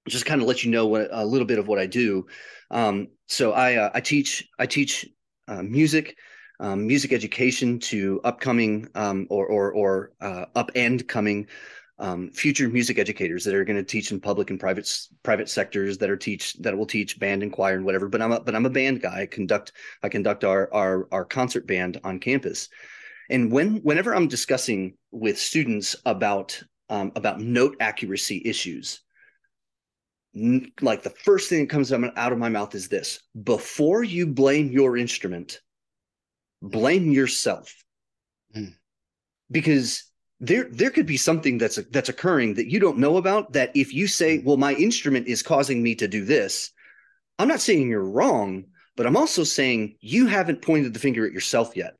just 0.08 0.26
kind 0.26 0.40
of 0.40 0.46
let 0.46 0.64
you 0.64 0.70
know 0.70 0.86
what 0.86 1.08
a 1.10 1.24
little 1.24 1.46
bit 1.46 1.58
of 1.58 1.68
what 1.68 1.78
I 1.78 1.86
do. 1.86 2.26
Um, 2.70 3.08
so 3.26 3.52
I 3.52 3.76
uh, 3.76 3.90
I 3.94 4.00
teach 4.00 4.48
I 4.58 4.66
teach 4.66 5.06
uh, 5.48 5.62
music. 5.62 6.16
Um, 6.58 6.86
music 6.86 7.12
education 7.12 7.78
to 7.80 8.18
upcoming 8.24 8.88
um, 8.94 9.26
or 9.28 9.46
or, 9.46 9.72
or 9.72 10.12
uh, 10.22 10.46
up 10.54 10.70
and 10.74 11.06
coming 11.06 11.48
um, 11.98 12.30
future 12.30 12.68
music 12.68 12.98
educators 12.98 13.44
that 13.44 13.54
are 13.54 13.64
going 13.64 13.76
to 13.76 13.82
teach 13.82 14.12
in 14.12 14.20
public 14.20 14.50
and 14.50 14.60
private 14.60 14.90
private 15.22 15.48
sectors 15.48 15.98
that 15.98 16.10
are 16.10 16.16
teach 16.16 16.54
that 16.54 16.76
will 16.76 16.86
teach 16.86 17.18
band 17.18 17.42
and 17.42 17.52
choir 17.52 17.74
and 17.74 17.84
whatever. 17.84 18.08
But 18.08 18.22
I'm 18.22 18.32
a, 18.32 18.40
but 18.40 18.54
I'm 18.54 18.66
a 18.66 18.70
band 18.70 19.00
guy. 19.00 19.22
I 19.22 19.26
conduct 19.26 19.72
I 20.02 20.08
conduct 20.08 20.44
our 20.44 20.72
our 20.72 21.08
our 21.10 21.24
concert 21.24 21.66
band 21.66 22.00
on 22.04 22.18
campus, 22.20 22.68
and 23.30 23.50
when 23.50 23.76
whenever 23.78 24.14
I'm 24.14 24.28
discussing 24.28 24.94
with 25.10 25.38
students 25.38 25.96
about 26.04 26.62
um, 26.90 27.12
about 27.16 27.40
note 27.40 27.76
accuracy 27.80 28.42
issues, 28.44 29.00
like 30.80 31.02
the 31.02 31.10
first 31.10 31.48
thing 31.48 31.60
that 31.60 31.70
comes 31.70 31.92
out 31.92 32.32
of 32.32 32.38
my 32.38 32.48
mouth 32.48 32.74
is 32.74 32.88
this: 32.88 33.20
before 33.42 34.04
you 34.04 34.26
blame 34.26 34.70
your 34.70 34.96
instrument, 34.96 35.60
blame 36.62 37.10
yourself, 37.10 37.74
mm. 38.56 38.74
because 39.50 40.04
there 40.40 40.68
there 40.70 40.90
could 40.90 41.06
be 41.06 41.16
something 41.16 41.58
that's 41.58 41.76
that's 41.90 42.08
occurring 42.08 42.54
that 42.54 42.70
you 42.70 42.78
don't 42.78 42.98
know 42.98 43.16
about 43.16 43.52
that 43.54 43.70
if 43.74 43.94
you 43.94 44.06
say 44.06 44.42
well 44.44 44.58
my 44.58 44.74
instrument 44.74 45.26
is 45.26 45.42
causing 45.42 45.82
me 45.82 45.94
to 45.94 46.08
do 46.08 46.24
this. 46.24 46.70
I'm 47.38 47.48
not 47.48 47.60
saying 47.60 47.88
you're 47.88 48.04
wrong 48.04 48.64
but 48.96 49.06
i'm 49.06 49.16
also 49.16 49.44
saying 49.44 49.96
you 50.00 50.26
haven't 50.26 50.62
pointed 50.62 50.92
the 50.92 50.98
finger 50.98 51.26
at 51.26 51.32
yourself 51.32 51.76
yet 51.76 51.94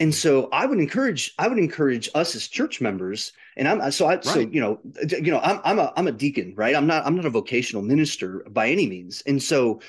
and 0.00 0.14
so 0.14 0.48
i 0.52 0.66
would 0.66 0.78
encourage 0.78 1.34
i 1.38 1.48
would 1.48 1.58
encourage 1.58 2.08
us 2.14 2.34
as 2.34 2.48
church 2.48 2.80
members 2.80 3.32
and 3.56 3.68
i'm 3.68 3.90
so 3.90 4.06
i 4.06 4.14
right. 4.14 4.24
so 4.24 4.38
you 4.40 4.60
know 4.60 4.78
you 5.08 5.30
know 5.30 5.40
i'm 5.40 5.60
i'm 5.64 5.78
a 5.78 5.92
i'm 5.96 6.08
a 6.08 6.12
deacon 6.12 6.54
right 6.56 6.76
i'm 6.76 6.86
not 6.86 7.04
i'm 7.06 7.16
not 7.16 7.26
a 7.26 7.30
vocational 7.30 7.82
minister 7.82 8.44
by 8.50 8.68
any 8.68 8.86
means 8.86 9.22
and 9.26 9.42
so 9.42 9.80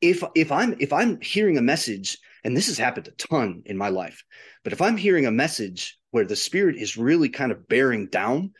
if 0.00 0.22
if 0.34 0.52
i'm 0.52 0.76
if 0.78 0.92
i'm 0.92 1.20
hearing 1.20 1.58
a 1.58 1.62
message 1.62 2.18
and 2.44 2.56
this 2.56 2.68
has 2.68 2.78
happened 2.78 3.08
a 3.08 3.10
ton 3.12 3.62
in 3.66 3.76
my 3.76 3.88
life 3.88 4.22
but 4.64 4.72
if 4.72 4.80
i'm 4.80 4.96
hearing 4.96 5.26
a 5.26 5.30
message 5.30 5.98
where 6.10 6.24
the 6.24 6.36
spirit 6.36 6.76
is 6.76 6.96
really 6.96 7.28
kind 7.28 7.52
of 7.52 7.68
bearing 7.68 8.06
down. 8.06 8.52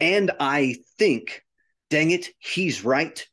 And 0.00 0.30
I 0.40 0.76
think, 0.98 1.42
dang 1.90 2.10
it, 2.10 2.28
he's 2.38 2.84
right. 2.84 3.26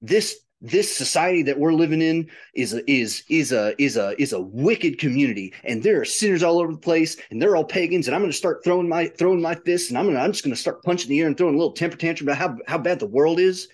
This 0.00 0.36
this 0.60 0.94
society 0.94 1.42
that 1.44 1.58
we're 1.58 1.72
living 1.72 2.02
in 2.02 2.28
is 2.54 2.74
a, 2.74 2.90
is 2.90 3.22
is 3.28 3.52
a 3.52 3.74
is 3.82 3.96
a 3.96 4.20
is 4.20 4.32
a 4.32 4.40
wicked 4.40 4.98
community, 4.98 5.54
and 5.64 5.82
there 5.82 6.00
are 6.00 6.04
sinners 6.04 6.42
all 6.42 6.58
over 6.58 6.72
the 6.72 6.78
place, 6.78 7.16
and 7.30 7.40
they're 7.40 7.56
all 7.56 7.64
pagans. 7.64 8.06
And 8.06 8.14
I'm 8.14 8.20
going 8.20 8.30
to 8.30 8.36
start 8.36 8.62
throwing 8.62 8.88
my 8.88 9.06
throwing 9.06 9.40
my 9.40 9.54
fists, 9.54 9.88
and 9.88 9.98
I'm 9.98 10.06
gonna 10.06 10.20
I'm 10.20 10.32
just 10.32 10.44
going 10.44 10.54
to 10.54 10.60
start 10.60 10.82
punching 10.82 11.08
the 11.08 11.20
air 11.20 11.26
and 11.26 11.36
throwing 11.36 11.54
a 11.54 11.58
little 11.58 11.72
temper 11.72 11.96
tantrum 11.96 12.28
about 12.28 12.38
how 12.38 12.56
how 12.66 12.78
bad 12.78 12.98
the 12.98 13.06
world 13.06 13.40
is. 13.40 13.68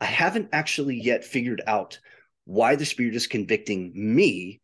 I 0.00 0.06
haven't 0.06 0.48
actually 0.52 1.00
yet 1.00 1.24
figured 1.24 1.62
out 1.66 1.98
why 2.46 2.76
the 2.76 2.84
spirit 2.84 3.14
is 3.14 3.26
convicting 3.26 3.92
me 3.94 4.60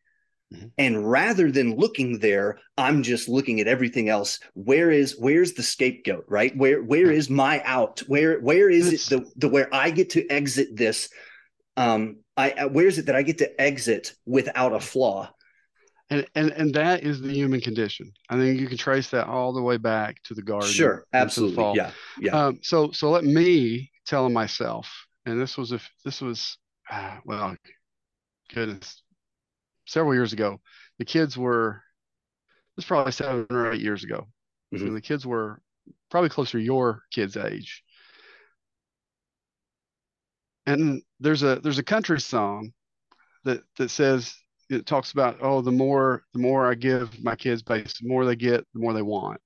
Mm-hmm. 0.52 0.66
And 0.78 1.10
rather 1.10 1.50
than 1.50 1.76
looking 1.76 2.18
there, 2.18 2.58
I'm 2.76 3.02
just 3.02 3.28
looking 3.28 3.60
at 3.60 3.68
everything 3.68 4.08
else. 4.08 4.40
Where 4.54 4.90
is 4.90 5.16
where's 5.18 5.52
the 5.52 5.62
scapegoat, 5.62 6.24
right? 6.28 6.56
Where 6.56 6.82
where 6.82 7.10
is 7.10 7.30
my 7.30 7.62
out? 7.64 8.00
Where 8.08 8.40
where 8.40 8.68
is 8.68 8.92
it 8.92 9.00
the, 9.10 9.30
the 9.36 9.48
where 9.48 9.72
I 9.72 9.90
get 9.90 10.10
to 10.10 10.28
exit 10.28 10.76
this? 10.76 11.08
Um, 11.76 12.18
I 12.36 12.52
uh, 12.52 12.68
where 12.68 12.86
is 12.86 12.98
it 12.98 13.06
that 13.06 13.16
I 13.16 13.22
get 13.22 13.38
to 13.38 13.60
exit 13.60 14.14
without 14.26 14.72
a 14.72 14.80
flaw? 14.80 15.30
And, 16.10 16.26
and 16.34 16.50
and 16.50 16.74
that 16.74 17.04
is 17.04 17.20
the 17.20 17.32
human 17.32 17.60
condition. 17.60 18.12
I 18.28 18.36
think 18.36 18.60
you 18.60 18.66
can 18.66 18.76
trace 18.76 19.10
that 19.10 19.28
all 19.28 19.52
the 19.52 19.62
way 19.62 19.76
back 19.76 20.22
to 20.24 20.34
the 20.34 20.42
garden. 20.42 20.68
Sure, 20.68 21.04
absolutely, 21.12 21.72
yeah, 21.76 21.92
yeah. 22.18 22.46
Um, 22.46 22.58
so 22.62 22.90
so 22.90 23.10
let 23.10 23.24
me 23.24 23.90
tell 24.06 24.28
myself, 24.28 24.90
and 25.24 25.40
this 25.40 25.56
was 25.56 25.70
if 25.70 25.88
this 26.04 26.20
was, 26.20 26.58
uh, 26.90 27.18
well, 27.24 27.56
goodness, 28.52 29.02
several 29.86 30.14
years 30.14 30.32
ago. 30.32 30.60
The 30.98 31.04
kids 31.04 31.38
were 31.38 31.82
this 32.76 32.84
probably 32.84 33.12
seven 33.12 33.46
or 33.50 33.72
eight 33.72 33.80
years 33.80 34.04
ago. 34.04 34.26
Mm-hmm. 34.74 34.94
The 34.94 35.00
kids 35.00 35.26
were 35.26 35.62
probably 36.10 36.30
closer 36.30 36.58
to 36.58 36.64
your 36.64 37.02
kids' 37.10 37.36
age. 37.36 37.82
And 40.66 41.02
there's 41.18 41.42
a 41.42 41.56
there's 41.56 41.78
a 41.78 41.84
country 41.84 42.20
song 42.20 42.72
that 43.44 43.62
that 43.76 43.90
says 43.90 44.34
it 44.68 44.86
talks 44.86 45.12
about 45.12 45.38
oh 45.40 45.60
the 45.60 45.72
more 45.72 46.22
the 46.32 46.38
more 46.38 46.70
I 46.70 46.74
give 46.74 47.22
my 47.22 47.34
kids 47.34 47.62
base 47.62 47.94
the 48.00 48.08
more 48.08 48.24
they 48.24 48.36
get 48.36 48.66
the 48.74 48.80
more 48.80 48.92
they 48.92 49.02
want. 49.02 49.40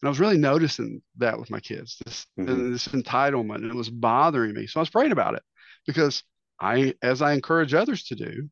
And 0.00 0.08
I 0.08 0.10
was 0.10 0.20
really 0.20 0.38
noticing 0.38 1.00
that 1.18 1.38
with 1.38 1.50
my 1.50 1.60
kids 1.60 1.98
this 2.04 2.26
mm-hmm. 2.38 2.72
this 2.72 2.88
entitlement 2.88 3.56
and 3.56 3.70
it 3.70 3.74
was 3.74 3.90
bothering 3.90 4.54
me. 4.54 4.66
So 4.66 4.80
I 4.80 4.82
was 4.82 4.90
praying 4.90 5.12
about 5.12 5.34
it 5.34 5.42
because 5.86 6.22
I 6.60 6.94
as 7.02 7.22
I 7.22 7.32
encourage 7.32 7.74
others 7.74 8.04
to 8.04 8.14
do, 8.14 8.48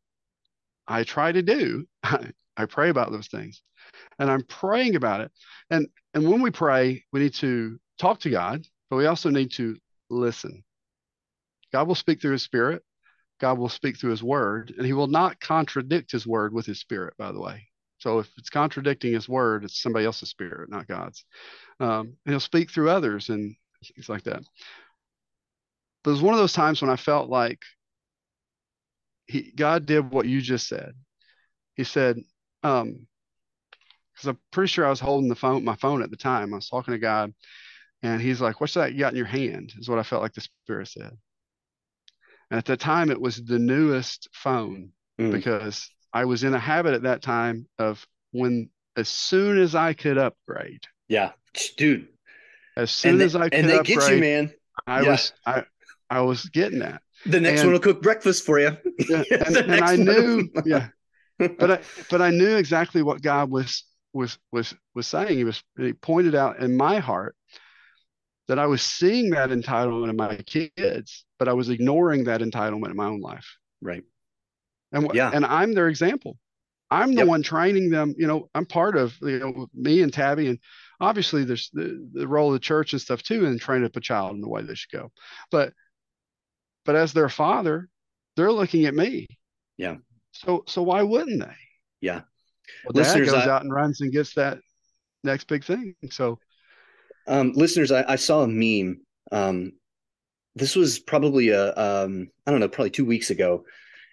I 0.86 1.04
try 1.04 1.32
to 1.32 1.42
do. 1.42 1.86
I, 2.56 2.66
pray 2.66 2.90
about 2.90 3.10
those 3.10 3.28
things. 3.28 3.62
And 4.18 4.30
I'm 4.30 4.42
praying 4.42 4.96
about 4.96 5.22
it. 5.22 5.30
And 5.70 5.88
and 6.12 6.28
when 6.28 6.42
we 6.42 6.50
pray, 6.50 7.04
we 7.12 7.20
need 7.20 7.34
to 7.34 7.78
talk 7.98 8.20
to 8.20 8.30
God, 8.30 8.66
but 8.90 8.96
we 8.96 9.06
also 9.06 9.30
need 9.30 9.52
to 9.52 9.76
listen. 10.10 10.62
God 11.72 11.88
will 11.88 11.94
speak 11.94 12.20
through 12.20 12.32
his 12.32 12.42
spirit. 12.42 12.82
God 13.40 13.58
will 13.58 13.68
speak 13.68 13.98
through 13.98 14.10
his 14.10 14.22
word, 14.22 14.74
and 14.76 14.86
he 14.86 14.92
will 14.92 15.06
not 15.06 15.40
contradict 15.40 16.12
his 16.12 16.26
word 16.26 16.52
with 16.52 16.66
his 16.66 16.80
spirit, 16.80 17.14
by 17.16 17.32
the 17.32 17.40
way. 17.40 17.68
So 17.98 18.18
if 18.18 18.30
it's 18.36 18.50
contradicting 18.50 19.12
his 19.12 19.28
word, 19.28 19.64
it's 19.64 19.80
somebody 19.80 20.04
else's 20.04 20.30
spirit, 20.30 20.70
not 20.70 20.88
God's. 20.88 21.24
Um, 21.80 22.16
and 22.24 22.32
he'll 22.32 22.40
speak 22.40 22.70
through 22.70 22.90
others 22.90 23.28
and 23.28 23.54
things 23.94 24.08
like 24.08 24.24
that. 24.24 24.42
But 26.02 26.10
it 26.10 26.14
was 26.14 26.22
one 26.22 26.34
of 26.34 26.40
those 26.40 26.52
times 26.52 26.80
when 26.80 26.90
I 26.90 26.96
felt 26.96 27.28
like 27.28 27.62
he, 29.26 29.52
God 29.54 29.86
did 29.86 30.10
what 30.10 30.26
you 30.26 30.40
just 30.40 30.66
said. 30.66 30.94
He 31.76 31.84
said, 31.84 32.16
um, 32.62 33.06
because 34.20 34.28
I'm 34.28 34.38
pretty 34.50 34.68
sure 34.68 34.86
I 34.86 34.90
was 34.90 35.00
holding 35.00 35.28
the 35.28 35.34
phone, 35.34 35.64
my 35.64 35.76
phone 35.76 36.02
at 36.02 36.10
the 36.10 36.16
time. 36.16 36.52
I 36.52 36.56
was 36.56 36.68
talking 36.68 36.92
to 36.92 36.98
God, 36.98 37.32
and 38.02 38.20
He's 38.20 38.40
like, 38.40 38.60
"What's 38.60 38.74
that 38.74 38.92
you 38.92 38.98
got 38.98 39.12
in 39.12 39.16
your 39.16 39.26
hand?" 39.26 39.72
Is 39.78 39.88
what 39.88 39.98
I 39.98 40.02
felt 40.02 40.22
like 40.22 40.34
the 40.34 40.46
Spirit 40.64 40.88
said. 40.88 41.16
And 42.50 42.58
at 42.58 42.64
the 42.64 42.76
time, 42.76 43.10
it 43.10 43.20
was 43.20 43.36
the 43.36 43.58
newest 43.58 44.28
phone 44.32 44.90
mm. 45.20 45.30
because 45.30 45.88
I 46.12 46.24
was 46.24 46.42
in 46.42 46.54
a 46.54 46.58
habit 46.58 46.94
at 46.94 47.02
that 47.02 47.22
time 47.22 47.66
of 47.78 48.04
when, 48.32 48.70
as 48.96 49.08
soon 49.08 49.58
as 49.58 49.74
I 49.74 49.92
could 49.92 50.18
upgrade. 50.18 50.82
Yeah, 51.08 51.32
dude. 51.76 52.08
As 52.76 52.90
soon 52.90 53.18
they, 53.18 53.24
as 53.24 53.36
I 53.36 53.44
could 53.44 53.54
and 53.54 53.68
they 53.68 53.78
upgrade, 53.78 53.98
get 53.98 54.14
you, 54.14 54.20
man. 54.20 54.52
I 54.86 55.02
yeah. 55.02 55.10
was 55.10 55.32
I 55.46 55.64
I 56.08 56.20
was 56.22 56.44
getting 56.46 56.80
that. 56.80 57.02
The 57.26 57.40
next 57.40 57.60
and, 57.60 57.68
one 57.68 57.72
will 57.74 57.80
cook 57.80 58.02
breakfast 58.02 58.44
for 58.44 58.58
you. 58.58 58.76
Yeah, 59.08 59.24
and, 59.30 59.56
and 59.56 59.84
I 59.84 59.96
knew, 59.96 60.48
yeah, 60.64 60.88
but 61.38 61.70
I 61.70 61.80
but 62.10 62.22
I 62.22 62.30
knew 62.30 62.56
exactly 62.56 63.02
what 63.02 63.22
God 63.22 63.50
was 63.50 63.84
was 64.12 64.38
was 64.52 64.74
was 64.94 65.06
saying. 65.06 65.36
He 65.36 65.44
was 65.44 65.62
he 65.78 65.92
pointed 65.92 66.34
out 66.34 66.60
in 66.60 66.76
my 66.76 66.98
heart 66.98 67.34
that 68.50 68.58
I 68.58 68.66
was 68.66 68.82
seeing 68.82 69.30
that 69.30 69.50
entitlement 69.50 70.10
in 70.10 70.16
my 70.16 70.34
kids, 70.38 71.24
but 71.38 71.46
I 71.46 71.52
was 71.52 71.68
ignoring 71.68 72.24
that 72.24 72.40
entitlement 72.40 72.90
in 72.90 72.96
my 72.96 73.06
own 73.06 73.20
life. 73.20 73.46
Right. 73.80 74.02
And 74.90 75.08
yeah. 75.14 75.30
and 75.32 75.46
I'm 75.46 75.72
their 75.72 75.86
example. 75.86 76.36
I'm 76.90 77.10
the 77.10 77.20
yep. 77.20 77.28
one 77.28 77.44
training 77.44 77.90
them. 77.90 78.12
You 78.18 78.26
know, 78.26 78.50
I'm 78.52 78.66
part 78.66 78.96
of 78.96 79.14
you 79.22 79.38
know 79.38 79.68
me 79.72 80.02
and 80.02 80.12
Tabby, 80.12 80.48
and 80.48 80.58
obviously 81.00 81.44
there's 81.44 81.70
the, 81.72 82.04
the 82.12 82.26
role 82.26 82.48
of 82.48 82.54
the 82.54 82.58
church 82.58 82.92
and 82.92 83.00
stuff 83.00 83.22
too, 83.22 83.44
in 83.44 83.56
training 83.60 83.86
up 83.86 83.94
a 83.94 84.00
child 84.00 84.34
in 84.34 84.40
the 84.40 84.48
way 84.48 84.62
they 84.62 84.74
should 84.74 84.90
go. 84.90 85.12
But 85.52 85.72
but 86.84 86.96
as 86.96 87.12
their 87.12 87.28
father, 87.28 87.88
they're 88.34 88.50
looking 88.50 88.86
at 88.86 88.96
me. 88.96 89.28
Yeah. 89.76 89.98
So 90.32 90.64
so 90.66 90.82
why 90.82 91.04
wouldn't 91.04 91.38
they? 91.38 91.56
Yeah. 92.00 92.22
Well, 92.84 92.94
Listeners, 92.94 93.28
dad 93.28 93.34
goes 93.34 93.46
I, 93.46 93.50
out 93.52 93.62
and 93.62 93.72
runs 93.72 94.00
and 94.00 94.10
gets 94.10 94.34
that 94.34 94.58
next 95.22 95.46
big 95.46 95.62
thing. 95.62 95.94
So, 96.10 96.40
um, 97.30 97.52
listeners, 97.54 97.92
I, 97.92 98.04
I, 98.06 98.16
saw 98.16 98.42
a 98.42 98.48
meme. 98.48 99.00
Um, 99.32 99.72
this 100.56 100.74
was 100.74 100.98
probably 100.98 101.50
a 101.50 101.74
um, 101.76 102.28
I 102.46 102.50
don't 102.50 102.60
know, 102.60 102.68
probably 102.68 102.90
two 102.90 103.04
weeks 103.04 103.30
ago. 103.30 103.64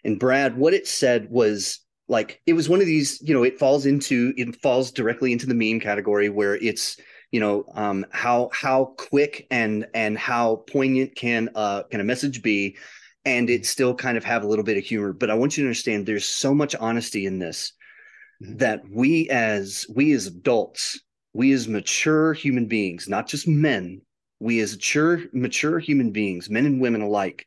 And 0.03 0.19
Brad, 0.19 0.55
what 0.55 0.73
it 0.73 0.87
said 0.87 1.29
was 1.29 1.79
like 2.07 2.41
it 2.45 2.53
was 2.53 2.69
one 2.69 2.79
of 2.79 2.85
these, 2.85 3.21
you 3.21 3.33
know, 3.33 3.43
it 3.43 3.59
falls 3.59 3.85
into 3.85 4.33
it 4.37 4.55
falls 4.61 4.91
directly 4.91 5.33
into 5.33 5.47
the 5.47 5.55
meme 5.55 5.79
category 5.79 6.29
where 6.29 6.55
it's 6.55 6.97
you 7.31 7.39
know 7.39 7.65
um, 7.73 8.05
how 8.11 8.49
how 8.53 8.93
quick 8.97 9.47
and 9.51 9.87
and 9.93 10.17
how 10.17 10.63
poignant 10.67 11.15
can 11.15 11.49
uh 11.55 11.83
can 11.83 11.99
a 11.99 12.03
message 12.03 12.41
be 12.41 12.77
and 13.25 13.49
it 13.49 13.65
still 13.65 13.93
kind 13.93 14.17
of 14.17 14.23
have 14.23 14.43
a 14.43 14.47
little 14.47 14.63
bit 14.63 14.77
of 14.77 14.83
humor 14.83 15.11
but 15.13 15.29
i 15.29 15.33
want 15.33 15.57
you 15.57 15.63
to 15.63 15.67
understand 15.67 16.05
there's 16.05 16.27
so 16.27 16.53
much 16.53 16.75
honesty 16.75 17.25
in 17.25 17.39
this 17.39 17.73
that 18.39 18.81
we 18.89 19.29
as 19.29 19.85
we 19.93 20.13
as 20.13 20.27
adults 20.27 21.01
we 21.37 21.51
as 21.53 21.67
mature 21.67 22.33
human 22.33 22.65
beings 22.65 23.07
not 23.07 23.27
just 23.27 23.47
men 23.47 24.01
we 24.39 24.59
as 24.59 24.73
mature 24.73 25.21
mature 25.33 25.79
human 25.79 26.11
beings 26.11 26.49
men 26.49 26.65
and 26.65 26.81
women 26.81 27.01
alike 27.01 27.45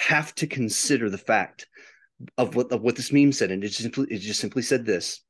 have 0.00 0.34
to 0.34 0.46
consider 0.46 1.10
the 1.10 1.18
fact 1.18 1.66
of 2.38 2.54
what 2.56 2.72
of 2.72 2.82
what 2.82 2.96
this 2.96 3.12
meme 3.12 3.32
said. 3.32 3.50
And 3.50 3.62
it 3.62 3.68
just 3.68 3.82
simply 3.82 4.06
it 4.10 4.18
just 4.18 4.40
simply 4.40 4.62
said 4.62 4.84
this. 4.84 5.20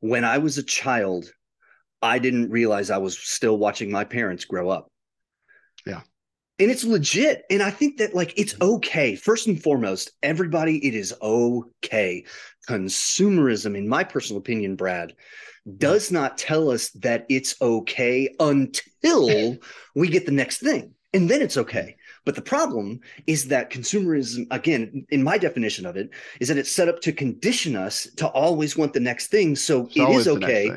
When 0.00 0.24
i 0.24 0.38
was 0.38 0.58
a 0.58 0.62
child 0.62 1.30
i 2.00 2.18
didn't 2.18 2.50
realize 2.50 2.90
i 2.90 2.98
was 2.98 3.18
still 3.18 3.58
watching 3.58 3.90
my 3.90 4.04
parents 4.04 4.44
grow 4.44 4.68
up. 4.70 4.90
Yeah. 5.86 6.02
And 6.58 6.70
it's 6.70 6.84
legit. 6.84 7.42
And 7.50 7.62
i 7.62 7.70
think 7.70 7.98
that 7.98 8.14
like 8.14 8.32
it's 8.36 8.54
okay. 8.60 9.16
First 9.16 9.46
and 9.48 9.60
foremost 9.60 10.12
everybody 10.22 10.84
it 10.86 10.94
is 10.94 11.14
okay. 11.20 12.24
Consumerism 12.68 13.76
in 13.76 13.88
my 13.88 14.04
personal 14.04 14.40
opinion 14.40 14.76
brad 14.76 15.14
does 15.78 16.10
not 16.10 16.38
tell 16.38 16.70
us 16.70 16.90
that 16.90 17.26
it's 17.28 17.60
okay 17.60 18.34
until 18.40 19.56
we 19.94 20.08
get 20.08 20.26
the 20.26 20.32
next 20.32 20.58
thing 20.58 20.94
and 21.12 21.28
then 21.28 21.42
it's 21.42 21.56
okay. 21.56 21.96
But 22.24 22.36
the 22.36 22.42
problem 22.42 23.00
is 23.26 23.48
that 23.48 23.70
consumerism 23.70 24.46
again 24.50 25.06
in 25.10 25.22
my 25.22 25.38
definition 25.38 25.86
of 25.86 25.96
it 25.96 26.10
is 26.40 26.48
that 26.48 26.58
it's 26.58 26.70
set 26.70 26.88
up 26.88 27.00
to 27.02 27.12
condition 27.12 27.76
us 27.76 28.08
to 28.16 28.28
always 28.28 28.76
want 28.76 28.92
the 28.92 29.00
next 29.00 29.28
thing. 29.28 29.56
So 29.56 29.86
it's 29.86 29.96
it 29.96 30.08
is 30.10 30.28
okay. 30.28 30.70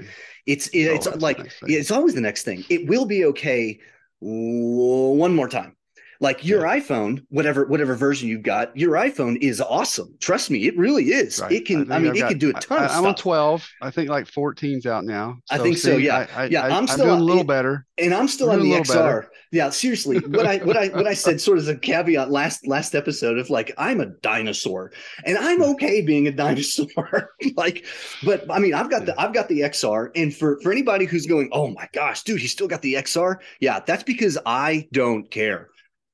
it's 0.45 0.69
it's, 0.73 1.07
it's 1.07 1.21
like 1.21 1.51
it's 1.63 1.91
always 1.91 2.15
the 2.15 2.21
next 2.21 2.43
thing. 2.43 2.65
It 2.69 2.87
will 2.87 3.05
be 3.05 3.25
okay 3.25 3.79
one 4.19 5.35
more 5.35 5.47
time 5.47 5.75
like 6.19 6.45
your 6.45 6.65
yeah. 6.65 6.77
iphone 6.77 7.23
whatever 7.29 7.65
whatever 7.65 7.95
version 7.95 8.27
you've 8.27 8.43
got 8.43 8.75
your 8.75 8.93
iphone 8.93 9.37
is 9.41 9.61
awesome. 9.61 10.13
Trust 10.19 10.51
me 10.51 10.67
it 10.67 10.77
really 10.77 11.05
is. 11.05 11.39
Right. 11.39 11.51
it 11.51 11.65
can 11.65 11.91
i, 11.91 11.95
I 11.95 11.99
mean 11.99 12.11
I've 12.11 12.15
it 12.15 12.19
got, 12.19 12.29
can 12.29 12.37
do 12.37 12.49
a 12.49 12.53
ton 12.53 12.79
I, 12.79 12.85
of 12.85 12.91
i'm 12.91 12.97
stuff. 12.97 13.05
on 13.05 13.15
12 13.15 13.69
i 13.81 13.91
think 13.91 14.09
like 14.09 14.25
14's 14.25 14.85
out 14.85 15.05
now. 15.05 15.37
So 15.45 15.55
i 15.55 15.57
think 15.59 15.77
see, 15.77 15.81
so 15.81 15.97
yeah. 15.97 16.27
I, 16.35 16.45
yeah 16.45 16.63
i'm 16.63 16.87
still 16.87 17.03
I'm 17.03 17.09
doing 17.09 17.21
a 17.21 17.23
little 17.23 17.43
better. 17.43 17.85
and 17.97 18.13
i'm 18.13 18.27
still 18.27 18.51
on 18.51 18.59
the 18.59 18.71
xr 18.71 18.93
better. 18.93 19.31
yeah 19.51 19.69
seriously 19.69 20.19
what 20.19 20.45
i 20.45 20.57
what 20.57 20.77
i 20.77 20.87
what 20.89 21.07
i 21.07 21.13
said 21.25 21.39
sort 21.41 21.57
of 21.57 21.63
as 21.63 21.69
a 21.69 21.77
caveat 21.77 22.31
last 22.31 22.67
last 22.67 22.95
episode 22.95 23.37
of 23.37 23.49
like 23.49 23.73
i'm 23.77 23.99
a 24.01 24.07
dinosaur 24.21 24.91
and 25.25 25.37
i'm 25.37 25.57
hmm. 25.57 25.71
okay 25.71 26.01
being 26.01 26.27
a 26.27 26.31
dinosaur. 26.45 27.31
Like 27.55 27.85
but 28.23 28.49
i 28.49 28.59
mean 28.59 28.73
i've 28.73 28.89
got 28.89 29.05
the 29.05 29.19
i've 29.19 29.33
got 29.33 29.47
the 29.47 29.61
xr 29.61 30.09
and 30.15 30.35
for 30.35 30.59
for 30.61 30.71
anybody 30.71 31.05
who's 31.05 31.25
going 31.25 31.49
oh 31.51 31.69
my 31.69 31.87
gosh 31.93 32.23
dude 32.23 32.41
he 32.41 32.47
still 32.47 32.67
got 32.67 32.81
the 32.81 32.95
xr 32.95 33.37
yeah 33.59 33.79
that's 33.79 34.03
because 34.03 34.37
i 34.45 34.87
don't 34.91 35.29
care 35.29 35.69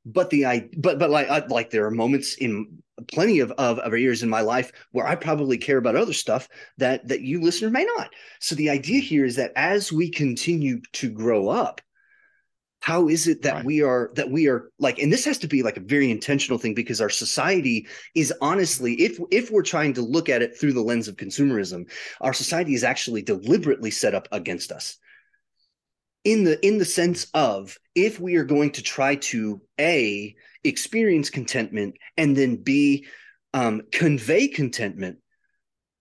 but 0.06 0.30
the 0.30 0.46
i 0.46 0.70
but 0.78 1.00
but 1.00 1.10
like 1.10 1.30
I, 1.30 1.46
like 1.48 1.70
there 1.70 1.86
are 1.86 1.92
moments 1.92 2.36
in 2.36 2.82
plenty 3.08 3.40
of, 3.40 3.52
of 3.52 3.80
of 3.80 3.98
years 3.98 4.24
in 4.24 4.30
my 4.30 4.42
life 4.42 4.72
where 4.92 5.08
i 5.08 5.16
probably 5.16 5.58
care 5.58 5.78
about 5.78 5.96
other 5.96 6.14
stuff 6.14 6.48
that 6.78 7.08
that 7.08 7.22
you 7.22 7.42
listener 7.42 7.70
may 7.70 7.86
not 7.98 8.10
so 8.40 8.56
the 8.56 8.70
idea 8.70 9.02
here 9.02 9.26
is 9.26 9.36
that 9.36 9.52
as 9.56 9.92
we 9.92 10.10
continue 10.10 10.82
to 10.94 11.10
grow 11.10 11.50
up 11.50 11.82
how 12.82 13.08
is 13.08 13.28
it 13.28 13.44
that 13.44 13.56
right. 13.56 13.66
we 13.66 13.82
are 13.82 14.12
that 14.16 14.30
we 14.30 14.48
are 14.48 14.72
like 14.80 14.98
and 15.00 15.14
this 15.14 15.26
has 15.26 15.38
to 15.38 15.48
be 15.48 15.62
like 15.62 15.78
a 15.78 15.82
very 15.82 16.10
intentional 16.10 16.58
thing 16.58 16.74
because 16.74 17.00
our 17.00 17.10
society 17.10 17.88
is 18.16 18.34
honestly 18.42 18.94
if 18.96 19.20
if 19.30 19.52
we're 19.52 19.62
trying 19.62 19.94
to 19.94 20.02
look 20.02 20.30
at 20.30 20.42
it 20.42 20.58
through 20.58 20.74
the 20.74 20.82
lens 20.82 21.08
of 21.08 21.16
consumerism 21.16 21.90
our 22.22 22.34
society 22.34 22.74
is 22.74 22.84
actually 22.84 23.22
deliberately 23.22 23.92
set 23.92 24.16
up 24.16 24.28
against 24.32 24.72
us 24.72 24.98
in 26.24 26.44
the 26.44 26.66
in 26.66 26.78
the 26.78 26.86
sense 26.86 27.28
of 27.34 27.78
if 27.96 28.20
we 28.20 28.36
are 28.36 28.44
going 28.44 28.72
to 28.72 28.82
try 28.82 29.16
to 29.16 29.62
a 29.80 30.36
experience 30.64 31.30
contentment 31.30 31.96
and 32.18 32.36
then 32.36 32.56
b 32.56 33.06
um, 33.54 33.82
convey 33.92 34.48
contentment 34.48 35.18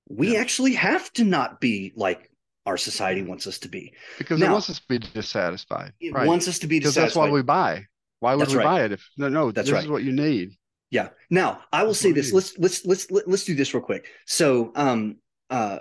we 0.08 0.34
yeah. 0.34 0.40
actually 0.40 0.74
have 0.74 1.12
to 1.12 1.24
not 1.24 1.60
be 1.60 1.92
like 1.96 2.30
our 2.66 2.76
society 2.76 3.22
wants 3.22 3.46
us 3.46 3.58
to 3.58 3.68
be 3.68 3.92
because 4.18 4.38
now, 4.38 4.46
it 4.46 4.52
wants 4.52 4.70
us 4.70 4.78
to 4.78 4.86
be 4.88 4.98
dissatisfied 4.98 5.92
it 6.00 6.12
right? 6.12 6.26
wants 6.26 6.46
us 6.46 6.58
to 6.58 6.66
be 6.66 6.78
because 6.78 6.94
that's 6.94 7.16
why 7.16 7.28
we 7.30 7.42
buy 7.42 7.84
why 8.20 8.34
would 8.34 8.42
that's 8.42 8.52
we 8.52 8.58
right. 8.58 8.64
buy 8.64 8.84
it 8.84 8.92
if 8.92 9.08
no 9.16 9.28
no 9.28 9.50
that's 9.50 9.66
this 9.66 9.74
right. 9.74 9.84
is 9.84 9.90
what 9.90 10.02
you 10.02 10.12
need 10.12 10.52
yeah 10.90 11.08
now 11.30 11.60
i 11.72 11.82
will 11.82 11.88
that's 11.90 12.00
say 12.00 12.12
this 12.12 12.32
let's 12.32 12.56
let's 12.58 12.84
let's 12.84 13.10
let's 13.10 13.44
do 13.44 13.54
this 13.54 13.72
real 13.72 13.82
quick 13.82 14.06
so 14.26 14.70
um 14.76 15.16
uh 15.48 15.78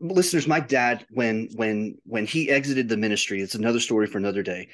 listeners 0.00 0.46
my 0.46 0.60
dad 0.60 1.04
when 1.10 1.48
when 1.54 1.96
when 2.04 2.24
he 2.24 2.50
exited 2.50 2.88
the 2.88 2.96
ministry 2.96 3.40
it's 3.40 3.54
another 3.54 3.80
story 3.80 4.06
for 4.06 4.18
another 4.18 4.42
day 4.42 4.68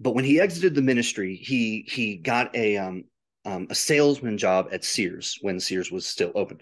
but 0.00 0.14
when 0.14 0.24
he 0.24 0.40
exited 0.40 0.74
the 0.74 0.82
ministry 0.82 1.36
he 1.36 1.84
he 1.86 2.16
got 2.16 2.54
a 2.56 2.76
um, 2.76 3.04
um 3.44 3.66
a 3.70 3.74
salesman 3.74 4.38
job 4.38 4.68
at 4.72 4.84
sears 4.84 5.38
when 5.42 5.60
sears 5.60 5.90
was 5.90 6.06
still 6.06 6.32
open 6.34 6.58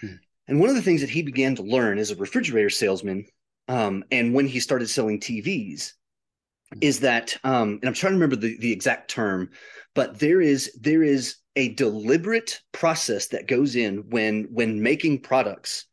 hmm. 0.00 0.14
and 0.48 0.58
one 0.58 0.68
of 0.68 0.74
the 0.74 0.82
things 0.82 1.00
that 1.00 1.10
he 1.10 1.22
began 1.22 1.54
to 1.54 1.62
learn 1.62 1.98
as 1.98 2.10
a 2.10 2.16
refrigerator 2.16 2.70
salesman 2.70 3.24
um 3.68 4.02
and 4.10 4.34
when 4.34 4.46
he 4.46 4.58
started 4.58 4.88
selling 4.88 5.20
tvs 5.20 5.92
hmm. 6.72 6.78
is 6.80 7.00
that 7.00 7.36
um 7.44 7.78
and 7.80 7.84
i'm 7.84 7.94
trying 7.94 8.12
to 8.12 8.16
remember 8.16 8.36
the, 8.36 8.58
the 8.58 8.72
exact 8.72 9.08
term 9.08 9.48
but 9.94 10.18
there 10.18 10.40
is 10.40 10.72
there 10.80 11.04
is 11.04 11.36
a 11.54 11.74
deliberate 11.74 12.60
process 12.72 13.28
that 13.28 13.48
goes 13.48 13.76
in 13.76 13.98
when 14.10 14.48
when 14.50 14.82
making 14.82 15.20
products 15.20 15.84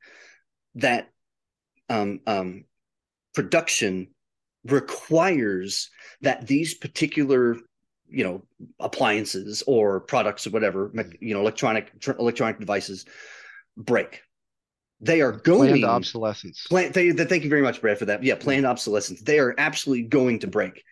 that 0.75 1.09
um, 1.89 2.19
um, 2.25 2.65
production 3.33 4.07
requires 4.65 5.89
that 6.21 6.47
these 6.47 6.73
particular 6.73 7.57
you 8.07 8.23
know 8.23 8.43
appliances 8.79 9.63
or 9.67 9.99
products 9.99 10.47
or 10.47 10.51
whatever 10.51 10.91
you 11.19 11.33
know 11.33 11.41
electronic 11.41 11.91
electronic 12.19 12.59
devices 12.59 13.05
break. 13.77 14.21
They 15.01 15.21
are 15.21 15.33
going 15.33 15.69
planned 15.69 15.85
obsolescence. 15.85 16.65
Plan, 16.67 16.91
they, 16.93 17.11
they, 17.11 17.25
thank 17.25 17.43
you 17.43 17.49
very 17.49 17.61
much 17.61 17.81
brad 17.81 17.99
for 17.99 18.05
that. 18.05 18.23
Yeah 18.23 18.35
planned 18.35 18.65
obsolescence. 18.65 19.21
They 19.21 19.39
are 19.39 19.53
absolutely 19.57 20.03
going 20.03 20.39
to 20.39 20.47
break. 20.47 20.83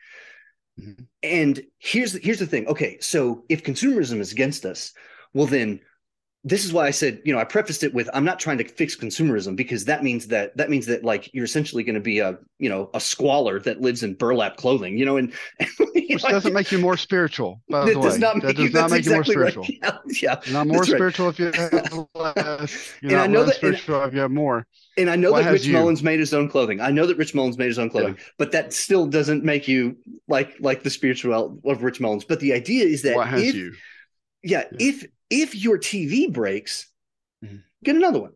Mm-hmm. 0.79 1.03
and 1.21 1.61
here's 1.77 2.13
the, 2.13 2.19
here's 2.19 2.39
the 2.39 2.47
thing. 2.47 2.65
Okay, 2.65 2.97
so 2.99 3.45
if 3.47 3.61
consumerism 3.61 4.19
is 4.19 4.31
against 4.31 4.65
us, 4.65 4.91
well 5.31 5.45
then 5.45 5.81
this 6.45 6.65
is 6.65 6.73
why 6.73 6.85
I 6.87 6.91
said, 6.91 7.21
you 7.23 7.33
know, 7.33 7.39
I 7.39 7.45
prefaced 7.45 7.83
it 7.83 7.93
with 7.93 8.09
I'm 8.13 8.25
not 8.25 8.37
trying 8.37 8.57
to 8.57 8.65
fix 8.67 8.95
consumerism 8.97 9.55
because 9.55 9.85
that 9.85 10.03
means 10.03 10.27
that 10.27 10.55
that 10.57 10.69
means 10.69 10.85
that 10.87 11.03
like 11.03 11.33
you're 11.33 11.45
essentially 11.45 11.83
going 11.83 11.95
to 11.95 12.01
be 12.01 12.19
a, 12.19 12.37
you 12.59 12.67
know, 12.69 12.89
a 12.93 12.99
squalor 12.99 13.59
that 13.61 13.79
lives 13.79 14.03
in 14.03 14.13
burlap 14.15 14.57
clothing, 14.57 14.97
you 14.97 15.05
know, 15.05 15.15
and, 15.15 15.31
and 15.59 15.69
which 16.09 16.21
doesn't 16.23 16.53
make 16.53 16.69
you 16.71 16.79
more 16.79 16.97
spiritual. 16.97 17.61
By 17.69 17.85
the 17.91 17.97
way, 17.97 18.03
does 18.09 18.19
not 18.19 18.35
that 18.41 18.43
make 18.43 18.55
does 18.57 18.73
not 18.73 18.91
make 18.91 18.99
exactly 18.99 19.35
you 19.35 19.39
more 19.41 19.51
spiritual. 19.51 19.63
Right. 19.81 19.93
Yeah, 20.21 20.39
yeah, 20.45 20.51
not 20.53 20.67
more 20.67 20.79
right. 20.81 20.85
spiritual 20.89 21.29
if 21.29 21.39
you 21.39 21.51
have 21.53 22.07
less. 22.13 22.93
You're 23.01 23.11
And 23.11 23.17
not 23.19 23.23
I 23.23 23.27
know 23.27 23.45
that- 23.45 23.63
and- 23.63 23.73
if 23.75 23.87
you 23.87 24.19
have 24.19 24.31
more. 24.31 24.67
And 24.97 25.09
I 25.09 25.15
know 25.15 25.31
What 25.31 25.45
that 25.45 25.51
Rich 25.53 25.65
you? 25.65 25.73
Mullins 25.73 26.03
made 26.03 26.19
his 26.19 26.35
own 26.35 26.49
clothing. 26.49 26.79
I 26.79 26.91
know 26.91 27.07
that 27.07 27.17
Rich 27.17 27.33
Mullins 27.33 27.57
made 27.57 27.65
his 27.67 27.79
own 27.79 27.89
clothing, 27.89 28.15
but 28.37 28.51
that 28.51 28.73
still 28.73 29.07
doesn't 29.07 29.43
make 29.43 29.67
you 29.67 29.97
like 30.27 30.53
like 30.59 30.83
the 30.83 30.91
spiritual 30.91 31.59
of 31.65 31.81
Rich 31.83 31.99
Mullins. 31.99 32.25
But 32.25 32.39
the 32.41 32.53
idea 32.53 32.85
is 32.85 33.01
that 33.01 33.15
What 33.15 33.27
has 33.27 33.41
if, 33.41 33.55
you? 33.55 33.73
yeah, 34.43 34.65
Yeah. 34.71 34.77
if 34.89 35.05
if 35.33 35.55
your 35.55 35.77
TV 35.79 36.31
breaks, 36.31 36.87
Mhm. 37.43 37.63
get 37.83 37.95
another 37.95 38.19
one. 38.21 38.33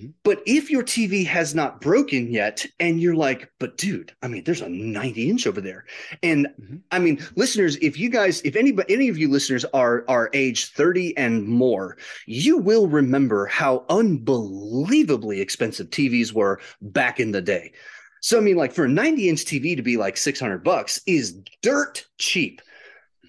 Mhm. 0.00 0.12
But 0.22 0.42
if 0.46 0.70
your 0.70 0.82
TV 0.82 1.24
has 1.24 1.54
not 1.54 1.80
broken 1.80 2.30
yet, 2.30 2.66
and 2.78 3.00
you're 3.00 3.14
like, 3.14 3.50
but 3.58 3.76
dude, 3.78 4.12
I 4.22 4.28
mean, 4.28 4.44
there's 4.44 4.60
a 4.60 4.68
90 4.68 5.30
inch 5.30 5.46
over 5.46 5.60
there, 5.60 5.86
and 6.22 6.46
Mhm. 6.60 6.80
I 6.90 6.98
mean, 6.98 7.18
listeners, 7.36 7.76
if 7.80 7.98
you 7.98 8.10
guys, 8.10 8.42
if 8.44 8.56
anybody, 8.56 8.92
any 8.92 9.08
of 9.08 9.16
you 9.16 9.28
listeners 9.28 9.64
are 9.72 10.04
are 10.08 10.30
age 10.34 10.66
30 10.66 11.16
and 11.16 11.44
more, 11.46 11.96
you 12.26 12.58
will 12.58 12.88
remember 12.88 13.46
how 13.46 13.84
unbelievably 13.88 15.40
expensive 15.40 15.90
TVs 15.90 16.32
were 16.32 16.60
back 16.80 17.18
in 17.20 17.32
the 17.32 17.42
day. 17.42 17.72
So 18.20 18.38
I 18.38 18.40
mean, 18.40 18.56
like 18.56 18.72
for 18.72 18.84
a 18.84 18.88
90 18.88 19.28
inch 19.28 19.44
TV 19.44 19.74
to 19.76 19.82
be 19.82 19.96
like 19.96 20.16
600 20.16 20.62
bucks 20.62 21.00
is 21.06 21.36
dirt 21.62 22.06
cheap. 22.18 22.60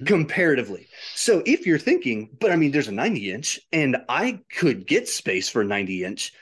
Comparatively. 0.05 0.87
So 1.15 1.43
if 1.45 1.65
you're 1.65 1.79
thinking, 1.79 2.29
but 2.39 2.51
I 2.51 2.55
mean, 2.55 2.71
there's 2.71 2.87
a 2.87 2.93
90 2.93 3.31
inch 3.31 3.59
and 3.71 3.97
I 4.09 4.39
could 4.55 4.87
get 4.87 5.07
space 5.07 5.49
for 5.49 5.61
a 5.61 5.65
90 5.65 6.03
inch, 6.03 6.33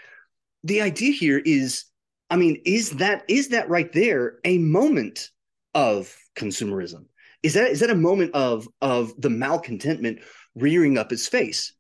the 0.64 0.82
idea 0.82 1.12
here 1.12 1.42
is, 1.44 1.86
I 2.30 2.38
mean, 2.38 2.62
is 2.66 2.92
that 2.92 3.24
is 3.28 3.50
that 3.50 3.70
right 3.70 3.92
there 3.92 4.40
a 4.46 4.58
moment 4.58 5.30
of 5.74 6.16
consumerism? 6.36 7.06
Is 7.44 7.56
that 7.56 7.72
is 7.72 7.80
that 7.80 7.90
a 7.90 7.96
moment 7.96 8.34
of 8.36 8.68
of 8.82 9.14
the 9.20 9.30
malcontentment 9.30 10.22
rearing 10.56 10.98
up 10.98 11.12
its 11.12 11.28
face? 11.28 11.74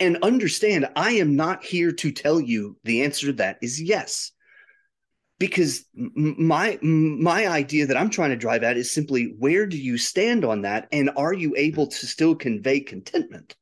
And 0.00 0.18
understand, 0.22 0.88
I 0.96 1.12
am 1.12 1.36
not 1.36 1.64
here 1.64 1.92
to 1.92 2.12
tell 2.12 2.40
you 2.40 2.76
the 2.84 3.02
answer 3.02 3.26
to 3.26 3.32
that 3.34 3.58
is 3.60 3.80
yes. 3.80 4.32
Because 5.38 5.84
my 5.94 6.78
my 6.82 7.46
idea 7.46 7.86
that 7.86 7.96
I'm 7.96 8.10
trying 8.10 8.30
to 8.30 8.36
drive 8.36 8.64
at 8.64 8.76
is 8.76 8.90
simply 8.90 9.34
where 9.38 9.66
do 9.66 9.78
you 9.78 9.96
stand 9.96 10.44
on 10.44 10.62
that 10.62 10.88
and 10.90 11.10
are 11.16 11.32
you 11.32 11.54
able 11.56 11.86
to 11.86 12.06
still 12.06 12.34
convey 12.34 12.80
contentment? 12.80 13.54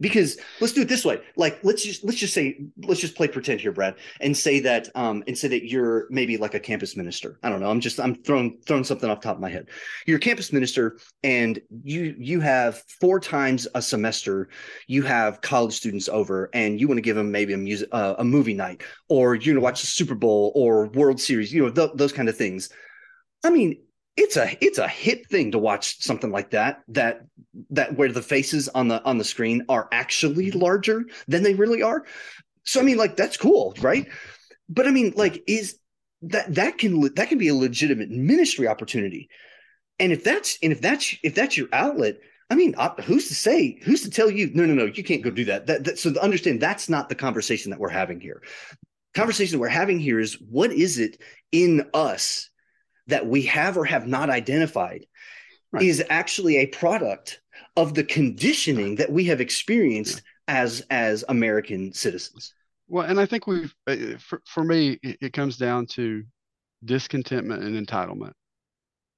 Because 0.00 0.38
let's 0.60 0.72
do 0.72 0.82
it 0.82 0.88
this 0.88 1.04
way. 1.04 1.20
Like 1.36 1.58
let's 1.62 1.84
just 1.84 2.04
let's 2.04 2.18
just 2.18 2.32
say 2.32 2.58
let's 2.84 3.00
just 3.00 3.16
play 3.16 3.28
pretend 3.28 3.60
here, 3.60 3.72
Brad, 3.72 3.96
and 4.20 4.36
say 4.36 4.60
that 4.60 4.88
um 4.94 5.22
and 5.26 5.36
say 5.36 5.48
that 5.48 5.68
you're 5.68 6.06
maybe 6.10 6.36
like 6.36 6.54
a 6.54 6.60
campus 6.60 6.96
minister. 6.96 7.38
I 7.42 7.50
don't 7.50 7.60
know. 7.60 7.70
I'm 7.70 7.80
just 7.80 8.00
I'm 8.00 8.14
throwing 8.14 8.58
throwing 8.66 8.84
something 8.84 9.10
off 9.10 9.20
the 9.20 9.24
top 9.24 9.36
of 9.36 9.42
my 9.42 9.50
head. 9.50 9.68
You're 10.06 10.16
a 10.16 10.20
campus 10.20 10.52
minister 10.52 10.98
and 11.22 11.60
you 11.82 12.14
you 12.18 12.40
have 12.40 12.82
four 13.00 13.20
times 13.20 13.68
a 13.74 13.82
semester 13.82 14.48
you 14.86 15.02
have 15.02 15.40
college 15.40 15.74
students 15.74 16.08
over 16.08 16.50
and 16.54 16.80
you 16.80 16.88
want 16.88 16.98
to 16.98 17.02
give 17.02 17.16
them 17.16 17.30
maybe 17.30 17.52
a 17.52 17.58
music 17.58 17.88
uh, 17.92 18.14
a 18.18 18.24
movie 18.24 18.54
night 18.54 18.82
or 19.08 19.36
going 19.36 19.54
to 19.54 19.60
watch 19.60 19.80
the 19.80 19.86
Super 19.86 20.14
Bowl 20.14 20.52
or 20.54 20.86
World 20.88 21.20
Series, 21.20 21.52
you 21.52 21.62
know, 21.62 21.70
th- 21.70 21.90
those 21.94 22.12
kind 22.12 22.28
of 22.28 22.36
things. 22.36 22.70
I 23.44 23.50
mean, 23.50 23.82
it's 24.20 24.36
a 24.36 24.64
it's 24.64 24.78
a 24.78 24.86
hit 24.86 25.26
thing 25.28 25.52
to 25.52 25.58
watch 25.58 26.02
something 26.02 26.30
like 26.30 26.50
that 26.50 26.82
that 26.88 27.22
that 27.70 27.96
where 27.96 28.12
the 28.12 28.22
faces 28.22 28.68
on 28.68 28.88
the 28.88 29.02
on 29.04 29.16
the 29.16 29.24
screen 29.24 29.64
are 29.68 29.88
actually 29.92 30.50
mm-hmm. 30.50 30.58
larger 30.58 31.04
than 31.26 31.42
they 31.42 31.54
really 31.54 31.82
are. 31.82 32.04
So 32.64 32.80
I 32.80 32.82
mean, 32.82 32.98
like 32.98 33.16
that's 33.16 33.38
cool, 33.38 33.74
right? 33.80 34.06
But 34.68 34.86
I 34.86 34.90
mean, 34.90 35.14
like, 35.16 35.42
is 35.46 35.78
that 36.22 36.54
that 36.54 36.78
can 36.78 37.00
that 37.14 37.28
can 37.28 37.38
be 37.38 37.48
a 37.48 37.54
legitimate 37.54 38.10
ministry 38.10 38.68
opportunity, 38.68 39.30
and 39.98 40.12
if 40.12 40.22
that's 40.22 40.58
and 40.62 40.70
if 40.70 40.82
that's 40.82 41.16
if 41.22 41.34
that's 41.34 41.56
your 41.56 41.68
outlet, 41.72 42.18
I 42.50 42.56
mean, 42.56 42.74
who's 43.04 43.28
to 43.28 43.34
say? 43.34 43.80
Who's 43.82 44.02
to 44.02 44.10
tell 44.10 44.30
you? 44.30 44.50
No, 44.52 44.66
no, 44.66 44.74
no, 44.74 44.84
you 44.84 45.02
can't 45.02 45.22
go 45.22 45.30
do 45.30 45.46
that. 45.46 45.66
That, 45.66 45.84
that 45.84 45.98
so 45.98 46.12
understand 46.20 46.60
that's 46.60 46.90
not 46.90 47.08
the 47.08 47.14
conversation 47.14 47.70
that 47.70 47.80
we're 47.80 47.88
having 47.88 48.20
here. 48.20 48.42
Conversation 49.14 49.58
we're 49.58 49.68
having 49.68 49.98
here 49.98 50.20
is 50.20 50.34
what 50.34 50.72
is 50.72 50.98
it 50.98 51.20
in 51.52 51.88
us 51.94 52.49
that 53.10 53.26
we 53.26 53.42
have 53.42 53.76
or 53.76 53.84
have 53.84 54.06
not 54.06 54.30
identified 54.30 55.06
Right. 55.72 55.84
is 55.84 56.02
actually 56.10 56.56
a 56.56 56.66
product 56.66 57.40
of 57.76 57.94
the 57.94 58.02
conditioning 58.02 58.96
that 58.96 59.12
we 59.12 59.24
have 59.26 59.40
experienced 59.40 60.20
as 60.48 60.84
as 60.90 61.24
American 61.28 61.92
citizens. 61.92 62.54
Well, 62.88 63.06
and 63.06 63.20
I 63.20 63.26
think 63.26 63.46
we've, 63.46 63.72
uh, 63.86 64.18
for, 64.18 64.42
for 64.46 64.64
me, 64.64 64.98
it, 65.00 65.18
it 65.20 65.32
comes 65.32 65.56
down 65.56 65.86
to 65.86 66.24
discontentment 66.84 67.62
and 67.62 67.86
entitlement. 67.86 68.32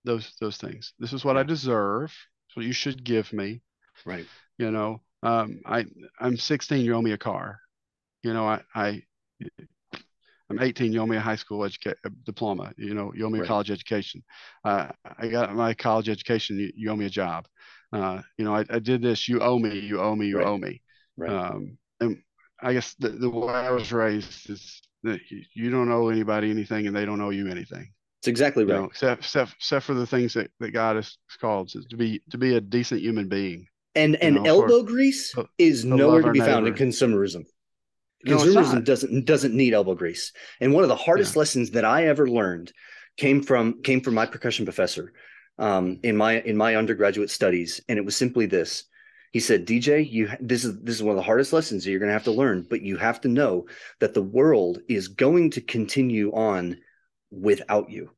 Those 0.05 0.35
those 0.43 0.59
things. 0.59 0.93
This 0.99 1.15
is 1.15 1.25
what 1.25 1.39
I 1.39 1.43
deserve. 1.43 2.13
What 2.53 2.67
you 2.67 2.75
should 2.75 3.03
give 3.03 3.33
me. 3.33 3.63
Right. 4.05 4.27
You 4.59 4.71
know, 4.71 5.01
um, 5.23 5.63
I 5.65 5.87
I'm 6.21 6.37
16. 6.37 6.85
You 6.85 6.95
owe 6.95 7.01
me 7.01 7.13
a 7.13 7.19
car. 7.19 7.61
You 8.23 8.35
know, 8.35 8.47
I 8.47 8.61
I 8.75 9.03
I'm 10.53 10.63
18. 10.63 10.93
You 10.93 11.01
owe 11.01 11.07
me 11.07 11.17
a 11.17 11.21
high 11.21 11.37
school 11.37 11.65
education 11.65 11.97
diploma. 12.25 12.73
You 12.77 12.95
know, 12.95 13.13
you 13.15 13.27
owe 13.27 13.31
me 13.31 13.41
a 13.41 13.45
college 13.47 13.71
education. 13.71 14.23
Uh, 14.65 14.89
I 15.19 15.29
got 15.29 15.55
my 15.55 15.75
college 15.75 16.09
education. 16.09 16.59
You, 16.59 16.73
you 16.77 16.91
owe 16.91 16.97
me 16.97 17.07
a 17.07 17.11
job. 17.11 17.47
Uh, 17.93 18.23
you 18.39 18.45
know, 18.45 18.55
I, 18.55 18.65
I 18.71 18.79
did 18.79 19.03
this. 19.03 19.29
You 19.29 19.41
owe 19.41 19.59
me. 19.59 19.79
You 19.79 20.01
owe 20.01 20.15
me. 20.15 20.27
You 20.27 20.39
Right. 20.39 20.47
owe 20.47 20.59
me. 20.59 20.81
Right. 21.17 21.31
Um, 21.31 21.79
and 22.01 22.19
I 22.63 22.73
guess 22.75 22.95
the, 22.99 23.09
the 23.11 23.31
way 23.31 23.53
I 23.53 23.71
was 23.71 23.93
raised 23.93 24.51
is 24.51 24.81
that 25.03 25.21
you, 25.31 25.43
you 25.55 25.71
don't 25.71 25.91
owe 25.91 26.09
anybody 26.09 26.51
anything 26.51 26.87
and 26.87 26.95
they 26.95 27.05
don't 27.05 27.21
owe 27.21 27.31
you 27.31 27.49
anything. 27.49 27.93
It's 28.21 28.29
exactly 28.29 28.65
You 28.65 28.73
right. 28.73 28.79
know, 28.81 28.85
except, 28.87 29.23
except, 29.23 29.55
except 29.55 29.85
for 29.87 29.95
the 29.95 30.07
things 30.07 30.35
that, 30.35 30.51
that 30.61 30.71
God 30.71 30.97
has 30.97 31.17
called 31.41 31.71
to, 31.71 31.83
to 31.89 31.97
be 31.97 32.23
to 32.31 32.39
be 32.39 32.57
a 32.57 32.61
decent 32.61 33.01
human 33.01 33.29
being. 33.29 33.67
and 33.95 34.17
and 34.17 34.37
know, 34.37 34.45
for- 34.45 34.71
elbow 34.71 34.83
grease 34.85 35.35
is 35.59 35.85
nowhere 35.85 36.23
to 36.23 36.31
be 36.31 36.39
found 36.41 36.67
in 36.69 36.73
neighbor. 36.73 36.77
Consumerism. 38.27 38.55
No, 38.55 38.63
it's 38.63 38.73
Consumerism 38.73 38.73
not. 38.73 38.85
doesn't 38.85 39.25
doesn't 39.27 39.55
need 39.55 39.75
elbow 39.75 39.95
grease. 39.95 40.33
And 40.61 40.73
one 40.73 40.85
of 40.85 40.89
the 40.89 40.97
hardest 40.97 41.37
lessons 41.37 41.71
that 41.73 41.85
I 41.85 42.07
ever 42.07 42.29
learned 42.29 42.73
came 43.17 43.43
from 43.43 43.83
came 43.83 44.01
from 44.01 44.15
my 44.15 44.27
percussion 44.27 44.65
professor 44.65 45.13
um, 45.59 45.99
in 46.03 46.17
my 46.17 46.41
in 46.41 46.57
my 46.57 46.77
undergraduate 46.77 47.31
studies, 47.31 47.81
and 47.89 47.99
it 47.99 48.05
was 48.05 48.17
simply 48.17 48.47
this. 48.47 48.85
He 49.33 49.41
said, 49.41 49.67
"DJ, 49.67 50.01
you 50.11 50.31
this 50.41 50.65
is 50.65 50.81
this 50.83 50.97
is 50.97 51.03
one 51.03 51.13
of 51.13 51.17
the 51.17 51.23
hardest 51.23 51.53
lessons 51.53 51.85
that 51.85 51.91
you're 51.91 52.01
going 52.01 52.09
to 52.11 52.15
have 52.15 52.25
to 52.25 52.33
learn, 52.33 52.67
but 52.69 52.83
you 52.83 52.97
have 52.99 53.21
to 53.23 53.29
know 53.29 53.67
that 54.01 54.15
the 54.15 54.23
world 54.23 54.81
is 54.89 55.09
going 55.09 55.51
to 55.53 55.61
continue 55.61 56.33
on 56.33 56.79
without 57.31 57.91
you." 57.91 58.11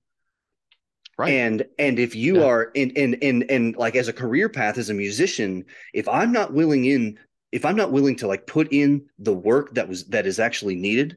Right. 1.16 1.30
And 1.32 1.64
and 1.78 1.98
if 2.00 2.16
you 2.16 2.40
Yeah. 2.40 2.44
are 2.44 2.72
and 2.74 2.92
and 2.96 3.16
and 3.22 3.48
and 3.50 3.76
like 3.76 3.94
as 3.94 4.08
a 4.08 4.12
career 4.12 4.48
path 4.48 4.78
as 4.78 4.90
a 4.90 4.94
musician, 4.94 5.64
if 5.92 6.08
I'm 6.08 6.32
not 6.32 6.52
willing 6.52 6.84
in 6.86 7.18
if 7.54 7.64
I'm 7.64 7.76
not 7.76 7.92
willing 7.92 8.16
to 8.16 8.26
like 8.26 8.46
put 8.46 8.72
in 8.72 9.06
the 9.18 9.32
work 9.32 9.74
that 9.76 9.88
was 9.88 10.06
that 10.06 10.26
is 10.26 10.38
actually 10.40 10.74
needed, 10.74 11.16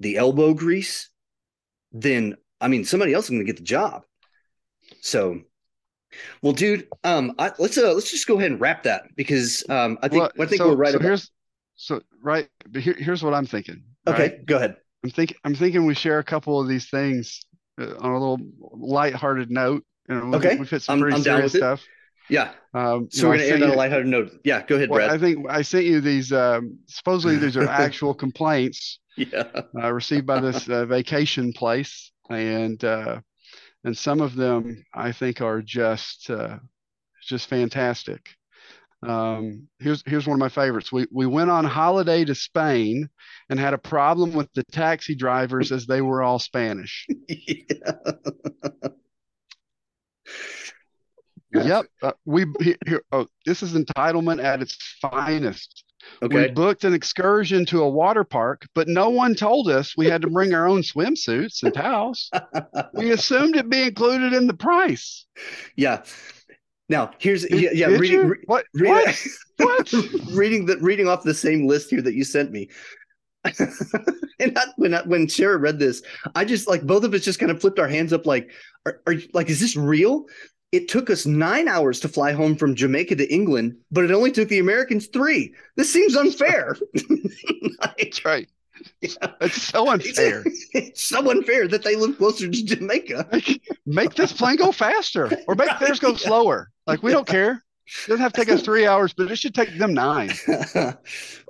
the 0.00 0.16
elbow 0.16 0.52
grease, 0.52 1.10
then 1.92 2.36
I 2.60 2.68
mean 2.68 2.84
somebody 2.84 3.14
else 3.14 3.26
is 3.26 3.30
going 3.30 3.40
to 3.46 3.52
get 3.52 3.56
the 3.56 3.62
job. 3.62 4.02
So, 5.00 5.40
well, 6.42 6.52
dude, 6.52 6.88
um, 7.04 7.34
I, 7.38 7.52
let's 7.58 7.78
uh 7.78 7.92
let's 7.92 8.10
just 8.10 8.26
go 8.26 8.36
ahead 8.38 8.50
and 8.50 8.60
wrap 8.60 8.82
that 8.82 9.04
because 9.16 9.64
um 9.68 9.98
I 10.02 10.08
think 10.08 10.22
Well, 10.22 10.32
I 10.40 10.46
think 10.46 10.58
so, 10.60 10.68
we're 10.70 10.76
right 10.76 10.90
so 10.90 10.96
about. 10.96 11.06
here's 11.06 11.30
so 11.76 12.00
right. 12.22 12.48
But 12.68 12.82
here, 12.82 12.94
here's 12.98 13.22
what 13.22 13.34
I'm 13.34 13.46
thinking. 13.46 13.82
Okay, 14.06 14.22
right? 14.22 14.46
go 14.46 14.56
ahead. 14.56 14.76
I'm 15.04 15.10
thinking 15.10 15.36
I'm 15.44 15.54
thinking 15.54 15.86
we 15.86 15.94
share 15.94 16.18
a 16.18 16.24
couple 16.24 16.60
of 16.60 16.68
these 16.68 16.88
things 16.90 17.44
uh, 17.80 17.94
on 17.98 18.10
a 18.10 18.18
little 18.18 18.40
lighthearted 18.72 19.50
note. 19.50 19.84
You 20.08 20.14
know, 20.16 20.24
we, 20.26 20.36
Okay, 20.36 20.56
we've 20.56 20.70
hit 20.70 20.82
some 20.82 20.94
I'm- 20.94 21.00
pretty 21.02 21.16
I'm 21.16 21.22
serious 21.22 21.52
stuff. 21.52 21.80
it. 21.82 21.88
Yeah, 22.28 22.52
Um, 22.74 23.08
so 23.10 23.22
know, 23.22 23.28
we're 23.28 23.34
gonna 23.36 23.48
sent 23.48 23.62
end 23.62 23.64
on 23.64 23.70
a 23.70 23.76
lighthearted 23.76 24.08
note. 24.08 24.40
Yeah, 24.44 24.64
go 24.66 24.76
ahead, 24.76 24.90
Well, 24.90 24.98
Brad. 24.98 25.10
I 25.10 25.18
think 25.18 25.46
I 25.48 25.62
sent 25.62 25.84
you 25.84 26.00
these. 26.00 26.32
Um, 26.32 26.78
supposedly, 26.86 27.36
these 27.38 27.56
are 27.56 27.68
actual 27.68 28.14
complaints 28.14 28.98
yeah, 29.16 29.44
uh, 29.74 29.92
received 29.92 30.26
by 30.26 30.40
this 30.40 30.68
uh, 30.68 30.86
vacation 30.86 31.52
place, 31.52 32.12
and 32.28 32.82
uh, 32.84 33.20
and 33.84 33.96
some 33.96 34.20
of 34.20 34.34
them 34.34 34.84
I 34.92 35.12
think 35.12 35.40
are 35.40 35.62
just 35.62 36.28
uh, 36.30 36.58
just 37.22 37.48
fantastic. 37.48 38.28
Um, 39.06 39.68
here's 39.78 40.02
here's 40.06 40.26
one 40.26 40.34
of 40.34 40.40
my 40.40 40.48
favorites. 40.48 40.90
We 40.90 41.06
we 41.12 41.26
went 41.26 41.50
on 41.50 41.64
holiday 41.64 42.24
to 42.24 42.34
Spain 42.34 43.08
and 43.48 43.60
had 43.60 43.74
a 43.74 43.78
problem 43.78 44.32
with 44.32 44.52
the 44.54 44.64
taxi 44.64 45.14
drivers 45.14 45.70
as 45.70 45.86
they 45.86 46.00
were 46.00 46.22
all 46.22 46.38
Spanish. 46.38 47.06
yeah. 47.28 47.92
Yep. 51.64 51.86
Uh, 52.02 52.12
we 52.24 52.46
here, 52.86 53.02
oh, 53.12 53.26
this 53.44 53.62
is 53.62 53.74
entitlement 53.74 54.42
at 54.42 54.62
its 54.62 54.76
finest. 55.00 55.84
Okay. 56.22 56.46
We 56.46 56.48
booked 56.52 56.84
an 56.84 56.94
excursion 56.94 57.66
to 57.66 57.82
a 57.82 57.88
water 57.88 58.24
park, 58.24 58.66
but 58.74 58.88
no 58.88 59.10
one 59.10 59.34
told 59.34 59.68
us 59.68 59.96
we 59.96 60.06
had 60.06 60.22
to 60.22 60.30
bring 60.30 60.54
our 60.54 60.66
own 60.66 60.82
swimsuits 60.82 61.62
and 61.62 61.74
towels. 61.74 62.30
we 62.94 63.10
assumed 63.12 63.56
it'd 63.56 63.70
be 63.70 63.82
included 63.82 64.32
in 64.32 64.46
the 64.46 64.54
price. 64.54 65.26
Yeah. 65.74 66.04
Now 66.88 67.10
here's 67.18 67.48
yeah, 67.50 67.70
yeah 67.72 67.88
Did 67.88 68.00
reading 68.00 68.28
re- 68.28 68.38
what 68.46 68.64
what 68.74 69.16
what? 69.56 69.92
reading 70.30 70.66
the 70.66 70.78
reading 70.78 71.08
off 71.08 71.24
the 71.24 71.34
same 71.34 71.66
list 71.66 71.90
here 71.90 72.02
that 72.02 72.14
you 72.14 72.24
sent 72.24 72.52
me. 72.52 72.68
and 73.44 74.56
that, 74.56 74.68
when 74.76 74.94
I, 74.94 75.02
when 75.02 75.28
Sarah 75.28 75.56
read 75.56 75.78
this, 75.78 76.02
I 76.34 76.44
just 76.44 76.68
like 76.68 76.82
both 76.82 77.04
of 77.04 77.14
us 77.14 77.22
just 77.22 77.38
kind 77.38 77.50
of 77.50 77.60
flipped 77.60 77.78
our 77.78 77.88
hands 77.88 78.12
up, 78.12 78.26
like, 78.26 78.50
are, 78.84 79.00
are 79.06 79.14
like 79.32 79.50
is 79.50 79.60
this 79.60 79.76
real? 79.76 80.26
It 80.72 80.88
took 80.88 81.10
us 81.10 81.26
nine 81.26 81.68
hours 81.68 82.00
to 82.00 82.08
fly 82.08 82.32
home 82.32 82.56
from 82.56 82.74
Jamaica 82.74 83.16
to 83.16 83.32
England, 83.32 83.76
but 83.90 84.04
it 84.04 84.10
only 84.10 84.32
took 84.32 84.48
the 84.48 84.58
Americans 84.58 85.06
three. 85.06 85.54
This 85.76 85.92
seems 85.92 86.16
unfair. 86.16 86.76
That's 87.98 88.24
right. 88.24 88.48
yeah. 89.00 89.32
It's 89.40 89.62
so 89.62 89.90
unfair. 89.90 90.42
It's 90.72 91.02
so 91.06 91.30
unfair 91.30 91.68
that 91.68 91.82
they 91.82 91.96
live 91.96 92.16
closer 92.18 92.48
to 92.48 92.64
Jamaica. 92.64 93.28
Make, 93.32 93.62
make 93.86 94.14
this 94.14 94.32
plane 94.32 94.56
go 94.56 94.72
faster 94.72 95.30
or 95.46 95.54
make 95.54 95.78
theirs 95.78 96.00
go 96.00 96.14
slower. 96.14 96.70
Like 96.86 97.02
we 97.02 97.12
don't 97.12 97.26
care. 97.26 97.64
It 97.86 98.08
doesn't 98.08 98.22
have 98.22 98.32
to 98.32 98.40
take 98.44 98.52
us 98.52 98.62
three 98.62 98.86
hours, 98.92 99.12
but 99.12 99.30
it 99.30 99.36
should 99.36 99.54
take 99.54 99.76
them 99.78 99.94
nine. 99.94 100.30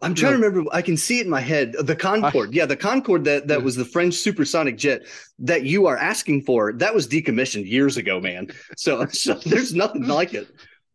I'm 0.03 0.15
trying 0.15 0.33
to 0.33 0.39
remember. 0.39 0.65
I 0.73 0.83
can 0.83 0.97
see 0.97 1.19
it 1.21 1.25
in 1.25 1.31
my 1.31 1.41
head. 1.41 1.75
The 1.81 1.97
Concorde, 1.97 2.55
yeah, 2.55 2.67
the 2.67 2.77
Concorde 2.77 3.25
that 3.25 3.49
that 3.49 3.59
Yeah. 3.59 3.65
was 3.65 3.77
the 3.77 3.85
French 3.85 4.15
supersonic 4.15 4.77
jet 4.77 5.03
that 5.39 5.65
you 5.65 5.87
are 5.87 5.97
asking 5.97 6.43
for. 6.43 6.73
That 6.75 6.95
was 6.95 7.09
decommissioned 7.09 7.67
years 7.69 7.97
ago, 7.97 8.21
man. 8.21 8.49
So, 8.77 9.07
so 9.11 9.35
there's 9.35 9.75
nothing 9.75 10.07
like 10.07 10.35
it. 10.35 10.49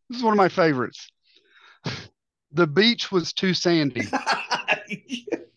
This 0.09 0.17
is 0.19 0.23
one 0.23 0.33
of 0.33 0.37
my 0.37 0.49
favorites. 0.49 1.09
The 2.51 2.67
beach 2.67 3.11
was 3.11 3.33
too 3.33 3.53
sandy. 3.53 4.07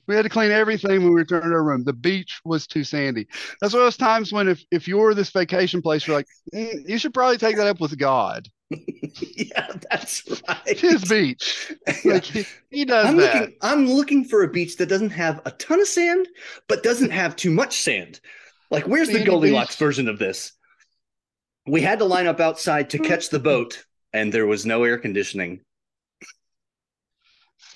We 0.07 0.14
had 0.14 0.22
to 0.22 0.28
clean 0.28 0.51
everything 0.51 1.03
when 1.03 1.09
we 1.14 1.20
returned 1.20 1.45
to 1.45 1.51
our 1.51 1.62
room. 1.64 1.82
The 1.82 1.93
beach 1.95 2.41
was 2.45 2.66
too 2.66 2.85
sandy. 2.85 3.26
That's 3.61 3.72
one 3.72 3.80
of 3.82 3.87
those 3.87 3.97
times 3.97 4.32
when 4.32 4.49
if, 4.49 4.62
if 4.70 4.87
you're 4.87 5.14
this 5.14 5.30
vacation 5.30 5.80
place, 5.82 6.07
you're 6.07 6.14
like, 6.16 6.26
"Mm, 6.55 6.87
you 6.89 6.99
should 6.99 7.14
probably 7.14 7.39
take 7.39 7.57
that 7.57 7.66
up 7.66 7.80
with 7.80 7.99
God. 7.99 8.47
yeah, 9.37 9.68
that's 9.91 10.22
right. 10.49 10.79
His 10.79 11.05
beach. 11.05 11.72
Yeah. 12.05 12.14
Like 12.14 12.25
he, 12.25 12.45
he 12.70 12.85
does 12.85 13.07
I'm 13.07 13.16
that. 13.18 13.41
looking. 13.41 13.57
I'm 13.62 13.87
looking 13.89 14.25
for 14.25 14.43
a 14.43 14.49
beach 14.49 14.77
that 14.79 14.89
doesn't 14.89 15.11
have 15.11 15.41
a 15.45 15.51
ton 15.53 15.81
of 15.81 15.87
sand, 15.87 16.29
but 16.68 16.83
doesn't 16.83 17.11
have 17.11 17.37
too 17.37 17.51
much 17.51 17.81
sand. 17.83 18.20
Like, 18.70 18.87
where's 18.87 19.09
the 19.09 19.25
Goldilocks 19.25 19.75
beach. 19.77 19.79
version 19.79 20.09
of 20.09 20.18
this? 20.18 20.53
We 21.66 21.81
had 21.81 21.99
to 22.01 22.05
line 22.05 22.27
up 22.27 22.41
outside 22.41 22.91
to 22.91 22.99
catch 22.99 23.31
the 23.31 23.39
boat, 23.39 23.85
and 24.12 24.33
there 24.33 24.47
was 24.47 24.66
no 24.66 24.85
air 24.85 24.99
conditioning. 24.99 25.61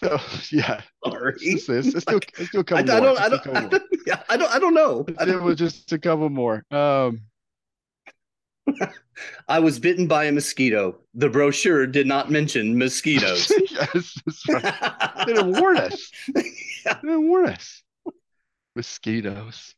So 0.00 0.18
yeah, 0.52 0.80
Sorry. 1.04 1.34
it's, 1.40 1.66
this. 1.66 1.86
It's 1.88 2.02
still, 2.02 2.20
it's 2.38 2.48
still 2.48 2.60
a 2.68 2.74
I, 2.74 2.78
I 2.78 2.82
couple 2.84 3.00
more. 3.00 3.14
don't. 3.14 3.18
I 3.20 3.26
still 3.26 3.26
a 3.26 3.30
don't. 3.30 3.42
couple 3.42 3.56
I 3.56 3.66
don't, 3.68 3.82
yeah, 4.06 4.22
I 4.28 4.36
don't. 4.36 4.50
I 4.54 4.58
don't 4.60 4.74
know. 4.74 5.04
I, 5.18 5.22
It 5.24 5.26
don't- 5.26 5.42
was 5.42 5.56
just 5.58 5.90
a 5.92 5.98
couple 5.98 6.28
more. 6.30 6.64
Um, 6.70 7.22
I 9.48 9.58
was 9.58 9.78
bitten 9.78 10.06
by 10.06 10.24
a 10.24 10.32
mosquito. 10.32 10.98
The 11.14 11.28
brochure 11.28 11.86
did 11.86 12.06
not 12.06 12.30
mention 12.30 12.78
mosquitoes. 12.78 13.52
yes, 13.70 14.20
that's 14.24 14.48
right. 14.48 15.14
They 15.26 15.34
didn't 15.34 15.60
warn 15.60 15.78
us. 15.78 16.10
They 16.84 16.92
didn't 17.02 17.28
warn 17.28 17.50
us. 17.50 17.82
Mosquitoes. 18.76 19.74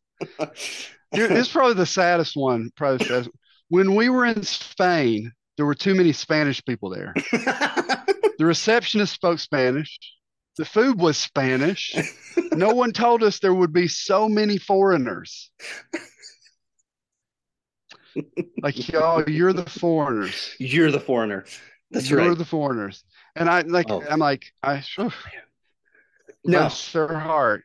It's 1.12 1.49
probably 1.51 1.74
the 1.74 1.86
saddest 1.86 2.36
one. 2.36 2.70
Probably 2.76 2.99
the 2.99 3.05
saddest. 3.05 3.30
When 3.68 3.95
we 3.95 4.11
were 4.11 4.26
in 4.26 4.43
Spain, 4.43 5.32
there 5.57 5.66
were 5.66 5.74
too 5.74 5.95
many 5.95 6.12
Spanish 6.12 6.64
people 6.64 6.91
there. 6.91 7.14
The 7.32 8.47
receptionist 8.47 9.14
spoke 9.14 9.38
Spanish. 9.38 9.99
The 10.57 10.64
food 10.64 11.01
was 11.01 11.16
Spanish. 11.16 11.95
No 12.53 12.70
one 12.74 12.93
told 12.93 13.22
us 13.22 13.38
there 13.38 13.55
would 13.55 13.72
be 13.72 13.88
so 13.88 14.28
many 14.28 14.59
foreigners. 14.59 15.51
Like, 18.63 18.89
y'all, 18.93 19.29
you're 19.29 19.53
the 19.53 19.69
foreigners. 19.69 20.55
You're 20.59 20.91
the 20.91 21.01
foreigner. 21.01 21.45
That's 21.91 22.09
you're 22.11 22.21
right. 22.21 22.37
the 22.39 22.45
foreigners. 22.45 23.05
And 23.37 23.49
I 23.49 23.63
like, 23.63 23.87
Oh. 23.91 24.03
I'm 24.09 24.19
like, 24.19 24.53
I 24.63 24.81
phew, 24.81 25.11
No. 26.45 26.59
bless 26.61 26.93
their 26.93 27.19
heart. 27.19 27.65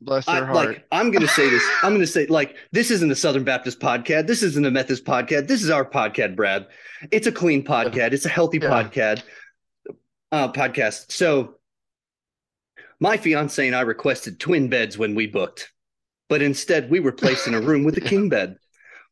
Bless 0.00 0.28
I, 0.28 0.44
heart. 0.44 0.54
like 0.54 0.86
I'm 0.92 1.10
going 1.10 1.22
to 1.22 1.28
say 1.28 1.48
this. 1.48 1.62
I'm 1.82 1.90
going 1.92 2.00
to 2.00 2.06
say 2.06 2.26
like 2.26 2.56
this 2.72 2.90
isn't 2.90 3.10
a 3.10 3.14
Southern 3.14 3.44
Baptist 3.44 3.80
podcast. 3.80 4.26
This 4.26 4.42
isn't 4.42 4.66
a 4.66 4.70
Methodist 4.70 5.04
podcast. 5.04 5.48
This 5.48 5.62
is 5.62 5.70
our 5.70 5.84
podcast, 5.84 6.36
Brad. 6.36 6.66
It's 7.10 7.26
a 7.26 7.32
clean 7.32 7.64
podcast. 7.64 8.12
It's 8.12 8.26
a 8.26 8.28
healthy 8.28 8.58
Yeah. 8.58 8.68
podcast. 8.68 9.22
Uh, 10.30 10.52
podcast. 10.52 11.10
So 11.12 11.54
my 13.00 13.16
fiance 13.16 13.64
and 13.66 13.74
I 13.74 13.80
requested 13.82 14.40
twin 14.40 14.68
beds 14.68 14.98
when 14.98 15.14
we 15.14 15.26
booked, 15.26 15.72
but 16.28 16.42
instead 16.42 16.90
we 16.90 17.00
were 17.00 17.12
placed 17.12 17.46
in 17.46 17.54
a 17.54 17.60
room 17.60 17.84
with 17.84 17.96
a 17.96 18.00
king 18.00 18.28
bed. 18.28 18.56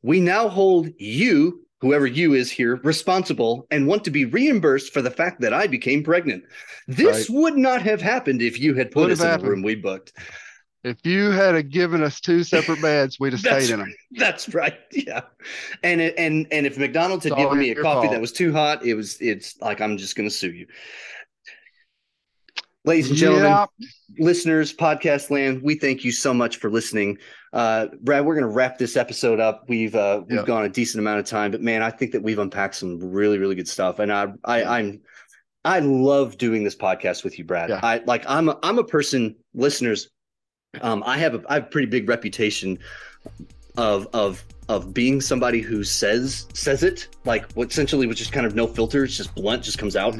We 0.03 0.21
now 0.21 0.49
hold 0.49 0.89
you, 0.99 1.67
whoever 1.81 2.07
you 2.07 2.35
is 2.35 2.51
here, 2.51 2.77
responsible 2.85 3.67
and 3.71 3.87
want 3.87 4.05
to 4.05 4.11
be 4.11 4.25
reimbursed 4.25 4.93
for 4.93 5.03
the 5.03 5.11
fact 5.11 5.41
that 5.41 5.53
I 5.53 5.67
became 5.67 6.03
pregnant. 6.03 6.45
This 6.89 7.29
would 7.31 7.57
not 7.57 7.83
have 7.83 8.01
happened 8.01 8.43
if 8.43 8.59
you 8.61 8.75
had 8.75 8.91
put 8.91 9.05
Would 9.05 9.13
us 9.13 9.19
have 9.19 9.27
in 9.27 9.31
happened. 9.31 9.49
room 9.49 9.63
we 9.63 9.75
booked. 9.77 10.13
If 10.85 10.99
you 11.07 11.31
had 11.31 11.71
given 11.71 12.03
us 12.03 12.21
two 12.21 12.43
separate 12.43 12.83
beds, 12.83 13.21
we'd 13.21 13.33
have 13.35 13.41
stayed 13.41 13.71
in 13.71 13.79
them. 13.79 13.95
That's 14.13 14.53
right. 14.53 14.79
Yeah. 14.93 15.23
And 15.85 16.01
and 16.01 16.47
and 16.51 16.67
if 16.67 16.77
McDonald's 16.77 17.25
had 17.25 17.35
It's 17.35 17.41
given 17.41 17.59
me 17.59 17.71
a 17.71 17.75
coffee 17.77 18.09
fault. 18.09 18.11
that 18.11 18.21
was 18.21 18.33
too 18.33 18.53
hot, 18.53 18.85
it 18.85 18.95
was 18.95 19.17
it's 19.21 19.61
like 19.61 19.81
I'm 19.81 19.97
just 19.97 20.17
going 20.17 20.29
to 20.29 20.35
sue 20.35 20.51
you. 20.53 20.67
Ladies 22.85 23.11
and 23.11 23.17
gentlemen, 23.19 23.45
Yeah. 23.45 23.67
listeners, 24.19 24.75
podcast 24.75 25.31
land, 25.31 25.63
we 25.63 25.77
thank 25.77 26.05
you 26.05 26.11
so 26.11 26.35
much 26.35 26.57
for 26.57 26.69
listening. 26.69 27.17
Uh, 27.53 27.87
Brad, 28.01 28.27
we're 28.27 28.35
going 28.35 28.49
to 28.49 28.53
wrap 28.53 28.77
this 28.77 28.97
episode 28.97 29.39
up. 29.39 29.65
We've 29.69 29.95
uh, 29.95 30.23
we've 30.29 30.39
Yeah. 30.41 30.45
gone 30.45 30.65
a 30.65 30.69
decent 30.69 30.99
amount 31.01 31.21
of 31.21 31.27
time, 31.27 31.53
but 31.53 31.61
man, 31.63 31.81
I 31.83 31.91
think 31.91 32.11
that 32.13 32.23
we've 32.25 32.41
unpacked 32.41 32.75
some 32.75 32.99
really 32.99 33.39
really 33.39 33.55
good 33.55 33.69
stuff, 33.69 34.01
and 34.01 34.13
I 34.13 34.33
I 34.45 34.65
I'm 34.65 35.01
I 35.65 35.79
love 35.79 36.39
doing 36.39 36.65
this 36.65 36.75
podcast 36.75 37.23
with 37.23 37.39
you, 37.39 37.45
Brad. 37.45 37.69
Yeah. 37.71 37.79
I 37.85 38.03
like 38.05 38.25
I'm 38.29 38.49
a, 38.49 38.59
I'm 38.65 38.79
a 38.81 38.85
person, 38.85 39.37
listeners. 39.55 40.11
Um, 40.81 41.05
I 41.07 41.19
have 41.19 41.35
a 41.37 41.43
I 41.49 41.55
have 41.55 41.65
a 41.65 41.67
pretty 41.67 41.87
big 41.87 42.09
reputation 42.09 42.81
of 43.77 44.09
of 44.13 44.45
of 44.69 44.95
being 44.95 45.21
somebody 45.21 45.61
who 45.61 45.85
says 45.85 46.47
says 46.55 46.83
it 46.83 47.09
like 47.25 47.51
what 47.53 47.71
essentially 47.71 48.07
with 48.07 48.17
just 48.17 48.33
kind 48.33 48.47
of 48.47 48.55
no 48.55 48.67
filter. 48.67 49.05
It's 49.05 49.17
just 49.17 49.35
blunt, 49.35 49.63
just 49.63 49.79
comes 49.79 49.97
out. 49.97 50.17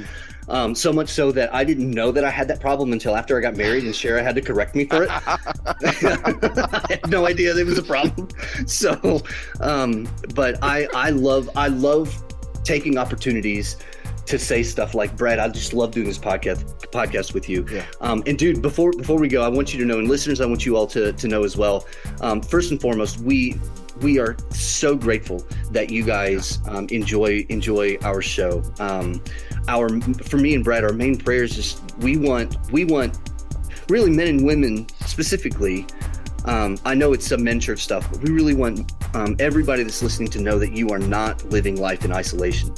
Um, 0.49 0.75
so 0.75 0.93
much 0.93 1.09
so 1.09 1.31
that 1.33 1.55
I 1.55 1.63
didn't 1.63 1.91
know 1.91 2.11
that 2.11 2.25
I 2.25 2.31
had 2.31 2.49
that 2.49 2.61
problem 2.61 2.93
until 2.93 3.15
after 3.15 3.39
I 3.39 3.41
got 3.41 3.57
married, 3.57 3.85
and 3.85 3.95
Shara 3.95 4.23
had 4.23 4.35
to 4.35 4.43
correct 4.43 4.75
me 4.75 4.87
for 4.87 5.05
it. 5.05 5.09
I 5.11 6.87
had 6.91 7.09
no 7.09 7.27
idea 7.27 7.55
there 7.55 7.65
was 7.65 7.79
a 7.79 7.83
problem. 7.83 8.29
So, 8.67 9.23
um, 9.61 10.09
but 10.35 10.59
I 10.63 10.89
I 10.95 11.11
love 11.11 11.49
I 11.57 11.69
love 11.69 12.23
taking 12.65 12.99
opportunities 12.99 13.77
to 14.27 14.39
say 14.39 14.63
stuff 14.63 14.95
like 14.95 15.17
Brad. 15.17 15.39
I 15.39 15.49
just 15.49 15.73
love 15.73 15.93
doing 15.93 16.07
this 16.07 16.19
podcast 16.19 16.65
podcast 16.91 17.35
with 17.35 17.49
you. 17.49 17.67
Yeah. 17.71 17.85
Um, 18.01 18.23
and 18.27 18.39
dude, 18.39 18.63
before 18.63 18.93
before 18.93 19.19
we 19.19 19.29
go, 19.29 19.43
I 19.43 19.49
want 19.49 19.73
you 19.73 19.81
to 19.81 19.85
know, 19.85 19.99
and 19.99 20.09
listeners, 20.09 20.41
I 20.41 20.47
want 20.47 20.65
you 20.65 20.77
all 20.77 20.87
to 20.89 21.13
to 21.13 21.29
know 21.29 21.45
as 21.45 21.57
well. 21.57 21.87
Um, 22.21 22.41
first 22.41 22.71
and 22.71 22.81
foremost, 22.81 23.21
we 23.21 23.59
we 24.01 24.19
are 24.19 24.37
so 24.51 24.97
grateful 24.97 25.47
that 25.71 25.91
you 25.91 26.05
guys 26.05 26.61
um, 26.69 26.87
enjoy 26.91 27.47
enjoy 27.49 27.99
our 28.03 28.23
show. 28.23 28.63
Um, 28.79 29.23
our 29.69 29.89
for 30.25 30.39
me 30.39 30.55
and 30.55 30.65
Brad, 30.65 30.85
our 30.85 30.93
main 30.93 31.17
prayer 31.17 31.45
is 31.45 31.55
just 31.55 31.83
we 31.99 32.17
want 32.17 32.57
we 32.71 32.85
want 32.85 33.19
really 33.89 34.11
men 34.11 34.29
and 34.29 34.45
women 34.45 34.87
specifically. 35.07 35.87
Um, 36.45 36.77
I 36.85 36.95
know 36.95 37.13
it's 37.13 37.27
some 37.27 37.45
men 37.45 37.61
church 37.61 37.81
stuff, 37.81 38.11
but 38.11 38.21
we 38.21 38.31
really 38.31 38.55
want 38.55 38.93
um, 39.15 39.37
everybody 39.39 39.85
that's 39.85 40.03
listening 40.03 40.29
to 40.31 40.41
know 40.41 40.59
that 40.59 40.73
you 40.73 40.89
are 40.89 40.99
not 40.99 41.45
living 41.51 41.81
life 41.81 42.05
in 42.05 42.13
isolation. 42.13 42.75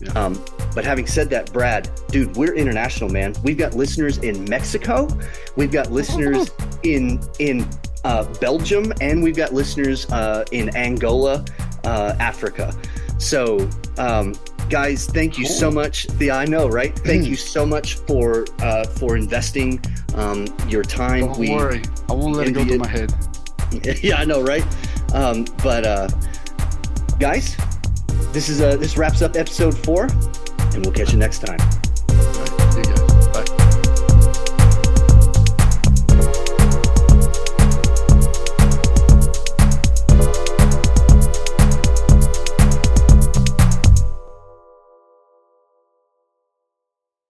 Yeah. 0.00 0.12
Um, 0.12 0.42
but 0.74 0.84
having 0.84 1.06
said 1.06 1.28
that, 1.30 1.52
Brad, 1.52 1.90
dude, 2.08 2.36
we're 2.36 2.54
international, 2.54 3.10
man. 3.10 3.34
We've 3.42 3.58
got 3.58 3.74
listeners 3.74 4.18
in 4.18 4.44
Mexico, 4.48 5.08
we've 5.56 5.72
got 5.72 5.90
listeners 5.90 6.50
in 6.82 7.20
in 7.38 7.68
uh, 8.04 8.24
Belgium, 8.40 8.92
and 9.00 9.22
we've 9.22 9.36
got 9.36 9.52
listeners 9.52 10.10
uh, 10.10 10.44
in 10.52 10.74
Angola, 10.76 11.44
uh, 11.84 12.16
Africa. 12.18 12.74
So, 13.18 13.68
um, 13.98 14.34
guys, 14.70 15.06
thank 15.06 15.36
you 15.36 15.44
so 15.44 15.70
much. 15.70 16.06
The 16.06 16.30
I 16.30 16.46
know, 16.46 16.68
right? 16.68 16.98
Thank 16.98 17.26
you 17.26 17.36
so 17.36 17.66
much 17.66 17.94
for 17.94 18.46
uh, 18.60 18.86
for 18.86 19.16
investing 19.16 19.82
um, 20.14 20.46
your 20.68 20.82
time. 20.82 21.32
Don't 21.32 21.48
worry. 21.50 21.82
I 22.08 22.12
won't 22.12 22.34
let 22.34 22.48
it 22.48 22.52
go 22.52 22.64
to 22.64 22.78
my 22.78 22.88
head. 22.88 23.12
yeah, 24.02 24.16
I 24.16 24.24
know, 24.24 24.42
right? 24.42 24.64
Um, 25.12 25.44
but 25.62 25.84
uh, 25.86 26.08
guys, 27.18 27.56
this 28.32 28.48
is 28.48 28.60
uh, 28.60 28.76
this 28.76 28.96
wraps 28.96 29.22
up 29.22 29.36
episode 29.36 29.76
four, 29.76 30.04
and 30.04 30.84
we'll 30.84 30.94
catch 30.94 31.12
you 31.12 31.18
next 31.18 31.40
time. 31.40 31.58